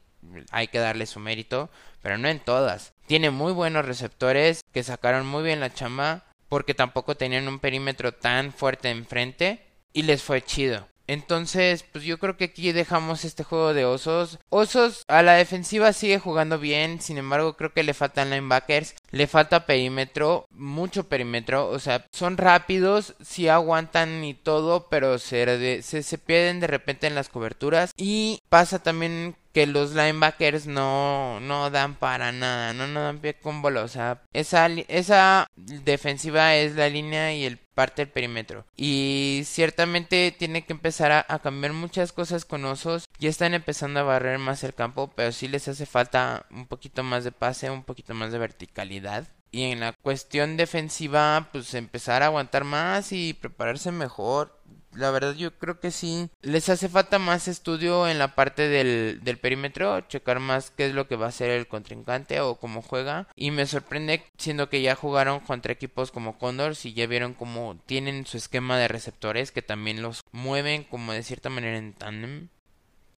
Hay 0.50 0.68
que 0.68 0.78
darle 0.78 1.06
su 1.06 1.18
mérito. 1.18 1.70
Pero 2.02 2.18
no 2.18 2.28
en 2.28 2.40
todas. 2.40 2.91
Tiene 3.06 3.30
muy 3.30 3.52
buenos 3.52 3.84
receptores 3.84 4.62
que 4.72 4.82
sacaron 4.82 5.26
muy 5.26 5.42
bien 5.42 5.60
la 5.60 5.72
chamba. 5.72 6.24
Porque 6.48 6.74
tampoco 6.74 7.16
tenían 7.16 7.48
un 7.48 7.58
perímetro 7.58 8.12
tan 8.12 8.52
fuerte 8.52 8.90
enfrente. 8.90 9.60
Y 9.92 10.02
les 10.02 10.22
fue 10.22 10.42
chido. 10.42 10.86
Entonces, 11.06 11.84
pues 11.90 12.04
yo 12.04 12.18
creo 12.18 12.36
que 12.36 12.44
aquí 12.44 12.72
dejamos 12.72 13.24
este 13.24 13.44
juego 13.44 13.74
de 13.74 13.84
osos. 13.84 14.38
Osos 14.48 15.02
a 15.08 15.22
la 15.22 15.34
defensiva 15.34 15.92
sigue 15.92 16.18
jugando 16.18 16.58
bien, 16.58 17.00
sin 17.00 17.18
embargo 17.18 17.56
creo 17.56 17.72
que 17.72 17.82
le 17.82 17.94
faltan 17.94 18.30
linebackers, 18.30 18.94
le 19.10 19.26
falta 19.26 19.66
perímetro, 19.66 20.46
mucho 20.50 21.08
perímetro, 21.08 21.68
o 21.68 21.78
sea, 21.80 22.06
son 22.12 22.36
rápidos, 22.36 23.14
sí 23.20 23.48
aguantan 23.48 24.24
y 24.24 24.34
todo, 24.34 24.88
pero 24.88 25.18
se, 25.18 25.82
se 25.82 26.18
pierden 26.18 26.60
de 26.60 26.68
repente 26.68 27.08
en 27.08 27.14
las 27.14 27.28
coberturas. 27.28 27.90
Y 27.96 28.40
pasa 28.48 28.82
también 28.82 29.34
que 29.52 29.66
los 29.66 29.94
linebackers 29.94 30.66
no, 30.66 31.40
no 31.40 31.70
dan 31.70 31.94
para 31.94 32.32
nada, 32.32 32.72
no, 32.72 32.86
no 32.86 33.02
dan 33.02 33.18
pie 33.18 33.34
con 33.34 33.62
bola, 33.62 33.82
o 33.82 33.88
sea, 33.88 34.22
esa, 34.32 34.66
esa 34.88 35.46
defensiva 35.56 36.56
es 36.56 36.74
la 36.74 36.88
línea 36.88 37.34
y 37.34 37.44
el 37.44 37.58
parte 37.58 38.02
del 38.02 38.12
perímetro. 38.12 38.66
Y 38.76 39.42
ciertamente 39.46 40.34
tiene 40.38 40.64
que 40.64 40.72
empezar 40.72 41.12
a, 41.12 41.26
a, 41.28 41.38
cambiar 41.40 41.72
muchas 41.72 42.12
cosas 42.12 42.44
con 42.44 42.64
Osos. 42.64 43.08
Ya 43.18 43.30
están 43.30 43.54
empezando 43.54 44.00
a 44.00 44.04
barrer 44.04 44.38
más 44.38 44.62
el 44.64 44.74
campo, 44.74 45.10
pero 45.16 45.32
sí 45.32 45.48
les 45.48 45.68
hace 45.68 45.86
falta 45.86 46.46
un 46.50 46.66
poquito 46.66 47.02
más 47.02 47.24
de 47.24 47.32
pase, 47.32 47.70
un 47.70 47.84
poquito 47.84 48.14
más 48.14 48.32
de 48.32 48.38
verticalidad. 48.38 49.26
Y 49.50 49.64
en 49.64 49.80
la 49.80 49.92
cuestión 49.92 50.56
defensiva, 50.56 51.50
pues 51.52 51.74
empezar 51.74 52.22
a 52.22 52.26
aguantar 52.26 52.64
más 52.64 53.12
y 53.12 53.34
prepararse 53.34 53.92
mejor 53.92 54.58
la 54.94 55.10
verdad 55.10 55.34
yo 55.34 55.56
creo 55.56 55.80
que 55.80 55.90
sí. 55.90 56.28
Les 56.42 56.68
hace 56.68 56.88
falta 56.88 57.18
más 57.18 57.48
estudio 57.48 58.08
en 58.08 58.18
la 58.18 58.34
parte 58.34 58.68
del, 58.68 59.20
del 59.22 59.38
perímetro, 59.38 60.00
checar 60.02 60.40
más 60.40 60.70
qué 60.70 60.86
es 60.86 60.94
lo 60.94 61.08
que 61.08 61.16
va 61.16 61.26
a 61.26 61.30
hacer 61.30 61.50
el 61.50 61.66
contrincante 61.66 62.40
o 62.40 62.56
cómo 62.56 62.82
juega. 62.82 63.28
Y 63.36 63.50
me 63.50 63.66
sorprende 63.66 64.24
siendo 64.38 64.68
que 64.68 64.82
ya 64.82 64.94
jugaron 64.94 65.40
contra 65.40 65.72
equipos 65.72 66.10
como 66.10 66.38
Condors 66.38 66.84
y 66.86 66.92
ya 66.94 67.06
vieron 67.06 67.34
cómo 67.34 67.78
tienen 67.86 68.26
su 68.26 68.36
esquema 68.36 68.78
de 68.78 68.88
receptores 68.88 69.52
que 69.52 69.62
también 69.62 70.02
los 70.02 70.22
mueven 70.32 70.84
como 70.84 71.12
de 71.12 71.22
cierta 71.22 71.50
manera 71.50 71.78
en 71.78 71.92
tandem. 71.94 72.48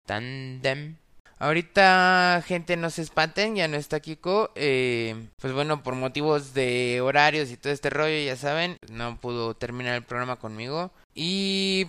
Tandem. 0.05 0.97
Ahorita, 1.37 2.41
gente, 2.45 2.77
no 2.77 2.89
se 2.89 3.01
espanten, 3.01 3.55
ya 3.55 3.67
no 3.67 3.75
está 3.75 3.99
Kiko. 3.99 4.51
Eh, 4.55 5.27
pues 5.37 5.51
bueno, 5.51 5.83
por 5.83 5.95
motivos 5.95 6.53
de 6.53 7.01
horarios 7.01 7.51
y 7.51 7.57
todo 7.57 7.73
este 7.73 7.89
rollo, 7.89 8.17
ya 8.25 8.37
saben, 8.37 8.77
no 8.89 9.19
pudo 9.19 9.53
terminar 9.53 9.95
el 9.95 10.03
programa 10.03 10.37
conmigo. 10.37 10.91
Y 11.15 11.87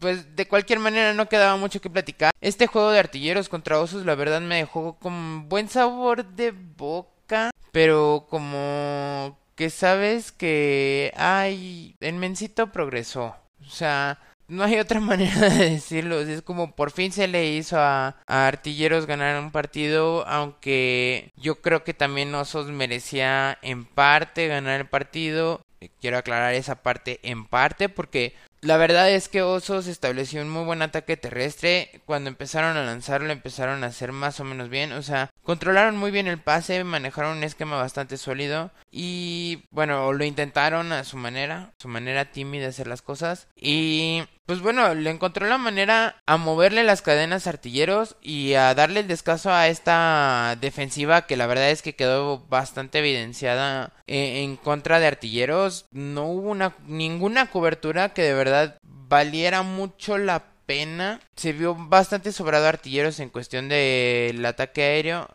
pues 0.00 0.36
de 0.36 0.46
cualquier 0.46 0.78
manera 0.78 1.12
no 1.14 1.28
quedaba 1.28 1.56
mucho 1.56 1.80
que 1.80 1.90
platicar. 1.90 2.32
Este 2.40 2.66
juego 2.66 2.90
de 2.90 3.00
artilleros 3.00 3.48
contra 3.48 3.80
osos, 3.80 4.06
la 4.06 4.14
verdad 4.14 4.40
me 4.40 4.56
dejó 4.56 4.94
con 4.94 5.48
buen 5.48 5.68
sabor 5.68 6.24
de 6.24 6.52
boca, 6.52 7.50
pero 7.72 8.26
como 8.30 9.36
que 9.54 9.70
sabes 9.70 10.30
que 10.32 11.12
ay, 11.16 11.96
el 12.00 12.14
mencito 12.14 12.70
progresó. 12.70 13.34
O 13.66 13.70
sea, 13.70 14.18
no 14.48 14.64
hay 14.64 14.78
otra 14.78 15.00
manera 15.00 15.48
de 15.48 15.70
decirlo. 15.70 16.20
Es 16.20 16.42
como 16.42 16.72
por 16.74 16.90
fin 16.90 17.12
se 17.12 17.28
le 17.28 17.52
hizo 17.52 17.78
a, 17.78 18.16
Artilleros 18.26 19.06
ganar 19.06 19.40
un 19.40 19.50
partido, 19.50 20.26
aunque 20.26 21.30
yo 21.36 21.60
creo 21.60 21.84
que 21.84 21.94
también 21.94 22.34
Osos 22.34 22.68
merecía 22.68 23.58
en 23.62 23.84
parte 23.84 24.48
ganar 24.48 24.80
el 24.80 24.86
partido. 24.86 25.60
Quiero 26.00 26.18
aclarar 26.18 26.54
esa 26.54 26.82
parte 26.82 27.20
en 27.22 27.46
parte 27.46 27.88
porque 27.88 28.34
la 28.60 28.76
verdad 28.76 29.10
es 29.10 29.28
que 29.28 29.42
Osos 29.42 29.86
estableció 29.86 30.42
un 30.42 30.50
muy 30.50 30.64
buen 30.64 30.82
ataque 30.82 31.16
terrestre. 31.16 32.02
Cuando 32.06 32.28
empezaron 32.28 32.76
a 32.76 32.84
lanzarlo, 32.84 33.30
empezaron 33.30 33.84
a 33.84 33.88
hacer 33.88 34.12
más 34.12 34.40
o 34.40 34.44
menos 34.44 34.68
bien. 34.68 34.92
O 34.92 35.02
sea, 35.02 35.30
controlaron 35.42 35.96
muy 35.96 36.10
bien 36.10 36.26
el 36.26 36.38
pase, 36.38 36.82
manejaron 36.82 37.38
un 37.38 37.44
esquema 37.44 37.76
bastante 37.76 38.16
sólido. 38.16 38.70
Y 38.90 39.64
bueno, 39.70 40.12
lo 40.12 40.24
intentaron 40.24 40.92
a 40.92 41.04
su 41.04 41.16
manera, 41.16 41.72
su 41.78 41.88
manera 41.88 42.32
tímida 42.32 42.64
de 42.64 42.68
hacer 42.68 42.86
las 42.88 43.02
cosas. 43.02 43.46
Y 43.56 44.24
pues 44.48 44.62
bueno, 44.62 44.94
le 44.94 45.10
encontró 45.10 45.46
la 45.46 45.58
manera 45.58 46.16
a 46.24 46.38
moverle 46.38 46.82
las 46.82 47.02
cadenas 47.02 47.46
artilleros 47.46 48.16
y 48.22 48.54
a 48.54 48.74
darle 48.74 49.00
el 49.00 49.06
descanso 49.06 49.52
a 49.52 49.68
esta 49.68 50.56
defensiva 50.58 51.26
que 51.26 51.36
la 51.36 51.46
verdad 51.46 51.68
es 51.68 51.82
que 51.82 51.94
quedó 51.94 52.38
bastante 52.48 53.00
evidenciada 53.00 53.92
eh, 54.06 54.42
en 54.42 54.56
contra 54.56 55.00
de 55.00 55.06
artilleros. 55.06 55.84
No 55.92 56.24
hubo 56.28 56.48
una, 56.48 56.74
ninguna 56.86 57.50
cobertura 57.50 58.14
que 58.14 58.22
de 58.22 58.32
verdad 58.32 58.47
valiera 59.08 59.62
mucho 59.62 60.18
la 60.18 60.44
pena. 60.68 61.18
Se 61.34 61.54
vio 61.54 61.74
bastante 61.74 62.30
sobrado 62.30 62.66
artilleros 62.66 63.20
en 63.20 63.30
cuestión 63.30 63.70
del 63.70 64.44
ataque 64.44 64.82
aéreo 64.82 65.26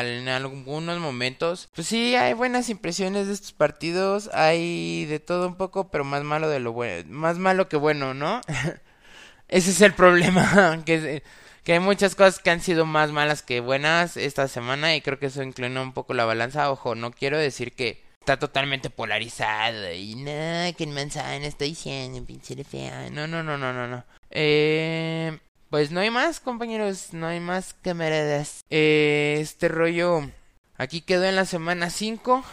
en 0.00 0.28
algunos 0.28 0.98
momentos. 0.98 1.68
Pues 1.74 1.86
sí, 1.86 2.16
hay 2.16 2.32
buenas 2.32 2.70
impresiones 2.70 3.26
de 3.26 3.34
estos 3.34 3.52
partidos. 3.52 4.30
Hay 4.32 5.04
de 5.04 5.20
todo 5.20 5.46
un 5.46 5.56
poco, 5.56 5.90
pero 5.90 6.04
más 6.04 6.24
malo 6.24 6.48
de 6.48 6.60
lo 6.60 6.72
bueno. 6.72 7.04
Más 7.10 7.36
malo 7.36 7.68
que 7.68 7.76
bueno, 7.76 8.14
¿no? 8.14 8.40
Ese 9.48 9.70
es 9.70 9.80
el 9.82 9.92
problema. 9.92 10.82
que, 10.86 11.22
que 11.64 11.72
hay 11.74 11.80
muchas 11.80 12.14
cosas 12.14 12.38
que 12.38 12.50
han 12.50 12.62
sido 12.62 12.86
más 12.86 13.12
malas 13.12 13.42
que 13.42 13.60
buenas 13.60 14.16
esta 14.16 14.48
semana. 14.48 14.96
Y 14.96 15.02
creo 15.02 15.18
que 15.18 15.26
eso 15.26 15.42
inclina 15.42 15.82
un 15.82 15.92
poco 15.92 16.14
la 16.14 16.24
balanza. 16.24 16.70
Ojo, 16.70 16.94
no 16.94 17.10
quiero 17.10 17.36
decir 17.36 17.74
que 17.74 18.07
está 18.28 18.38
totalmente 18.38 18.90
polarizado. 18.90 19.90
Y 19.90 20.14
no, 20.14 20.76
que 20.76 20.84
en 20.84 20.92
manzana 20.92 21.46
estoy 21.46 21.70
diciendo, 21.70 22.22
pinche 22.26 22.62
fea. 22.62 23.08
No, 23.10 23.26
no, 23.26 23.42
no, 23.42 23.56
no, 23.56 23.72
no, 23.72 23.88
no. 23.88 24.04
Eh, 24.30 25.38
pues 25.70 25.90
no 25.90 26.00
hay 26.00 26.10
más, 26.10 26.38
compañeros, 26.38 27.14
no 27.14 27.26
hay 27.26 27.40
más 27.40 27.74
camaradas. 27.80 28.66
Eh, 28.68 29.38
este 29.40 29.68
rollo 29.68 30.30
aquí 30.76 31.00
quedó 31.00 31.24
en 31.24 31.36
la 31.36 31.46
semana 31.46 31.88
5. 31.88 32.44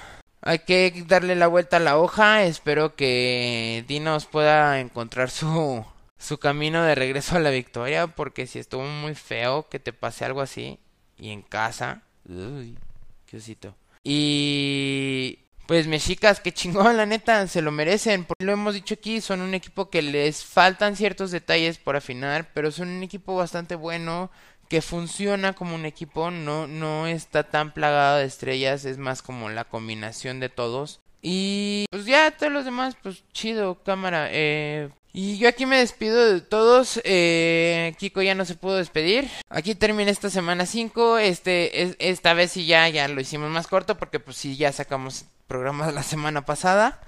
Hay 0.43 0.59
que 0.59 1.03
darle 1.07 1.35
la 1.35 1.47
vuelta 1.47 1.75
a 1.77 1.81
la 1.81 1.97
hoja. 1.97 2.45
Espero 2.45 2.95
que 2.95 3.83
Dinos 3.85 4.27
pueda 4.27 4.79
encontrar 4.79 5.29
su, 5.29 5.83
su 6.17 6.37
camino 6.37 6.83
de 6.83 6.95
regreso 6.95 7.35
a 7.35 7.41
la 7.41 7.49
victoria. 7.49 8.07
Porque 8.07 8.47
si 8.47 8.59
estuvo 8.59 8.83
muy 8.85 9.13
feo 9.13 9.67
que 9.67 9.79
te 9.79 9.91
pase 9.91 10.23
algo 10.23 10.39
así. 10.39 10.79
Y 11.17 11.31
en 11.31 11.41
casa. 11.41 12.03
Uy, 12.29 12.77
qué 13.25 13.37
osito. 13.37 13.75
Y 14.05 15.44
pues 15.67 15.87
mexicas, 15.87 16.39
que 16.39 16.53
chingón, 16.53 16.97
la 16.97 17.05
neta, 17.05 17.47
se 17.47 17.61
lo 17.61 17.71
merecen. 17.71 18.27
Lo 18.39 18.51
hemos 18.51 18.73
dicho 18.73 18.95
aquí, 18.95 19.21
son 19.21 19.41
un 19.41 19.53
equipo 19.53 19.89
que 19.89 20.01
les 20.01 20.43
faltan 20.43 20.95
ciertos 20.95 21.31
detalles 21.31 21.77
por 21.77 21.95
afinar, 21.95 22.51
pero 22.53 22.71
son 22.71 22.89
un 22.89 23.03
equipo 23.03 23.35
bastante 23.35 23.75
bueno, 23.75 24.29
que 24.69 24.81
funciona 24.81 25.53
como 25.53 25.75
un 25.75 25.85
equipo, 25.85 26.31
no, 26.31 26.67
no 26.67 27.07
está 27.07 27.43
tan 27.43 27.73
plagado 27.73 28.17
de 28.17 28.25
estrellas, 28.25 28.85
es 28.85 28.97
más 28.97 29.21
como 29.21 29.49
la 29.49 29.65
combinación 29.65 30.39
de 30.39 30.49
todos. 30.49 31.01
Y 31.21 31.85
pues 31.89 32.05
ya 32.05 32.29
todos 32.31 32.51
los 32.51 32.65
demás, 32.65 32.95
pues 33.01 33.23
chido, 33.33 33.81
cámara. 33.83 34.29
Eh, 34.31 34.89
y 35.17 35.37
yo 35.37 35.47
aquí 35.47 35.65
me 35.65 35.77
despido 35.77 36.33
de 36.33 36.41
todos. 36.41 36.99
Eh, 37.05 37.95
Kiko 37.97 38.21
ya 38.21 38.35
no 38.35 38.43
se 38.43 38.55
pudo 38.55 38.75
despedir. 38.75 39.29
Aquí 39.47 39.73
termina 39.73 40.11
esta 40.11 40.29
semana 40.29 40.65
5. 40.65 41.19
Este, 41.19 42.09
esta 42.09 42.33
vez 42.33 42.51
sí 42.51 42.65
ya, 42.65 42.89
ya 42.89 43.07
lo 43.07 43.21
hicimos 43.21 43.49
más 43.49 43.67
corto 43.67 43.97
porque 43.97 44.19
pues 44.19 44.35
sí 44.35 44.57
ya 44.57 44.73
sacamos 44.73 45.23
programas 45.47 45.93
la 45.93 46.03
semana 46.03 46.45
pasada. 46.45 46.99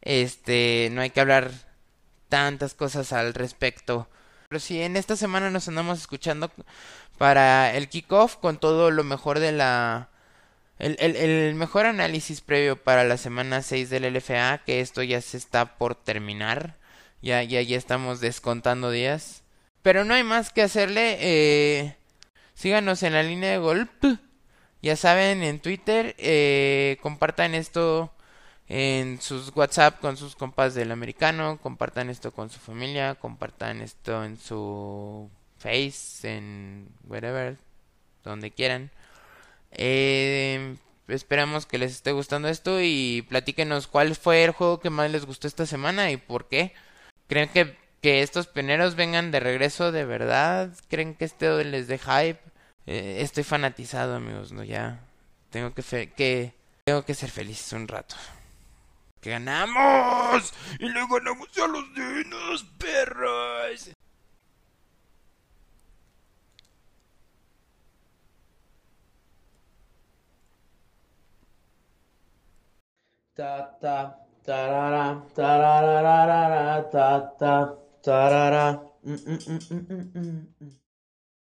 Este, 0.00 0.90
no 0.92 1.00
hay 1.00 1.10
que 1.10 1.20
hablar 1.20 1.50
tantas 2.28 2.74
cosas 2.74 3.12
al 3.12 3.34
respecto. 3.34 4.08
Pero 4.48 4.60
sí, 4.60 4.80
en 4.80 4.96
esta 4.96 5.16
semana 5.16 5.50
nos 5.50 5.66
andamos 5.66 5.98
escuchando 5.98 6.52
para 7.18 7.74
el 7.74 7.88
kickoff 7.88 8.36
con 8.36 8.58
todo 8.58 8.92
lo 8.92 9.02
mejor 9.02 9.40
de 9.40 9.50
la... 9.50 10.10
El, 10.78 10.96
el, 11.00 11.16
el, 11.16 11.54
mejor 11.56 11.86
análisis 11.86 12.42
previo 12.42 12.80
para 12.80 13.02
la 13.02 13.16
semana 13.16 13.62
6 13.62 13.90
del 13.90 14.14
LFA, 14.14 14.58
que 14.64 14.80
esto 14.80 15.02
ya 15.02 15.20
se 15.20 15.36
está 15.36 15.78
por 15.78 15.96
terminar. 15.96 16.76
Ya, 17.26 17.42
ya, 17.42 17.60
ya 17.60 17.76
estamos 17.76 18.20
descontando 18.20 18.92
días. 18.92 19.42
Pero 19.82 20.04
no 20.04 20.14
hay 20.14 20.22
más 20.22 20.52
que 20.52 20.62
hacerle. 20.62 21.16
Eh, 21.18 21.96
síganos 22.54 23.02
en 23.02 23.14
la 23.14 23.24
línea 23.24 23.50
de 23.50 23.58
golpe. 23.58 24.18
Ya 24.80 24.94
saben, 24.94 25.42
en 25.42 25.58
Twitter, 25.58 26.14
eh, 26.18 26.98
compartan 27.02 27.56
esto 27.56 28.12
en 28.68 29.20
sus 29.20 29.50
WhatsApp 29.56 29.98
con 30.00 30.16
sus 30.16 30.36
compas 30.36 30.76
del 30.76 30.92
americano, 30.92 31.58
compartan 31.60 32.10
esto 32.10 32.30
con 32.30 32.48
su 32.48 32.60
familia, 32.60 33.16
compartan 33.16 33.80
esto 33.80 34.24
en 34.24 34.38
su 34.38 35.28
Face, 35.58 36.32
en 36.32 36.88
wherever, 37.08 37.56
donde 38.22 38.52
quieran. 38.52 38.92
Eh, 39.72 40.76
esperamos 41.08 41.66
que 41.66 41.78
les 41.78 41.90
esté 41.90 42.12
gustando 42.12 42.46
esto 42.46 42.80
y 42.80 43.26
platíquenos 43.28 43.88
cuál 43.88 44.14
fue 44.14 44.44
el 44.44 44.52
juego 44.52 44.78
que 44.78 44.90
más 44.90 45.10
les 45.10 45.26
gustó 45.26 45.48
esta 45.48 45.66
semana 45.66 46.12
y 46.12 46.18
por 46.18 46.46
qué. 46.48 46.72
¿Creen 47.28 47.48
que, 47.48 47.76
que 48.02 48.22
estos 48.22 48.46
pioneros 48.46 48.94
vengan 48.94 49.30
de 49.30 49.40
regreso 49.40 49.92
de 49.92 50.04
verdad? 50.04 50.72
¿Creen 50.88 51.14
que 51.14 51.24
este 51.24 51.64
les 51.64 51.88
dé 51.88 51.98
hype? 51.98 52.40
Eh, 52.86 53.18
estoy 53.20 53.44
fanatizado, 53.44 54.14
amigos, 54.16 54.52
no 54.52 54.62
ya. 54.62 55.00
Tengo 55.50 55.74
que, 55.74 55.82
que 56.12 56.54
tengo 56.84 57.04
que 57.04 57.14
ser 57.14 57.30
feliz 57.30 57.72
un 57.72 57.88
rato. 57.88 58.14
¡Que 59.20 59.30
ganamos! 59.30 60.54
¡Y 60.78 60.88
le 60.88 61.00
ganamos 61.06 61.48
a 61.58 61.66
los 61.66 61.94
dinos, 61.94 62.64
perros! 62.78 63.90
Ta 73.34 73.78
ta 73.80 74.25
tarara 74.46 75.06
tarara. 75.36 76.90
Ta 76.92 77.08
ta 77.38 77.54
tarara 78.04 78.66
mm, 79.04 79.18
mm, 79.26 80.10
mm, 80.14 80.85